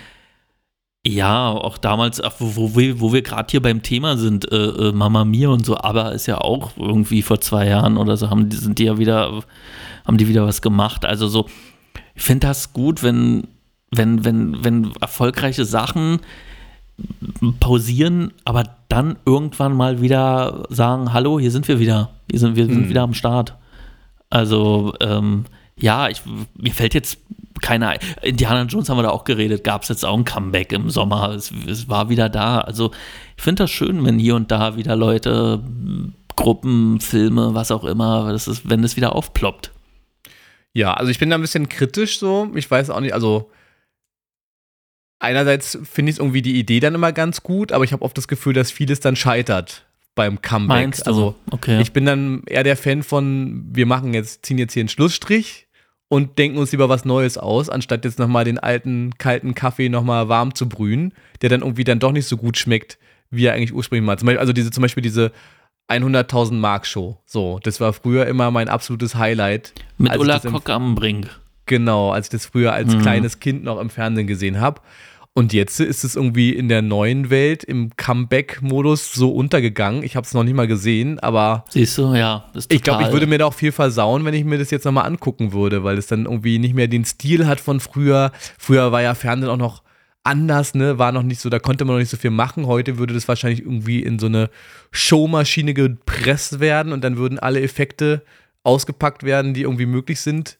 [1.05, 5.23] ja, auch damals, wo wir, wo wir gerade hier beim Thema sind, äh, äh, Mama
[5.23, 8.57] Mia und so, aber ist ja auch irgendwie vor zwei Jahren oder so, haben die,
[8.57, 9.43] sind die ja wieder,
[10.05, 11.05] haben die wieder was gemacht.
[11.05, 11.45] Also so,
[12.19, 13.47] ich finde das gut, wenn,
[13.91, 16.19] wenn, wenn, wenn erfolgreiche Sachen
[17.61, 22.09] pausieren, aber dann irgendwann mal wieder sagen, hallo, hier sind wir wieder.
[22.29, 23.55] Hier sind, wir sind wieder am Start.
[24.29, 25.45] Also, ähm,
[25.77, 26.21] ja, ich,
[26.57, 27.19] mir fällt jetzt
[27.61, 27.99] keine ein.
[28.21, 31.29] Indiana Jones haben wir da auch geredet, gab es jetzt auch ein Comeback im Sommer.
[31.29, 32.59] Es, es war wieder da.
[32.59, 32.91] Also,
[33.37, 35.61] ich finde das schön, wenn hier und da wieder Leute,
[36.35, 39.71] Gruppen, Filme, was auch immer, das ist, wenn es wieder aufploppt.
[40.73, 42.51] Ja, also ich bin da ein bisschen kritisch so.
[42.55, 43.51] Ich weiß auch nicht, also
[45.19, 48.27] einerseits finde ich irgendwie die Idee dann immer ganz gut, aber ich habe oft das
[48.27, 50.67] Gefühl, dass vieles dann scheitert beim Comeback.
[50.67, 51.11] Meinst du?
[51.11, 51.81] Also okay.
[51.81, 55.67] ich bin dann eher der Fan von, wir machen jetzt, ziehen jetzt hier einen Schlussstrich
[56.07, 60.27] und denken uns lieber was Neues aus, anstatt jetzt nochmal den alten, kalten Kaffee nochmal
[60.27, 62.97] warm zu brühen, der dann irgendwie dann doch nicht so gut schmeckt,
[63.29, 64.37] wie er eigentlich ursprünglich mal.
[64.37, 65.31] Also diese, zum Beispiel diese
[65.89, 67.17] 100.000 Mark Show.
[67.25, 69.73] So, das war früher immer mein absolutes Highlight.
[69.97, 71.27] Mit Ulla Kock am Brink.
[71.65, 73.01] Genau, als ich das früher als Mhm.
[73.01, 74.81] kleines Kind noch im Fernsehen gesehen habe.
[75.33, 80.03] Und jetzt ist es irgendwie in der neuen Welt im Comeback-Modus so untergegangen.
[80.03, 82.45] Ich habe es noch nicht mal gesehen, aber Siehst du, ja.
[82.69, 85.05] Ich glaube, ich würde mir da auch viel versauen, wenn ich mir das jetzt nochmal
[85.05, 88.31] angucken würde, weil es dann irgendwie nicht mehr den Stil hat von früher.
[88.57, 89.83] Früher war ja Fernsehen auch noch
[90.23, 90.99] anders, ne?
[90.99, 92.67] War noch nicht so, da konnte man noch nicht so viel machen.
[92.67, 94.49] Heute würde das wahrscheinlich irgendwie in so eine
[94.91, 98.23] Showmaschine gepresst werden und dann würden alle Effekte
[98.63, 100.59] ausgepackt werden, die irgendwie möglich sind.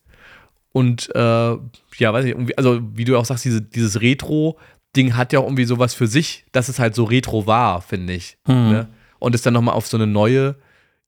[0.71, 5.39] Und äh, ja, weiß ich, also wie du auch sagst, diese, dieses Retro-Ding hat ja
[5.39, 8.37] auch irgendwie sowas für sich, dass es halt so retro war, finde ich.
[8.45, 8.69] Hm.
[8.69, 8.87] Ne?
[9.19, 10.55] Und es dann nochmal auf so eine neue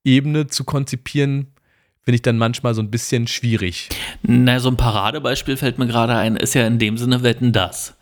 [0.04, 1.54] Ebene zu konzipieren,
[2.04, 3.90] finde ich dann manchmal so ein bisschen schwierig.
[4.24, 7.96] Na, so ein Paradebeispiel fällt mir gerade ein, ist ja in dem Sinne Wetten das.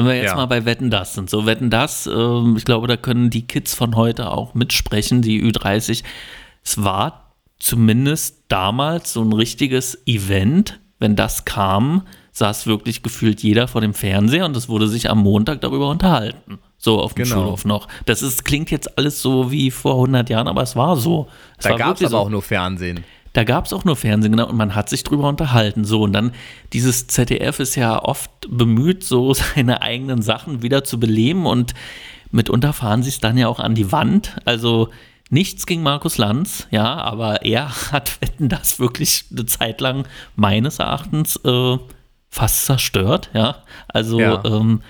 [0.00, 0.36] Wenn wir jetzt Ja.
[0.36, 3.74] mal bei Wetten das sind, so Wetten das, ähm, ich glaube, da können die Kids
[3.74, 6.02] von heute auch mitsprechen, die Ü30.
[6.64, 13.68] Es war zumindest damals so ein richtiges Event, wenn das kam, saß wirklich gefühlt jeder
[13.68, 16.58] vor dem Fernseher und es wurde sich am Montag darüber unterhalten.
[16.78, 17.36] So auf dem Genau.
[17.36, 17.88] Schulhof noch.
[18.06, 21.28] Das ist, klingt jetzt alles so wie vor 100 Jahren, aber es war so.
[21.58, 22.16] Es Da gab es aber so.
[22.18, 23.04] auch nur Fernsehen.
[23.32, 25.84] Da gab es auch nur Fernsehen, genau, und man hat sich drüber unterhalten.
[25.84, 26.32] So, und dann
[26.72, 31.74] dieses ZDF ist ja oft bemüht, so seine eigenen Sachen wieder zu beleben und
[32.32, 34.36] mitunter fahren sie es dann ja auch an die Wand.
[34.44, 34.88] Also
[35.30, 40.06] nichts gegen Markus Lanz, ja, aber er hat Wetten das wirklich eine Zeit lang
[40.36, 41.78] meines Erachtens äh,
[42.28, 43.62] fast zerstört, ja.
[43.88, 44.42] Also Ja.
[44.44, 44.82] Ähm,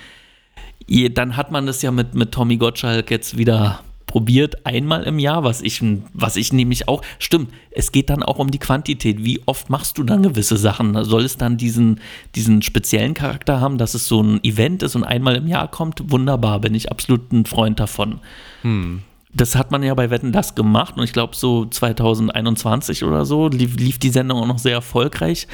[0.87, 3.81] je, dann hat man das ja mit, mit Tommy Gottschalk jetzt wieder
[4.11, 5.81] probiert einmal im Jahr, was ich,
[6.15, 9.25] was ich nämlich auch, stimmt, es geht dann auch um die Quantität.
[9.25, 11.05] Wie oft machst du dann gewisse Sachen?
[11.05, 12.01] Soll es dann diesen,
[12.35, 16.11] diesen speziellen Charakter haben, dass es so ein Event ist und einmal im Jahr kommt?
[16.11, 18.19] Wunderbar, bin ich absolut ein Freund davon.
[18.63, 19.03] Hm.
[19.33, 23.47] Das hat man ja bei Wetten das gemacht und ich glaube so 2021 oder so
[23.47, 25.47] lief, lief die Sendung auch noch sehr erfolgreich.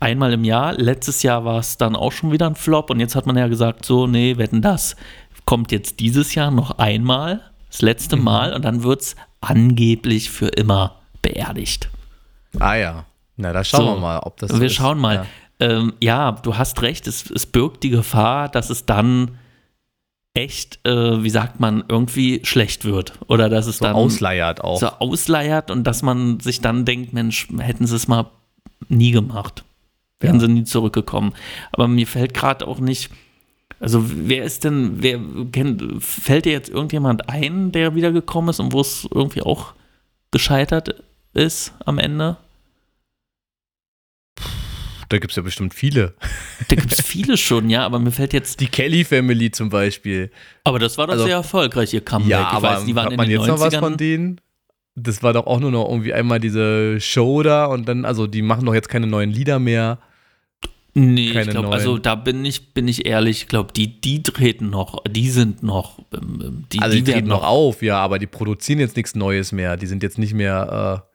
[0.00, 0.74] Einmal im Jahr.
[0.74, 3.46] Letztes Jahr war es dann auch schon wieder ein Flop und jetzt hat man ja
[3.46, 4.96] gesagt, so, nee, Wetten das
[5.46, 7.40] kommt jetzt dieses Jahr noch einmal,
[7.76, 11.90] das letzte Mal und dann wird es angeblich für immer beerdigt.
[12.58, 13.04] Ah ja.
[13.36, 14.74] Na, da schauen So, wir mal, ob das so Wir ist.
[14.74, 15.14] schauen mal.
[15.14, 15.26] Ja.
[15.68, 19.38] Ähm, ja, du hast recht, es, es birgt die Gefahr, dass es dann
[20.34, 23.12] echt, äh, wie sagt man, irgendwie schlecht wird.
[23.28, 24.78] Oder dass es So dann ausleiert auch.
[24.80, 28.30] so ausleiert und dass man sich dann denkt, Mensch, hätten sie es mal
[28.88, 29.64] nie gemacht.
[30.20, 31.34] Wären sie nie zurückgekommen.
[31.72, 33.10] Aber mir fällt gerade auch nicht,
[33.80, 35.20] also wer ist denn, wer
[35.52, 39.74] kennt, fällt dir jetzt irgendjemand ein, der wiedergekommen ist und wo es irgendwie auch
[40.30, 41.02] gescheitert
[41.34, 42.36] ist am Ende?
[45.08, 46.14] Da gibt es ja bestimmt viele.
[46.68, 50.32] Da gibt es viele schon, ja, aber mir fällt jetzt, Die Kelly Family zum Beispiel.
[50.64, 52.30] aber das war doch Also- sehr erfolgreich, ihr Comeback.
[52.30, 53.78] Ja, ich aber weiß, die waren hat in man den jetzt noch was 90ern.
[53.80, 54.40] von denen?
[54.96, 58.42] Das war doch auch nur noch irgendwie einmal diese Show da und dann, also die
[58.42, 59.98] machen doch jetzt keine neuen Lieder mehr.
[60.98, 64.22] Nee, keine ich glaube, also da bin ich, bin ich ehrlich, ich glaube, die, die
[64.22, 68.18] treten noch, die sind noch, ähm, die, Also die, die treten noch auf, ja, aber
[68.18, 69.76] die produzieren jetzt nichts Neues mehr.
[69.76, 71.12] Die sind jetzt nicht mehr, äh,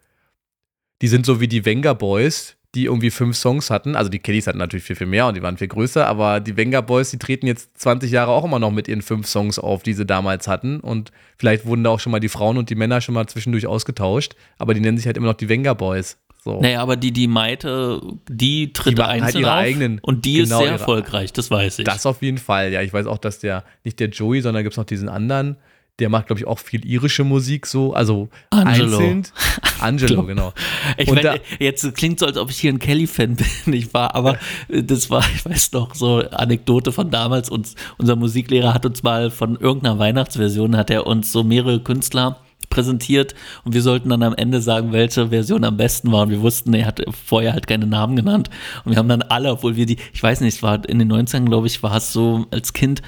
[1.01, 3.95] die sind so wie die Venga Boys, die irgendwie fünf Songs hatten.
[3.95, 6.55] Also die Kellys hatten natürlich viel, viel mehr und die waren viel größer, aber die
[6.55, 9.81] Venga Boys, die treten jetzt 20 Jahre auch immer noch mit ihren fünf Songs auf,
[9.81, 10.79] die sie damals hatten.
[10.79, 13.65] Und vielleicht wurden da auch schon mal die Frauen und die Männer schon mal zwischendurch
[13.65, 16.19] ausgetauscht, aber die nennen sich halt immer noch die Venga Boys.
[16.43, 16.59] So.
[16.59, 20.25] Naja, aber die, die Maite, die tritt Die machen halt einzeln ihre auf eigenen- und
[20.25, 21.85] die genau, ist sehr ihre- erfolgreich, das weiß ich.
[21.85, 22.81] Das auf jeden Fall, ja.
[22.81, 25.57] Ich weiß auch, dass der, nicht der Joey, sondern gibt es noch diesen anderen,
[25.99, 28.97] der macht, glaube ich, auch viel irische Musik so, also Angelo.
[28.97, 29.27] einzeln.
[29.81, 30.51] Angelo, genau.
[30.97, 33.35] ich und meine, jetzt klingt so, als ob ich hier ein Kelly-Fan
[33.65, 38.15] bin, ich war, aber das war, ich weiß noch, so Anekdote von damals, uns, unser
[38.15, 42.37] Musiklehrer hat uns mal von irgendeiner Weihnachtsversion, hat er uns so mehrere Künstler
[42.71, 46.41] präsentiert und wir sollten dann am Ende sagen, welche Version am besten war und wir
[46.41, 48.49] wussten, er hat vorher halt keine Namen genannt
[48.83, 51.11] und wir haben dann alle, obwohl wir die, ich weiß nicht, es war in den
[51.11, 53.03] 90ern, glaube ich, war es so als Kind,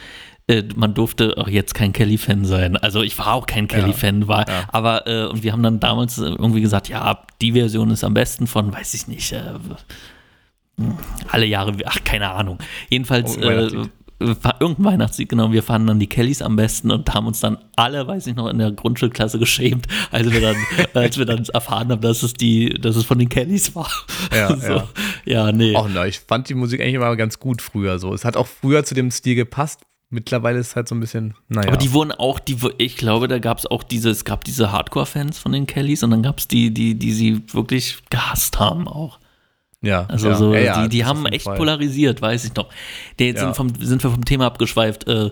[0.48, 2.76] äh, man durfte auch jetzt kein Kelly-Fan sein.
[2.76, 6.62] Also ich war auch kein Kelly-Fan, war, aber äh, und wir haben dann damals irgendwie
[6.62, 9.42] gesagt, ja, die Version ist am besten von, weiß ich nicht, äh,
[11.30, 12.58] alle Jahre, ach, keine Ahnung.
[12.90, 13.88] Jedenfalls äh, war
[14.24, 15.52] irgendein Weihnachtslied, genau.
[15.52, 18.50] Wir fanden dann die Kellys am besten und haben uns dann alle, weiß ich noch,
[18.50, 20.56] in der Grundschulklasse geschämt, als wir dann,
[20.94, 23.92] als wir dann erfahren haben, dass es die, dass es von den Kellys war.
[24.34, 24.68] Ja, so.
[24.68, 24.88] ja.
[25.26, 25.76] ja, nee.
[25.76, 28.14] Auch ne, ich fand die Musik eigentlich immer ganz gut früher so.
[28.14, 29.82] Es hat auch früher zu dem Stil gepasst.
[30.10, 31.70] Mittlerweile ist es halt so ein bisschen, naja.
[31.70, 34.72] Aber die wurden auch, die, ich glaube, da gab es auch diese, es gab diese
[34.72, 38.88] Hardcore-Fans von den Kellys und dann gab es die, die, die sie wirklich gehasst haben
[38.88, 39.20] auch.
[39.84, 41.58] Ja, Also ja, so, ja, die, die haben echt Fall.
[41.58, 42.70] polarisiert, weiß ich noch.
[43.20, 43.46] Der jetzt Ja.
[43.46, 45.08] sind, vom, sind wir vom Thema abgeschweift.
[45.08, 45.30] Äh,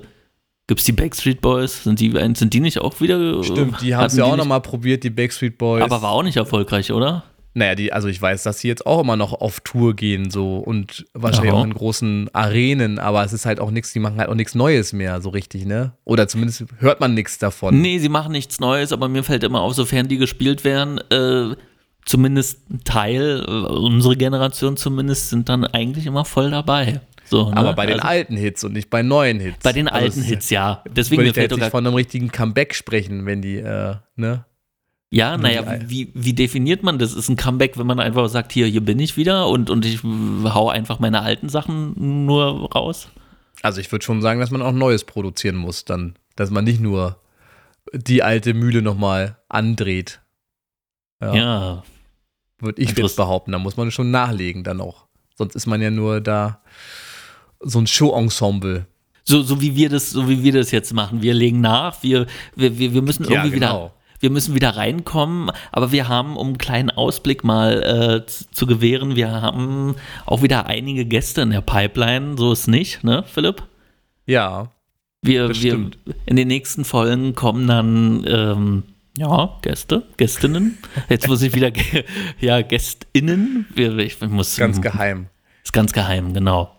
[0.67, 1.83] Gibt es die Backstreet Boys?
[1.83, 3.43] Sind die, sind die nicht auch wieder?
[3.43, 5.81] Stimmt, die haben es ja auch nochmal probiert, die Backstreet Boys.
[5.83, 7.23] Aber war auch nicht erfolgreich, oder?
[7.53, 10.55] Naja, die, also ich weiß, dass sie jetzt auch immer noch auf Tour gehen so
[10.59, 11.59] und wahrscheinlich Aha.
[11.59, 14.55] auch in großen Arenen, aber es ist halt auch nichts, die machen halt auch nichts
[14.55, 15.91] Neues mehr so richtig, ne?
[16.05, 17.81] Oder zumindest hört man nichts davon.
[17.81, 21.53] Nee, sie machen nichts Neues, aber mir fällt immer auf, sofern die gespielt werden, äh,
[22.05, 27.01] zumindest ein Teil, äh, unsere Generation zumindest, sind dann eigentlich immer voll dabei.
[27.25, 27.57] So, ne?
[27.57, 29.59] Aber bei den Also, alten Hits und nicht bei neuen Hits.
[29.63, 30.83] bei den Also alten Hits, ja.
[30.89, 34.45] Deswegen Würde ich jetzt nicht von einem richtigen Comeback sprechen, wenn die, äh, ne?
[35.13, 37.13] Ja, naja, wie, wie definiert man das?
[37.13, 40.03] Ist ein Comeback, wenn man einfach sagt, hier, hier bin ich wieder und, und ich
[40.03, 43.09] hau einfach meine alten Sachen nur raus?
[43.61, 46.79] Also ich würde schon sagen, dass man auch Neues produzieren muss, dann, dass man nicht
[46.79, 47.17] nur
[47.93, 50.21] die alte Mühle nochmal andreht.
[51.21, 51.83] Ja.
[52.59, 53.51] Würde ich jetzt behaupten.
[53.51, 55.05] Da muss man schon nachlegen dann auch.
[55.35, 56.61] Sonst ist man ja nur da
[57.59, 58.85] so ein Show-Ensemble.
[59.23, 61.21] So, so wie wir das, so wie wir das jetzt machen.
[61.21, 62.25] Wir legen nach, wir,
[62.55, 63.85] wir, wir, wir müssen Ja, irgendwie genau.
[63.85, 63.93] wieder.
[64.19, 68.67] Wir müssen wieder reinkommen, aber wir haben, um einen kleinen Ausblick mal äh, zu, zu
[68.67, 69.95] gewähren, wir haben
[70.27, 73.63] auch wieder einige Gäste in der Pipeline, so ist nicht, ne, Philipp?
[74.27, 74.69] Ja,
[75.23, 75.89] Wir, wir
[76.27, 78.83] in den nächsten Folgen kommen dann ähm,
[79.17, 80.77] ja Gäste, Gästinnen.
[81.09, 81.71] Jetzt muss ich wieder
[82.39, 83.67] ja Gästinnen.
[83.75, 85.27] Ich muss ganz geheim.
[85.63, 86.75] Ist ganz geheim, genau.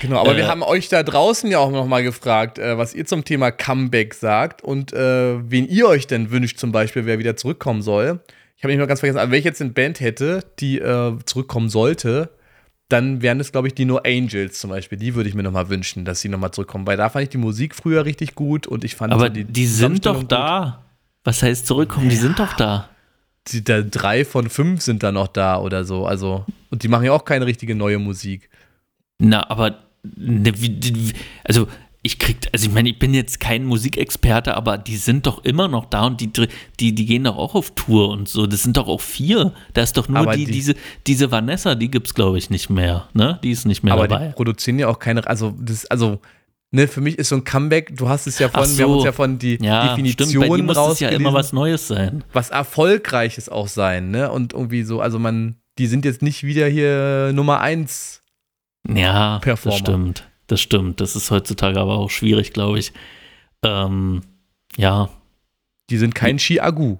[0.00, 3.04] Genau, aber Äh, wir haben euch da draußen ja auch nochmal gefragt, äh, was ihr
[3.04, 7.36] zum Thema Comeback sagt und äh, wen ihr euch denn wünscht, zum Beispiel, wer wieder
[7.36, 8.20] zurückkommen soll.
[8.56, 11.16] Ich habe nicht mal ganz vergessen, aber wenn ich jetzt eine Band hätte, die äh,
[11.24, 12.30] zurückkommen sollte,
[12.88, 14.98] dann wären es, glaube ich, die No Angels zum Beispiel.
[14.98, 17.38] Die würde ich mir nochmal wünschen, dass sie nochmal zurückkommen, weil da fand ich die
[17.38, 20.81] Musik früher richtig gut und ich fand Aber so die, sind doch da.
[21.24, 22.08] Was heißt zurückkommen?
[22.08, 22.88] Die sind doch da.
[23.48, 26.06] Die, da, drei von fünf sind da noch da oder so.
[26.06, 28.48] Also, und die machen ja auch keine richtige neue Musik.
[29.18, 29.78] Na, aber
[30.16, 30.52] ne,
[31.44, 31.66] also
[32.04, 35.68] ich krieg, also ich meine, ich bin jetzt kein Musikexperte, aber die sind doch immer
[35.68, 36.32] noch da und die,
[36.80, 38.46] die, die gehen doch auch auf Tour und so.
[38.48, 39.52] Das sind doch auch vier.
[39.74, 40.74] Da ist doch nur Aber die, die- diese,
[41.06, 43.08] diese Vanessa, die gibt's glaube ich nicht mehr.
[43.14, 43.38] Ne?
[43.44, 44.28] Die ist nicht mehr Aber dabei.
[44.28, 46.20] die produzieren ja auch keine, also das, also,
[46.72, 48.90] ne, für mich ist so ein Comeback, du hast es ja von, Ach wir haben
[48.90, 48.96] so.
[48.96, 52.24] uns ja von die ja, stimmt, bei Definition muss es ja immer was Neues sein.
[52.32, 54.30] was Erfolgreiches auch sein, ne?
[54.32, 58.22] Und irgendwie so, also man, die sind jetzt nicht wieder hier Nummer eins.
[58.92, 59.78] Ja, Performer.
[59.78, 60.28] das stimmt.
[60.48, 61.00] Das stimmt.
[61.00, 62.92] Das ist heutzutage aber auch schwierig, glaube ich.
[63.64, 64.22] Ähm,
[64.76, 65.08] ja,
[65.88, 66.98] Die sind kein Chiagu.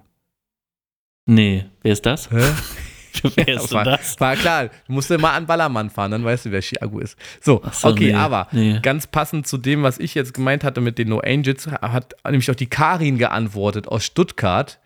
[1.25, 2.31] nee, wer ist das?
[2.31, 2.41] Hä?
[3.35, 4.19] wer ist denn war, das?
[4.19, 7.17] war klar, du musst ja mal an Ballermann fahren, dann weißt du, wer Chiagu ist.
[7.41, 8.79] So, so, okay, nee, aber nee.
[8.81, 12.49] ganz passend zu dem, was ich jetzt gemeint hatte mit den No Angels, hat nämlich
[12.49, 14.79] auch die Karin geantwortet aus Stuttgart.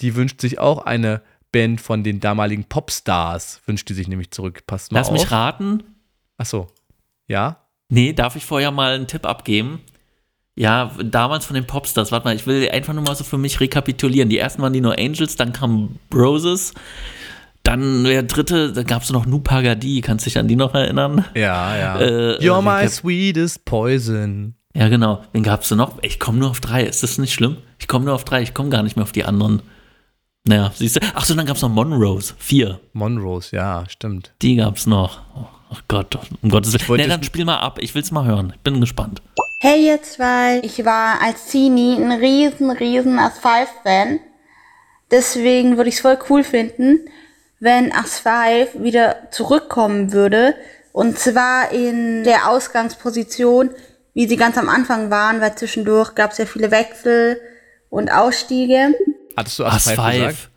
[0.00, 4.66] Die wünscht sich auch eine Band von den damaligen Popstars, wünscht die sich nämlich zurück.
[4.66, 5.12] Passt mal Lass auf.
[5.12, 5.84] mich raten.
[6.36, 6.66] Ach so.
[7.28, 7.64] Ja?
[7.88, 9.80] Nee, darf ich vorher mal einen Tipp abgeben?
[10.56, 12.12] Ja, damals von den Popstars.
[12.12, 14.28] Warte mal, ich will einfach nur mal so für mich rekapitulieren.
[14.28, 16.74] Die ersten waren die No Angels, dann kam Roses.
[17.64, 20.00] Dann der dritte, da gab es noch Nupagadi.
[20.00, 21.24] Kannst du dich an die noch erinnern?
[21.34, 21.98] Ja, ja.
[21.98, 24.54] Äh, You're äh, my wen- sweetest poison.
[24.76, 25.24] Ja, genau.
[25.32, 25.98] Wen gab es denn noch?
[26.02, 26.84] Ich komme nur auf drei.
[26.84, 27.56] Ist das nicht schlimm?
[27.78, 28.42] Ich komme nur auf drei.
[28.42, 29.62] Ich komme gar nicht mehr auf die anderen.
[30.46, 31.00] Naja, siehst du.
[31.14, 32.34] Ach so, dann gab es noch Monrose.
[32.38, 32.80] Vier.
[32.92, 34.34] Monrose, ja, stimmt.
[34.42, 35.20] Die gab es noch.
[35.34, 37.00] Oh, ach Gott, um Gottes Willen.
[37.00, 37.78] Nee, dann spiel mal ab.
[37.80, 38.52] Ich will's mal hören.
[38.54, 39.22] Ich bin gespannt.
[39.60, 44.18] Hey ihr zwei, ich war als Teenie ein riesen, riesen As-5-Fan.
[45.10, 46.98] Deswegen würde ich es voll cool finden,
[47.60, 50.54] wenn As-5 wieder zurückkommen würde.
[50.92, 53.70] Und zwar in der Ausgangsposition,
[54.14, 57.40] wie sie ganz am Anfang waren, weil zwischendurch gab es ja viele Wechsel
[57.90, 58.94] und Ausstiege.
[59.36, 60.20] Hattest du As As 5 gesagt?
[60.36, 60.50] Five.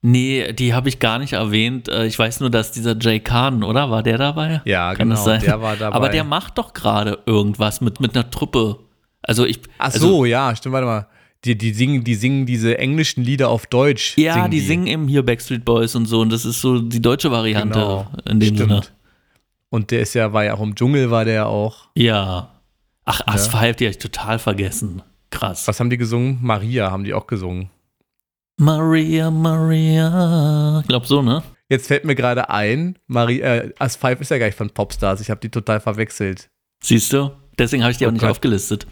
[0.00, 1.88] Nee, die habe ich gar nicht erwähnt.
[1.88, 3.90] Äh, Ich weiß nur, dass dieser Jay Kahn, oder?
[3.90, 4.60] War der dabei?
[4.64, 5.40] Ja, Kann das genau, sein?
[5.40, 5.96] der war dabei.
[5.96, 8.78] Aber der macht doch gerade irgendwas mit, mit einer Truppe.
[9.22, 9.60] Also ich.
[9.78, 11.06] Ach also, so, ja, stimmt, warte mal.
[11.44, 14.16] Die, die, singen, die singen diese englischen Lieder auf Deutsch.
[14.18, 16.20] Ja, die, singen eben hier Backstreet Boys und so.
[16.20, 18.58] Und das ist so die deutsche Variante Genau, in dem stimmt.
[18.70, 18.82] Sinne.
[19.70, 21.88] Und der ist ja, war ja auch im Dschungel, war der auch.
[21.94, 22.54] Ja.
[23.04, 25.02] Ach, As Five, die habe ich total vergessen.
[25.30, 25.68] Krass.
[25.68, 26.38] Was haben die gesungen?
[26.42, 27.70] Maria haben die auch gesungen.
[28.56, 30.80] Maria, Maria.
[30.82, 31.42] Ich glaube so, ne?
[31.68, 35.20] Jetzt fällt mir gerade ein, Maria, äh, As 5 ist ja gar nicht von Popstars.
[35.20, 36.48] Ich habe die total verwechselt.
[36.82, 37.30] Siehst du?
[37.58, 38.30] Deswegen habe ich die Oh auch nicht Gott.
[38.30, 38.86] aufgelistet.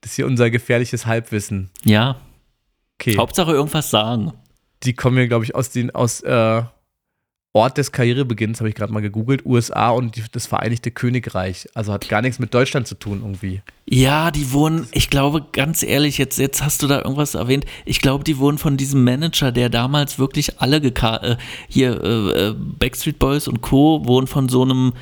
[0.00, 1.70] Das ist hier unser gefährliches Halbwissen.
[1.84, 2.16] Ja.
[2.98, 3.16] Okay.
[3.16, 4.32] Hauptsache irgendwas sagen.
[4.82, 6.62] die kommen ja, glaube ich, aus den aus äh,
[7.52, 11.68] Ort des Karrierebeginns, habe ich gerade mal gegoogelt, USA und die, das Vereinigte Königreich.
[11.74, 13.60] Also hat gar nichts mit Deutschland zu tun irgendwie.
[13.86, 17.64] Ja, die wurden, ich glaube, ganz ehrlich, jetzt, jetzt hast du da irgendwas erwähnt.
[17.84, 21.36] Ich glaube, die wurden von diesem Manager, der damals wirklich alle äh,
[21.68, 24.06] hier, äh, äh, Backstreet Boys und Co.
[24.06, 24.92] wurden von so einem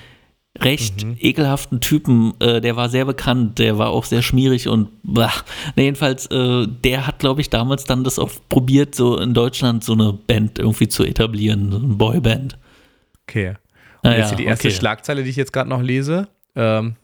[0.61, 5.33] recht ekelhaften Typen, äh, der war sehr bekannt, der war auch sehr schmierig und bah.
[5.77, 9.85] Na, jedenfalls, äh, der hat, glaube ich, damals dann das auch probiert, so in Deutschland
[9.85, 12.59] so eine Band irgendwie zu etablieren, so eine Boyband.
[13.29, 13.55] Okay.
[14.03, 14.77] Und Ah, jetzt ja, hier die erste okay.
[14.77, 16.97] Schlagzeile, die ich jetzt gerade noch lese, ähm,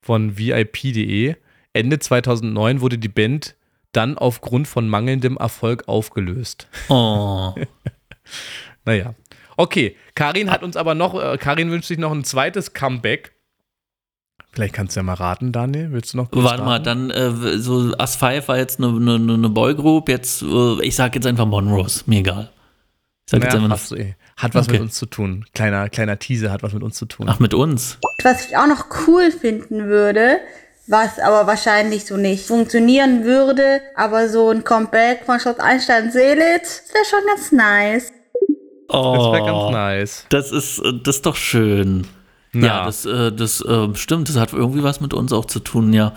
[0.00, 1.36] von VIP.de.
[1.72, 3.56] Ende 2009 wurde die Band
[3.92, 6.68] dann aufgrund von mangelndem Erfolg aufgelöst.
[6.88, 7.54] Oh.
[8.86, 9.14] Naja.
[9.56, 13.32] Okay, Karin hat uns aber noch, äh, Karin wünscht sich noch ein zweites Comeback.
[14.52, 15.90] Vielleicht kannst du ja mal raten, Daniel.
[15.92, 17.08] Willst du noch kurz Warte mal, raten?
[17.08, 21.14] dann äh, so As Five war jetzt eine, eine, eine Boygroup, jetzt, äh, ich sag
[21.16, 22.50] jetzt einfach Monrose, mir egal.
[23.26, 24.14] Ich sag jetzt Naja, einfach hast du eh.
[24.36, 24.74] Hat was Okay.
[24.74, 25.44] mit uns zu tun.
[25.54, 27.26] Kleiner, kleiner Teaser hat was mit uns zu tun.
[27.28, 27.98] Ach, mit uns.
[28.22, 30.38] Was ich auch noch cool finden würde,
[30.88, 36.82] was aber wahrscheinlich so nicht funktionieren würde, aber so ein Comeback von Schloss Einstein Seelitz
[36.92, 38.12] wäre schon ganz nice.
[38.88, 40.26] Oh, das wäre ganz nice.
[40.30, 42.06] das ist, äh, das ist doch schön.
[42.52, 42.66] Na.
[42.66, 45.92] Ja, das, äh, das äh, stimmt, das hat irgendwie was mit uns auch zu tun,
[45.92, 46.12] ja.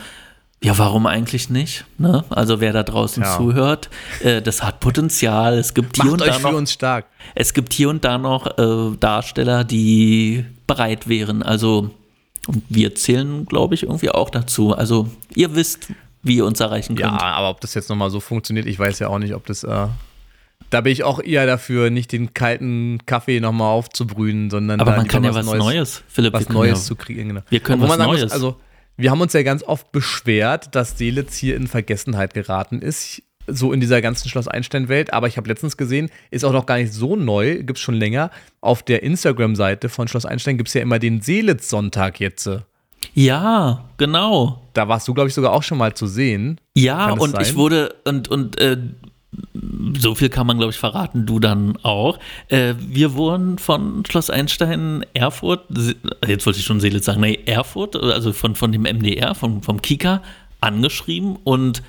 [0.63, 1.85] Ja, warum eigentlich nicht?
[1.99, 2.23] Ne?
[2.31, 3.37] Also wer da draußen Ja.
[3.37, 3.89] zuhört,
[4.21, 5.55] äh, das hat Potenzial.
[5.57, 7.05] Es gibt hier Macht und euch da für noch, uns stark.
[7.35, 11.43] es gibt hier und da noch äh, Darsteller, die bereit wären.
[11.43, 11.91] Also
[12.47, 14.73] und wir zählen, glaube ich, irgendwie auch dazu.
[14.73, 15.89] Also ihr wisst,
[16.23, 17.21] wie ihr uns erreichen Ja, könnt.
[17.21, 19.63] aber ob das jetzt nochmal so funktioniert, ich weiß ja auch nicht, ob das.
[19.63, 19.87] Äh,
[20.69, 25.07] da bin ich auch eher dafür, nicht den kalten Kaffee nochmal aufzubrühen, sondern Aber man
[25.07, 26.33] kann ja was Neues, Philipp.
[26.33, 27.29] wir was Neues ja, zu kriegen.
[27.29, 27.41] Genau.
[27.49, 28.31] wir können was sagen muss, Neues.
[28.31, 28.57] also,
[28.97, 33.21] wir haben uns ja ganz oft beschwert, dass Seelitz hier in Vergessenheit geraten ist.
[33.49, 35.13] So in dieser ganzen Schloss Einstein-Welt.
[35.13, 37.95] Aber ich habe letztens gesehen, ist auch noch gar nicht so neu, gibt es schon
[37.95, 38.29] länger.
[38.59, 42.49] Auf der Instagram-Seite von Schloss Einstein gibt es ja immer den Seelitz-Sonntag jetzt.
[43.13, 44.67] Ja, genau.
[44.73, 46.59] Da warst du, glaube ich, sogar auch schon mal zu sehen.
[46.75, 47.55] Ja, und ich sein?
[47.55, 48.77] wurde, und, und äh,
[49.99, 52.19] so viel kann man, glaube ich, verraten, du dann auch.
[52.47, 55.65] Äh, wir wurden von Schloss Einstein Erfurt,
[56.25, 59.81] jetzt wollte ich schon Seele sagen, nee, Erfurt, also von, von dem MDR, vom, vom
[59.81, 60.21] Kika,
[60.61, 61.83] angeschrieben und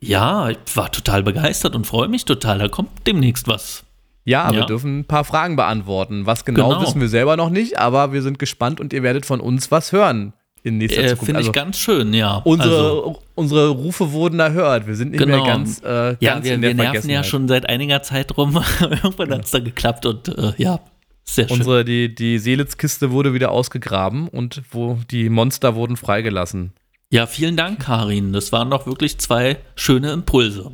[0.00, 2.58] ja, ich war total begeistert und freue mich total.
[2.58, 3.84] Da kommt demnächst was.
[4.24, 4.52] Ja, Ja.
[4.56, 6.26] wir dürfen ein paar Fragen beantworten.
[6.26, 6.82] Was genau, Genau.
[6.82, 9.92] wissen wir selber noch nicht, aber wir sind gespannt und ihr werdet von uns was
[9.92, 10.32] hören
[10.62, 11.24] in nächster Äh, Zukunft.
[11.26, 12.36] Finde Also ich ganz schön, ja.
[12.44, 14.86] unsere, also, unsere Rufe wurden erhört.
[14.86, 15.38] Wir sind nicht Genau.
[15.38, 18.36] mehr ganz, äh, ja, ganz wir, in der wir nerven ja schon seit einiger Zeit
[18.36, 18.62] rum.
[18.80, 20.80] Irgendwann hat es dann geklappt und äh, ja,
[21.24, 21.58] sehr schön.
[21.58, 26.72] Unsere, die, die Seelitz-Kiste wurde wieder ausgegraben und wo die Monster wurden freigelassen.
[27.10, 28.32] Ja, vielen Dank, Karin.
[28.32, 30.72] Das waren doch wirklich zwei schöne Impulse.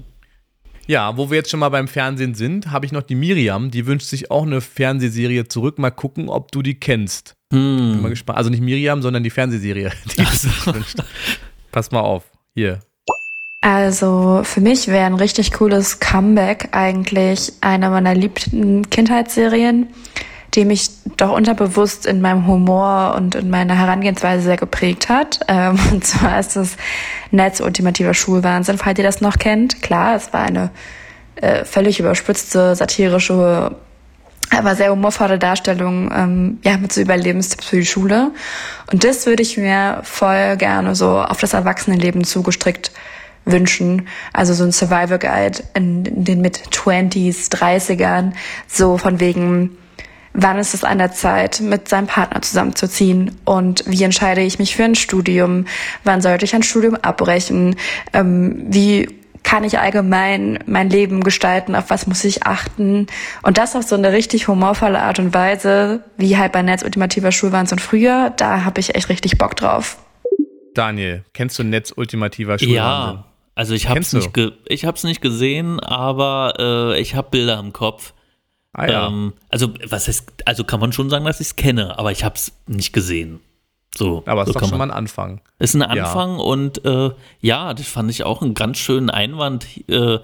[0.89, 3.87] Ja, wo wir jetzt schon mal beim Fernsehen sind, habe ich noch die Miriam, die
[3.87, 5.79] wünscht sich auch eine Fernsehserie zurück.
[5.79, 7.35] Mal gucken, ob du die kennst.
[7.51, 7.61] Bin
[7.95, 8.03] Hm.
[8.03, 8.39] mal gespannt.
[8.39, 10.99] Also nicht Miriam, sondern die Fernsehserie, die sich wünscht.
[11.73, 12.25] Pass mal auf.
[12.55, 12.81] Hier.
[13.61, 19.89] Also für mich wäre ein richtig cooles Comeback eigentlich eine meiner liebsten Kindheitsserien,
[20.59, 25.39] die mich doch unterbewusst in meinem Humor und in meiner Herangehensweise sehr geprägt hat.
[25.47, 26.77] Ähm, und zwar ist es
[27.31, 29.81] Netz ultimativer Schulwahnsinn, falls ihr das noch kennt.
[29.83, 30.71] Klar, es war eine
[31.37, 33.77] äh, völlig überspitzte, satirische,
[34.51, 38.33] aber sehr humorvolle Darstellung ähm, ja, mit so Überlebenstipps für die Schule.
[38.91, 42.91] Und das würde ich mir voll gerne so auf das Erwachsenenleben zugestrickt
[43.45, 44.09] wünschen.
[44.33, 48.33] Also so ein Survival Guide in, in den mit 20s, 30ern,
[48.67, 49.77] so von wegen,
[50.41, 53.33] wann ist es an der Zeit, mit seinem Partner zusammenzuziehen?
[53.45, 55.67] Und wie entscheide ich mich für ein Studium,
[56.05, 57.77] wann sollte ich ein Studium abbrechen,
[58.13, 59.09] ähm, wie
[59.43, 63.07] kann ich allgemein mein Leben gestalten, auf was muss ich achten?
[63.43, 67.33] Und das auf so eine richtig humorvolle Art und Weise, wie halt bei Netz ultimativer
[67.33, 69.97] Schulwahnsinn früher, da habe ich echt richtig Bock drauf.
[70.75, 72.75] Daniel, kennst du Netz ultimativer Schulwahnsinn?
[72.75, 73.25] Ja,
[73.55, 76.55] also ich habe es nicht, ge ich hab's nicht gesehen, aber
[76.95, 78.13] äh, ich habe Bilder im Kopf.
[78.73, 79.09] Ah ja.
[79.09, 82.25] Ähm, also was heißt, also kann man schon sagen, dass ich es kenne, aber ich
[82.25, 83.41] habe es nicht gesehen.
[83.97, 84.91] So, Aber es so ist doch kann schon mal man.
[84.93, 85.41] ein Anfang.
[85.59, 85.89] Ist ein Ja.
[85.89, 90.19] Anfang und äh, ja, das fand ich auch einen ganz schönen Einwand äh,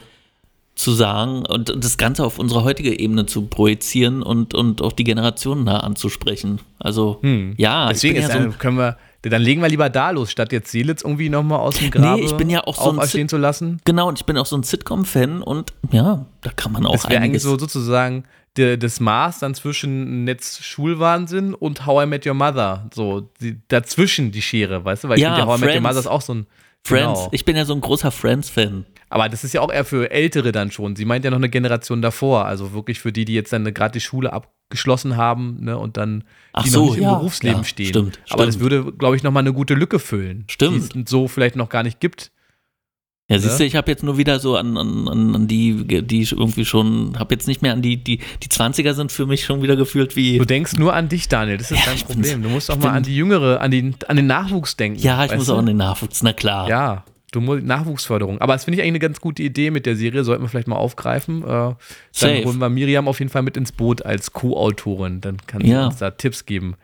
[0.76, 5.04] zu sagen und das Ganze auf unsere heutige Ebene zu projizieren und, und auch die
[5.04, 6.60] Generationen da anzusprechen.
[6.78, 7.20] Also
[7.56, 8.96] ja, Deswegen ja so dann, können wir,
[9.30, 12.26] dann legen wir lieber da los, statt jetzt Seelitz irgendwie nochmal aus dem Grabe Nee,
[12.26, 13.80] ich bin ja auch so auferstehen zu lassen.
[13.84, 17.08] Genau, und ich bin auch so ein Sitcom-Fan und ja, da kann man auch Das
[17.08, 18.24] wäre eigentlich so sozusagen
[18.56, 22.88] der, das Maß dann zwischen Netz Schulwahnsinn und How I Met Your Mother.
[22.94, 25.08] So, die, dazwischen die Schere, weißt du?
[25.08, 25.80] Weil ich Ja, finde, ja, How I Met Your.
[25.80, 26.46] Mother ist auch so ein.
[26.86, 27.28] Friends, Genau.
[27.32, 28.84] ich bin ja so ein großer Friends-Fan.
[29.08, 30.96] Aber das ist ja auch eher für Ältere dann schon.
[30.96, 32.46] Sie meint ja noch eine Generation davor.
[32.46, 36.24] Also wirklich für die, die jetzt dann gerade die Schule abgeschlossen haben ne, und dann
[36.52, 37.86] Ach die so, noch nicht ja, im Berufsleben ja, stehen.
[37.86, 38.70] stimmt, Aber das stimmt.
[38.70, 40.44] würde, glaube ich, nochmal eine gute Lücke füllen.
[40.50, 40.94] Stimmt.
[40.94, 42.32] Die es so vielleicht noch gar nicht gibt.
[43.30, 46.32] Ja, siehst du, ich habe jetzt nur wieder so an, an, an die, die ich
[46.32, 49.62] irgendwie schon, habe jetzt nicht mehr an die, die, die 20er sind für mich schon
[49.62, 50.36] wieder gefühlt wie.
[50.36, 51.56] Du denkst nur an dich, Daniel.
[51.56, 52.42] Das ist Ja, dein Problem.
[52.42, 54.98] Du musst auch mal an die Jüngere, an, die, an den Nachwuchs denken.
[55.00, 55.54] ja, ich muss du?
[55.54, 56.68] auch an den Nachwuchs, na klar.
[56.68, 58.42] Ja, du musst Nachwuchsförderung.
[58.42, 60.22] Aber das finde ich eigentlich eine ganz gute Idee mit der Serie.
[60.22, 61.42] Sollten wir vielleicht mal aufgreifen.
[61.44, 61.76] Äh, dann
[62.12, 62.44] Safe.
[62.44, 65.22] holen wir Miriam auf jeden Fall mit ins Boot als Co-Autorin.
[65.22, 65.86] Dann kann sie Ja.
[65.86, 66.74] uns da Tipps geben,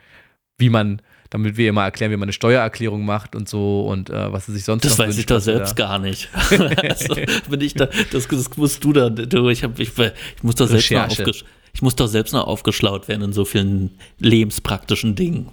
[0.56, 4.10] wie man, damit wir ihr mal erklären, wie man eine Steuererklärung macht und so und
[4.10, 6.28] äh, was sie sich sonst Das noch weiß ich doch selbst da- gar nicht.
[6.82, 7.14] also,
[7.48, 10.66] bin ich da, das, das musst du da, du, ich, hab, ich, ich muss doch
[10.66, 15.50] selbst noch aufgesch ich muss doch selbst noch aufgeschlaut werden in so vielen lebenspraktischen Dingen.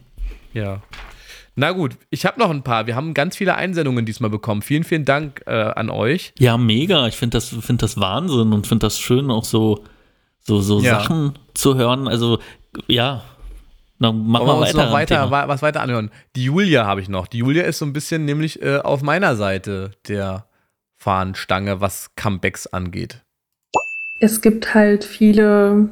[0.53, 0.81] Ja.
[1.55, 2.87] Na gut, ich habe noch ein paar.
[2.87, 4.61] Wir haben ganz viele Einsendungen diesmal bekommen.
[4.61, 6.33] Vielen, vielen Dank äh, an euch.
[6.39, 7.07] Ja, mega.
[7.07, 9.83] Ich finde das, find das Wahnsinn und finde das schön, auch so,
[10.41, 10.99] so, so Ja.
[10.99, 12.07] Sachen zu hören.
[12.07, 12.39] Also,
[12.87, 13.23] ja.
[13.99, 14.77] Dann machen wir weiter.
[14.85, 16.11] noch weiter, wa- was weiter anhören.
[16.35, 17.27] Die Julia habe ich noch.
[17.27, 20.45] Die Julia ist so ein bisschen nämlich äh, auf meiner Seite der
[20.97, 23.21] Fahnenstange, was Comebacks angeht.
[24.19, 25.89] es gibt halt viele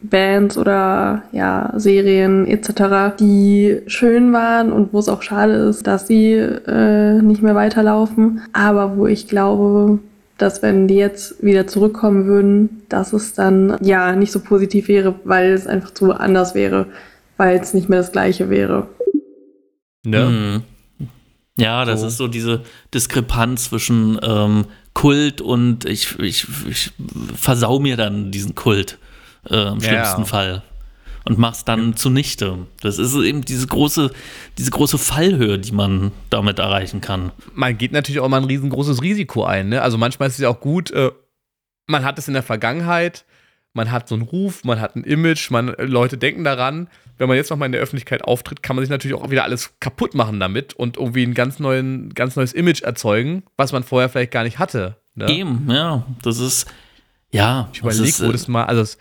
[0.00, 6.06] Bands oder ja, Serien etc., die schön waren und wo es auch schade ist, dass
[6.06, 8.42] sie äh, nicht mehr weiterlaufen.
[8.52, 9.98] Aber wo ich glaube,
[10.38, 15.16] dass wenn die jetzt wieder zurückkommen würden, dass es dann ja nicht so positiv wäre,
[15.24, 16.86] weil es einfach zu anders wäre,
[17.38, 18.88] weil es nicht mehr das gleiche wäre.
[20.04, 20.62] Ne?
[20.98, 21.06] Mhm.
[21.56, 22.06] Ja, das So.
[22.06, 22.62] ist so diese
[22.94, 26.92] Diskrepanz zwischen ähm, Kult und ich, ich, ich
[27.34, 28.98] versau mir dann diesen Kult
[29.48, 30.26] äh, im Ja, schlimmsten ja.
[30.26, 30.62] Fall
[31.24, 32.58] und mach's dann zunichte.
[32.80, 34.10] Das ist eben diese große,
[34.56, 37.32] diese große Fallhöhe, die man damit erreichen kann.
[37.54, 39.68] Man geht natürlich auch mal ein riesengroßes Risiko ein.
[39.68, 39.82] Ne?
[39.82, 41.10] Also manchmal ist es ja auch gut, äh,
[41.86, 43.24] man hat es in der Vergangenheit,
[43.74, 46.88] man hat so einen Ruf, man hat ein Image, man, äh, Leute denken daran.
[47.18, 49.74] Wenn man jetzt nochmal in der Öffentlichkeit auftritt, kann man sich natürlich auch wieder alles
[49.80, 54.08] kaputt machen damit und irgendwie ein ganz, neuen, ganz neues Image erzeugen, was man vorher
[54.08, 54.96] vielleicht gar nicht hatte.
[55.14, 55.28] Ne?
[55.30, 56.04] Eben, ja.
[56.22, 56.66] Das ist,
[57.30, 58.98] Ja, Ich überlege, wo äh, das mal, also es-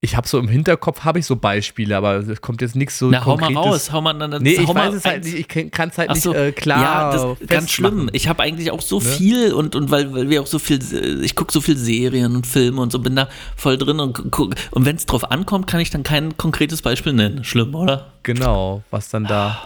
[0.00, 3.10] ich habe so im Hinterkopf, habe ich so Beispiele, aber es kommt jetzt nichts so
[3.10, 3.88] Na, hau mal Konkretes.
[3.88, 6.14] raus, hau mal dann Nee, ich weiß es halt nicht, ich kann es halt Ach
[6.14, 8.08] nicht so, äh, klar Ja, das ist ganz schlimm.
[8.12, 9.04] Ich habe eigentlich auch so Ne?
[9.04, 10.78] viel und, und weil, weil wir auch so viel,
[11.24, 14.54] ich gucke so viel Serien und Filme und so, bin da voll drin und guck,
[14.70, 17.42] und wenn es drauf ankommt, kann ich dann kein konkretes Beispiel nennen.
[17.42, 18.12] Schlimm, oder?
[18.22, 19.58] Genau, was dann da.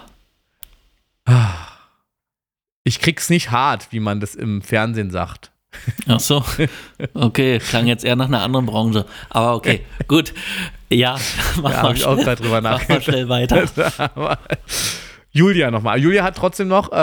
[1.27, 1.51] Ah.
[2.85, 5.52] Ich krieg's nicht hart, wie man das im Fernsehen sagt.
[6.09, 6.45] Ach so.
[7.15, 9.05] Okay, klang jetzt eher nach einer anderen Branche.
[9.31, 10.33] Aber okay, gut.
[10.91, 11.17] Ja,
[11.63, 13.65] mach Ja, mal habe ich auch schnell- drüber Mach mal schnell weiter.
[15.35, 15.99] Julia nochmal.
[15.99, 16.95] Julia hat trotzdem noch, äh,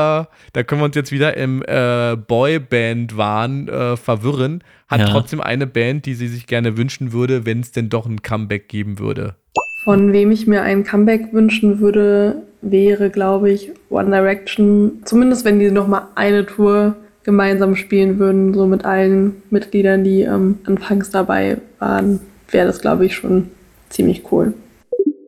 [0.54, 5.08] da können wir uns jetzt wieder im äh, Boyband-Wahn äh, verwirren, hat Ja.
[5.08, 8.70] trotzdem eine Band, die sie sich gerne wünschen würde, wenn es denn doch ein Comeback
[8.70, 9.34] geben würde.
[9.84, 15.02] Von wem ich mir ein Comeback wünschen würde, wäre, glaube ich, One Direction.
[15.06, 20.22] Zumindest wenn die noch mal eine Tour gemeinsam spielen würden, so mit allen Mitgliedern, die
[20.22, 22.20] ähm, anfangs dabei waren,
[22.50, 23.50] wäre das, glaube ich, schon
[23.90, 24.54] ziemlich cool.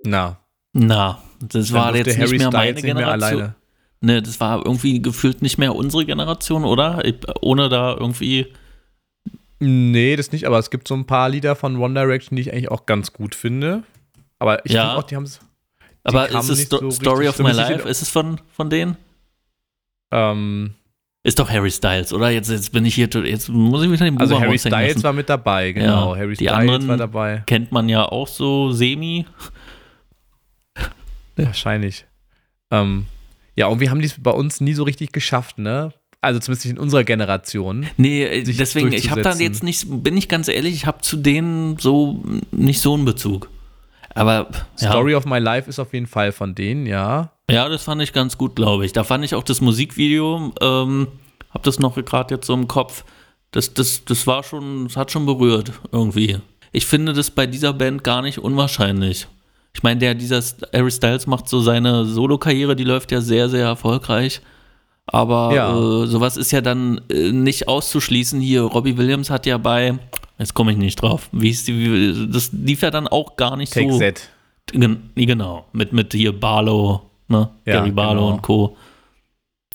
[0.04, 0.38] Na,
[0.74, 3.42] Na, das dann war jetzt Harry nicht mehr meine nicht mehr Generation.
[3.42, 3.56] alleine.
[4.04, 7.06] Ne, das war irgendwie gefühlt nicht mehr unsere Generation, oder?
[7.06, 8.48] Ich, ohne da irgendwie.
[9.60, 12.52] Nee, das nicht, aber es gibt so ein paar Lieder von One Direction, die ich
[12.52, 13.84] eigentlich auch ganz gut finde.
[14.40, 14.82] Aber ich Ja.
[14.86, 15.40] finde auch, die haben es.
[16.04, 17.52] Aber ist es Sto so Story of My.
[17.52, 17.88] Life?
[17.88, 18.98] Ist es von, von denen?
[20.10, 20.74] Ähm,
[21.24, 22.32] Ist doch Harry Styles, oder?
[22.32, 24.94] Jetzt, jetzt bin ich hier, jetzt muss ich wieder den also Buber Harry raushängen Styles
[24.96, 25.04] lassen.
[25.04, 26.16] war mit dabei, genau.
[26.16, 27.44] Harry die Styles anderen- war dabei.
[27.46, 29.26] Kennt man ja auch so semi.
[31.36, 32.06] Wahrscheinlich.
[32.72, 33.06] Ähm,
[33.56, 35.94] ja, irgendwie haben die es bei uns nie so richtig geschafft, ne?
[36.22, 37.88] Also zumindest nicht in unserer Generation.
[37.98, 41.18] Nee, äh, deswegen, ich habe da jetzt nicht, bin ich ganz ehrlich, ich habe zu
[41.18, 43.50] denen so nicht so einen Bezug.
[44.14, 44.50] Aber
[44.80, 47.32] ja, Story of My Life ist auf jeden Fall von denen, ja.
[47.52, 48.94] Ja, das fand ich ganz gut, glaube ich.
[48.94, 51.08] Da fand ich auch das Musikvideo, ähm,
[51.52, 53.04] hab das noch gerade jetzt so im Kopf.
[53.52, 56.38] Das, das, das war schon, das hat schon berührt irgendwie.
[56.72, 59.28] Ich finde das bei dieser Band gar nicht unwahrscheinlich.
[59.74, 60.42] Ich meine, der, dieser
[60.74, 64.42] Harry Styles macht so seine Solo-Karriere, die läuft ja sehr, sehr erfolgreich.
[65.08, 65.72] Aber Ja.
[65.78, 68.40] äh, sowas ist ja dann äh, nicht auszuschließen.
[68.40, 69.98] Hier, Robbie Williams hat ja bei,
[70.40, 73.58] jetzt komme ich nicht drauf, wie hieß die, wie- das lief ja dann auch gar
[73.58, 74.00] nicht Take so.
[74.00, 74.30] That.
[74.72, 77.02] Gen genau, mit, mit hier Barlow,
[77.32, 77.50] ne?
[77.66, 78.34] Ja, Gary Barlow genau.
[78.36, 78.78] und Co.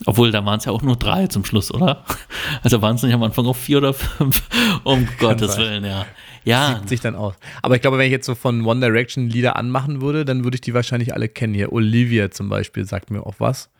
[0.04, 2.04] Obwohl, da waren es ja auch nur drei zum Schluss, oder?
[2.62, 4.42] Also waren es nicht am Anfang auch vier oder fünf?
[4.84, 5.64] Um Gottes sein.
[5.64, 6.06] Willen, ja.
[6.44, 7.34] Ja, Sieht sich dann aus.
[7.62, 10.56] Aber ich glaube, wenn ich jetzt so von One Direction Lieder anmachen würde, dann würde
[10.56, 11.54] ich die wahrscheinlich alle kennen.
[11.54, 13.70] Hier Olivia zum Beispiel sagt mir auch was.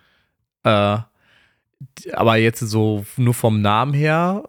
[0.65, 0.99] Äh,
[2.13, 4.43] aber jetzt so nur vom Namen her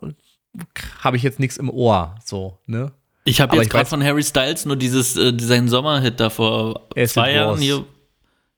[1.01, 2.15] habe ich jetzt nichts im Ohr.
[2.25, 2.91] So, ne?
[3.27, 7.13] ich habe jetzt gerade von Harry Styles nur dieses, äh, seinen Sommerhit da vor As
[7.13, 7.61] zwei Jahren Was.
[7.61, 7.85] hier.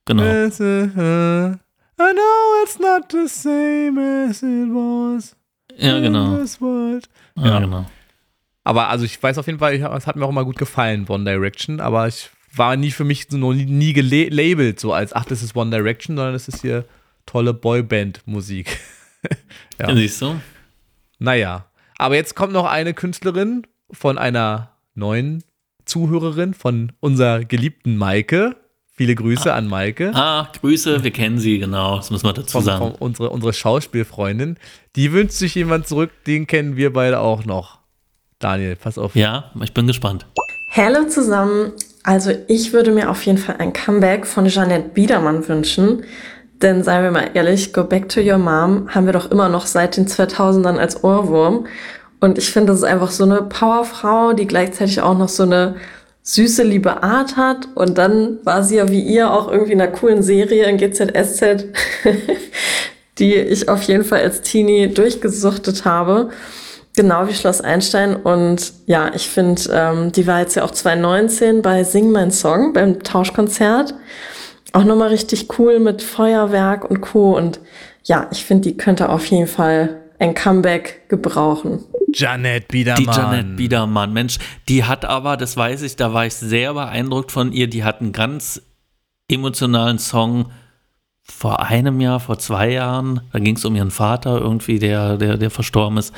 [0.10, 0.23] Genau.
[0.23, 1.56] Uh,
[2.02, 5.36] I know it's not the same as it was.
[5.77, 6.34] Ja, genau.
[6.36, 7.07] in this world.
[7.36, 7.60] Ja, Ja.
[7.60, 7.86] genau.
[8.64, 11.06] Aber also ich weiß auf jeden Fall, ich, es hat mir auch immer gut gefallen,
[11.07, 15.14] One Direction, aber ich war nie für mich so noch nie, nie gelabelt, so als,
[15.14, 16.86] ach, das ist One Direction, sondern das ist hier
[17.26, 18.77] tolle Boyband-Musik.
[19.80, 19.94] Ja.
[19.94, 20.40] Siehst du?
[21.19, 21.65] naja.
[21.98, 25.44] Aber jetzt kommt noch eine Künstlerin von einer neuen
[25.84, 28.56] Zuhörerin von unserer geliebten Maike.
[28.99, 30.11] Viele Grüße an Maike.
[30.13, 31.95] Ah, Grüße, wir kennen sie, genau.
[31.95, 32.80] Das müssen wir dazu Von, sagen.
[32.80, 34.57] von unsere, unsere Schauspielfreundin.
[34.97, 37.80] Die wünscht sich jemand zurück, den kennen wir beide auch noch.
[38.39, 39.15] Daniel, pass auf.
[39.15, 40.26] Ja, ich bin gespannt.
[40.76, 41.71] Hallo zusammen.
[42.03, 46.03] Also ich würde mir auf jeden Fall ein Comeback von Jeanette Biedermann wünschen.
[46.61, 49.65] Denn seien wir mal ehrlich, Go Back to Your Mom haben wir doch immer noch
[49.65, 51.67] seit den 2000ern als Ohrwurm.
[52.19, 55.77] Und ich finde, das ist einfach so eine Powerfrau, die gleichzeitig auch noch so eine
[56.24, 57.68] süße, liebe Art hat.
[57.76, 61.66] Und dann war sie ja wie ihr auch irgendwie in einer coolen Serie in GZSZ,
[63.20, 66.30] die ich auf jeden Fall als Teenie durchgesuchtet habe.
[66.96, 68.16] Genau wie Schloss Einstein.
[68.16, 72.74] Und ja, ich finde, ähm, die war jetzt ja auch 2019 bei Sing Mein Song
[72.74, 73.94] beim Tauschkonzert.
[74.74, 77.36] Auch nochmal richtig cool mit Feuerwerk und Co.
[77.38, 77.60] Und
[78.04, 81.84] ja, ich finde, die könnte auf jeden Fall ein Comeback gebrauchen.
[82.14, 83.04] Janet Biedermann.
[83.04, 84.38] Die Janet Biedermann, Mensch,
[84.68, 88.02] die hat aber, das weiß ich, da war ich sehr beeindruckt von ihr, die hat
[88.02, 88.62] einen ganz
[89.30, 90.52] emotionalen Song
[91.24, 95.38] vor einem Jahr, vor zwei Jahren, da ging es um ihren Vater irgendwie, der, der,
[95.38, 96.14] der verstorben ist.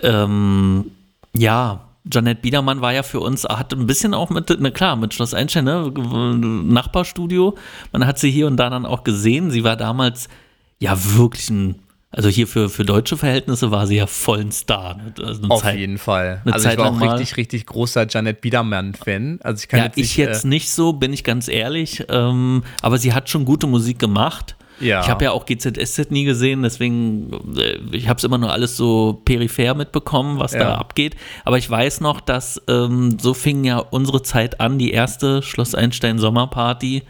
[0.00, 0.90] Ähm,
[1.36, 1.80] ja,
[2.10, 5.34] Janet Biedermann war ja für uns, hat ein bisschen auch mit, na klar, mit Schloss
[5.34, 7.56] Einstein, ne, Nachbarstudio.
[7.92, 9.50] Man hat sie hier und da dann auch gesehen.
[9.50, 10.28] Sie war damals
[10.80, 11.76] ja wirklich ein,
[12.12, 14.98] also hier für, für deutsche Verhältnisse war sie ja voll ein Star.
[15.20, 16.42] Also Auf Zeit- jeden Fall.
[16.44, 17.08] Also ich Zeit war lang auch mal.
[17.16, 19.40] richtig, richtig großer Janet Biedermann-Fan.
[19.42, 22.04] Also ich kann Ja, jetzt ich nicht, jetzt äh, nicht so, bin ich ganz ehrlich.
[22.08, 24.56] Ähm, aber sie hat schon gute Musik gemacht.
[24.80, 25.00] Ja.
[25.02, 28.76] Ich habe ja auch GZSZ nie gesehen, deswegen, äh, ich habe es immer nur alles
[28.76, 30.58] so peripher mitbekommen, was Ja.
[30.60, 31.14] da abgeht.
[31.44, 35.74] Aber ich weiß noch, dass ähm, so fing ja unsere Zeit an, die erste Schloss
[35.76, 37.02] Einstein Sommerparty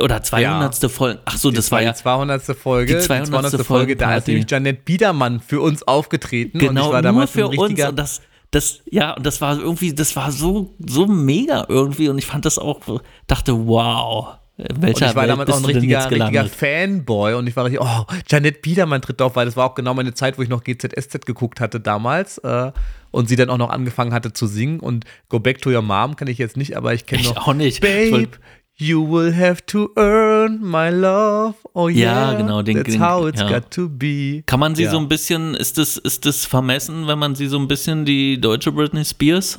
[0.00, 0.90] oder 200.
[0.90, 1.20] Folge.
[1.24, 2.42] Ach so, das war ja die 200.
[2.56, 2.96] Folge.
[2.96, 3.64] die 200.
[3.64, 6.58] Folge, da ist nämlich Janet Biedermann für uns aufgetreten.
[6.58, 8.20] und ich genau war nur damals für ein uns richtiger und das
[8.50, 12.44] das ja und das war irgendwie das war so so mega irgendwie und ich fand
[12.44, 12.80] das auch
[13.26, 16.46] dachte wow in Und welcher ich war Welt damals auch ein richtiger, richtiger?
[16.46, 19.94] Fanboy und ich war richtig, oh, Janet Biedermann tritt auf, weil das war auch genau
[19.94, 22.70] meine Zeit, wo ich noch GZSZ geguckt hatte damals äh,
[23.10, 26.14] und sie dann auch noch angefangen hatte zu singen und Go Back to Your Mom
[26.14, 27.82] kann ich jetzt nicht, aber ich kenne noch auch nicht.
[27.84, 28.28] Ich Babe,
[28.76, 33.26] you will have to earn my love, oh Ja, yeah, genau, den- that's den- how
[33.28, 33.48] it's ja.
[33.48, 34.42] got to be.
[34.46, 34.90] Kann man sie Ja.
[34.90, 38.40] so ein bisschen, ist das, ist das vermessen, wenn man sie so ein bisschen die
[38.40, 39.58] deutsche Britney Spears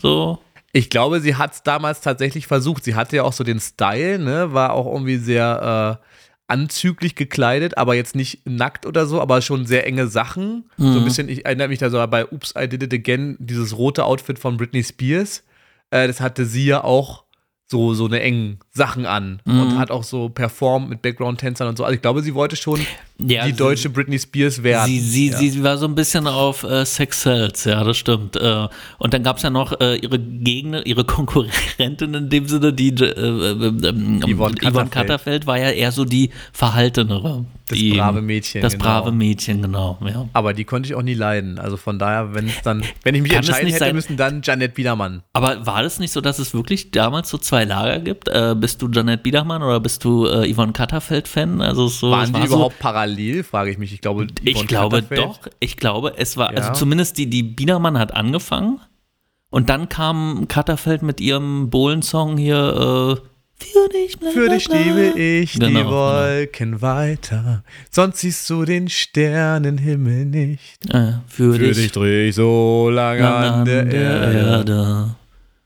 [0.00, 0.38] so
[0.72, 2.84] Ich glaube, sie hat es damals tatsächlich versucht.
[2.84, 4.52] Sie hatte ja auch so den Style, ne?
[4.52, 6.06] War auch irgendwie sehr äh,
[6.46, 10.64] anzüglich gekleidet, aber jetzt nicht nackt oder so, aber schon sehr enge Sachen.
[10.76, 11.04] So ein Mhm.
[11.04, 14.38] bisschen, ich erinnere mich da so bei Oops, I Did It Again, dieses rote Outfit
[14.38, 15.42] von Britney Spears.
[15.90, 17.24] Äh, das hatte sie ja auch
[17.70, 19.60] so, so eine engen Sachen an Mhm.
[19.60, 21.84] und hat auch so performt mit Background-Tänzern und so.
[21.84, 22.80] Also ich glaube, sie wollte schon
[23.28, 24.86] Ja, die sie- deutsche Britney Spears werden.
[24.86, 25.38] Sie, sie, ja.
[25.38, 28.36] sie war so ein bisschen auf äh, Sex Cells, ja, das stimmt.
[28.36, 28.68] Äh,
[28.98, 31.04] und dann gab es ja noch äh, ihre Gegner, ihre
[31.50, 33.50] Konkurrentin in dem Sinne, die äh, äh,
[33.88, 34.90] ähm, Yvonne Katterfeld.
[34.90, 37.44] Katterfeld war ja eher so die verhaltenere.
[37.68, 38.84] Das die, brave Mädchen, Das genau.
[38.84, 40.26] brave Mädchen, genau, ja.
[40.32, 41.60] aber die konnte ich auch nie leiden.
[41.60, 44.16] Also von daher, wenn es dann, wenn ich mich Kann entscheiden nicht hätte sein- müssen,
[44.16, 45.22] dann Janet Biedermann.
[45.34, 48.26] Aber war das nicht so, dass es wirklich damals so zwei Lager gibt?
[48.28, 51.60] Äh, bist du Janet Biedermann oder bist du äh, Yvonne Katterfeld-Fan?
[51.60, 53.09] Also so, Waren die überhaupt parallel,
[53.42, 53.92] frage ich mich.
[53.92, 55.40] Ich glaube, Ich Yvonne glaube Katterfeld- doch.
[55.60, 56.58] Ich glaube, es war, Ja.
[56.58, 58.80] also zumindest die, die Biedermann hat angefangen
[59.50, 63.26] und dann kam Katterfeld mit ihrem Bohlen-Song hier, äh,
[63.62, 65.90] für dich, bla, Für dich liebe ich Genau, die genau.
[65.90, 70.78] Wolken weiter, sonst siehst du den Sternenhimmel nicht.
[70.94, 75.14] Äh, für, Für dich dreh ich so lange an der, Erde,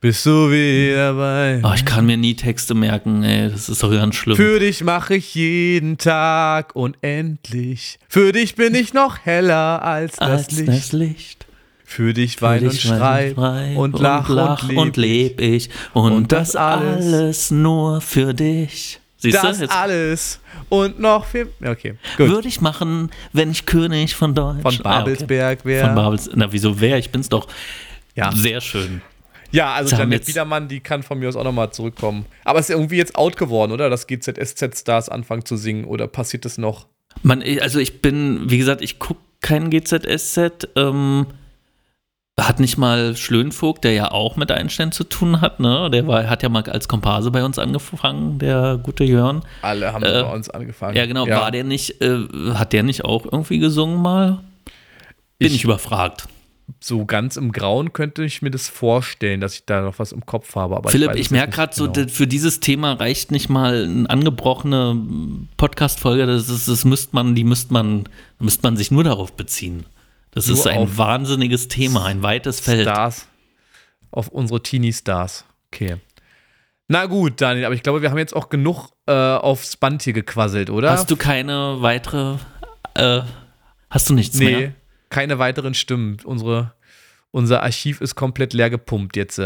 [0.05, 3.90] bis du wieder bei Oh, ich kann mir nie Texte merken, ey, das ist doch
[3.90, 4.36] ganz schlimm.
[4.36, 7.98] Für dich mache ich jeden Tag unendlich.
[8.06, 10.68] Für dich bin ich noch heller als das Als Licht.
[10.68, 11.47] das Licht.
[11.86, 12.98] Für dich Für wein und dich wein
[13.35, 15.40] schreib und lach und, und leb.
[15.40, 15.70] leb ich.
[15.94, 19.01] Und, Und das, das alles- alles nur für dich.
[19.16, 19.62] Siehst Das du?
[19.64, 21.48] Jetzt alles und noch viel.
[21.64, 22.28] Okay, gut.
[22.28, 25.86] würde ich machen, wenn ich König von Deutschland Von Babelsberg wäre.
[25.86, 26.28] Von Babels.
[26.35, 26.98] Na, wieso wäre?
[26.98, 27.48] Ich bin's doch.
[28.14, 28.31] Ja.
[28.32, 29.01] Sehr schön.
[29.55, 32.26] Ja, also Janet Biedermann, die kann von mir aus auch nochmal zurückkommen.
[32.44, 33.89] Aber ist irgendwie jetzt out geworden, oder?
[33.90, 36.86] Dass GZSZ-Stars anfangen zu singen oder passiert das noch?
[37.22, 40.68] Man, also ich bin, wie gesagt, ich gucke kein GZSZ.
[40.76, 41.26] Ähm,
[42.40, 45.89] hat nicht mal Schlönvogt, der ja auch mit Einstein zu tun hat, ne?
[45.93, 49.43] Der war, hat ja mal als Komparse bei uns angefangen, der gute Jörn.
[49.62, 50.97] Alle haben Äh, bei uns angefangen.
[50.97, 51.28] Ja, genau.
[51.28, 52.18] War der nicht, äh,
[52.55, 54.40] hat der nicht auch irgendwie gesungen mal?
[55.39, 56.26] Bin ich, Ich- überfragt.
[56.81, 60.24] So ganz im Grauen könnte ich mir das vorstellen, dass ich da noch was im
[60.24, 60.77] Kopf habe.
[60.77, 62.07] Aber Philipp, ich, es merke gerade so, genau.
[62.07, 64.99] d- für dieses Thema reicht nicht mal eine angebrochene
[65.59, 66.27] Podcast-Folge.
[66.27, 68.05] Das, ist, das müsste man, die müsste man,
[68.39, 69.85] müsste man sich nur darauf beziehen.
[70.31, 72.82] Das Nur ist ein wahnsinniges Thema, ein weites Feld.
[72.82, 73.28] Stars.
[74.11, 75.45] Auf unsere Teenie-Stars.
[75.73, 75.97] Okay.
[76.89, 80.12] Na gut, Daniel, aber ich glaube, wir haben jetzt auch genug äh, aufs Band hier
[80.12, 80.91] gequasselt, oder?
[80.91, 82.36] Hast du keine weitere,
[82.95, 83.20] äh,
[83.91, 84.73] hast du nichts nee, mehr?
[85.15, 86.16] Keine weiteren Stimmen.
[86.24, 86.74] Unsere,
[87.31, 89.41] unser Archiv ist komplett leer gepumpt jetzt.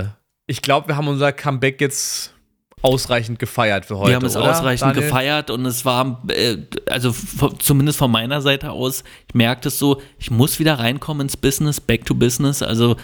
[0.46, 2.32] Ich glaube, wir haben unser Comeback jetzt
[2.80, 4.08] ausreichend gefeiert für heute.
[4.08, 5.04] Wir haben es oder, ausreichend Daniel?
[5.04, 6.56] gefeiert und es war, äh,
[6.88, 7.14] also
[7.58, 11.82] zumindest von meiner Seite aus, ich merkte es so, ich muss wieder reinkommen ins Business,
[11.82, 12.62] back to business.
[12.62, 12.96] Also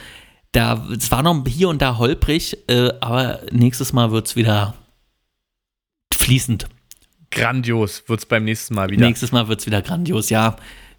[0.52, 4.72] da, es war noch hier und da holprig, äh, aber nächstes Mal wird es wieder
[6.16, 6.66] fließend.
[7.30, 9.04] Grandios wird es beim nächsten Mal wieder.
[9.04, 10.56] Nächstes Mal wird es wieder grandios, ja.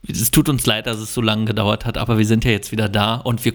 [0.09, 2.71] Es tut uns leid, dass es so lange gedauert hat, aber wir sind ja jetzt
[2.71, 3.53] wieder da und wir,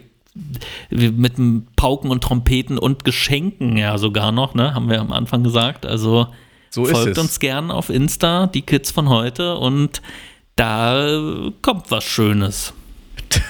[0.90, 5.12] wir mit dem Pauken und Trompeten und Geschenken ja sogar noch, ne, haben wir am
[5.12, 5.86] Anfang gesagt.
[5.86, 6.28] Also
[6.70, 10.02] So folgt uns gern auf Insta, die Kids von heute und
[10.56, 11.20] da
[11.62, 12.72] kommt was Schönes.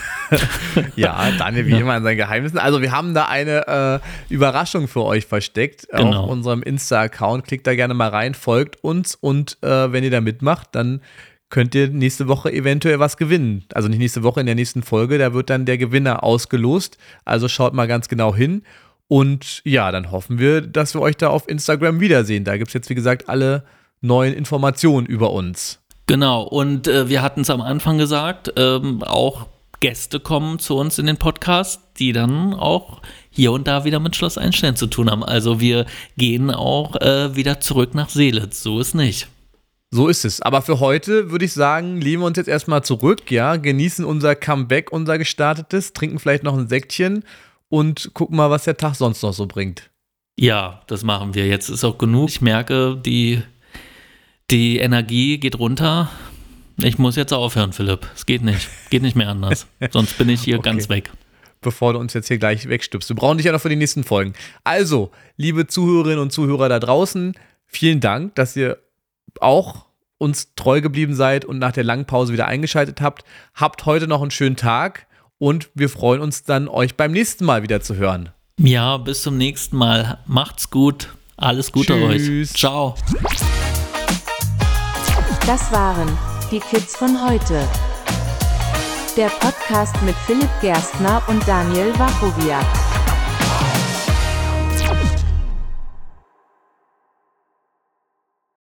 [0.95, 1.79] Ja, Daniel wie Ja.
[1.79, 2.57] immer an seinen Geheimnissen.
[2.59, 4.01] Also wir haben da eine
[4.31, 6.23] äh, Überraschung für euch versteckt Genau.
[6.25, 7.45] auf unserem Insta-Account.
[7.47, 11.01] Klickt da gerne mal rein, folgt uns und äh, wenn ihr da mitmacht, dann
[11.51, 13.65] könnt ihr nächste Woche eventuell was gewinnen.
[13.75, 16.97] Also nicht nächste Woche, in der nächsten Folge, da wird dann der Gewinner ausgelost.
[17.25, 18.63] Also schaut mal ganz genau hin.
[19.09, 22.45] Und ja, dann hoffen wir, dass wir euch da auf Instagram wiedersehen.
[22.45, 23.65] Da gibt es jetzt, wie gesagt, alle
[24.01, 25.81] neuen Informationen über uns.
[26.07, 29.47] Genau, und äh, wir hatten es am Anfang gesagt, ähm, auch
[29.81, 33.01] Gäste kommen zu uns in den Podcast, die dann auch
[33.31, 35.25] hier und da wieder mit Schloss Einstein zu tun haben.
[35.25, 35.87] Also wir
[36.17, 39.29] gehen auch äh, wieder zurück nach Seelitz, so ist nicht.
[39.93, 40.41] So ist es.
[40.41, 44.37] Aber für heute würde ich sagen, lehnen wir uns jetzt erstmal zurück, ja, genießen unser
[44.37, 47.25] Comeback, unser gestartetes, trinken vielleicht noch ein Säckchen
[47.69, 49.91] und gucken mal, was der Tag sonst noch so bringt.
[50.39, 51.47] Ja, das machen wir.
[51.49, 52.29] Jetzt ist auch genug.
[52.29, 53.43] Ich merke, die,
[54.51, 56.09] die Energie geht runter.
[56.83, 58.07] Ich muss jetzt aufhören, Philipp.
[58.15, 58.69] Es geht nicht.
[58.91, 59.67] Geht nicht mehr anders.
[59.91, 60.71] Sonst bin ich hier Okay.
[60.71, 61.11] ganz weg.
[61.63, 63.09] bevor du uns jetzt hier gleich wegstüpst.
[63.11, 64.33] Wir brauchen dich ja noch für die nächsten Folgen.
[64.65, 67.35] Also, liebe Zuhörerinnen und Zuhörer da draußen,
[67.67, 68.79] vielen Dank, dass ihr
[69.41, 69.87] auch
[70.19, 73.25] uns treu geblieben seid und nach der langen Pause wieder eingeschaltet habt.
[73.55, 75.07] Habt heute noch einen schönen Tag
[75.39, 78.29] und wir freuen uns dann, euch beim nächsten Mal wieder zu hören.
[78.59, 80.19] Ja, bis zum nächsten Mal.
[80.27, 81.09] Macht's gut.
[81.39, 82.51] Alles Gute Tschüss.
[82.51, 82.59] euch.
[82.59, 82.95] Ciao.
[85.47, 86.09] Das waren
[86.51, 87.67] die Kids von heute.
[89.17, 93.00] Der Podcast mit Philipp Gerstner und Daniel Wachowiak.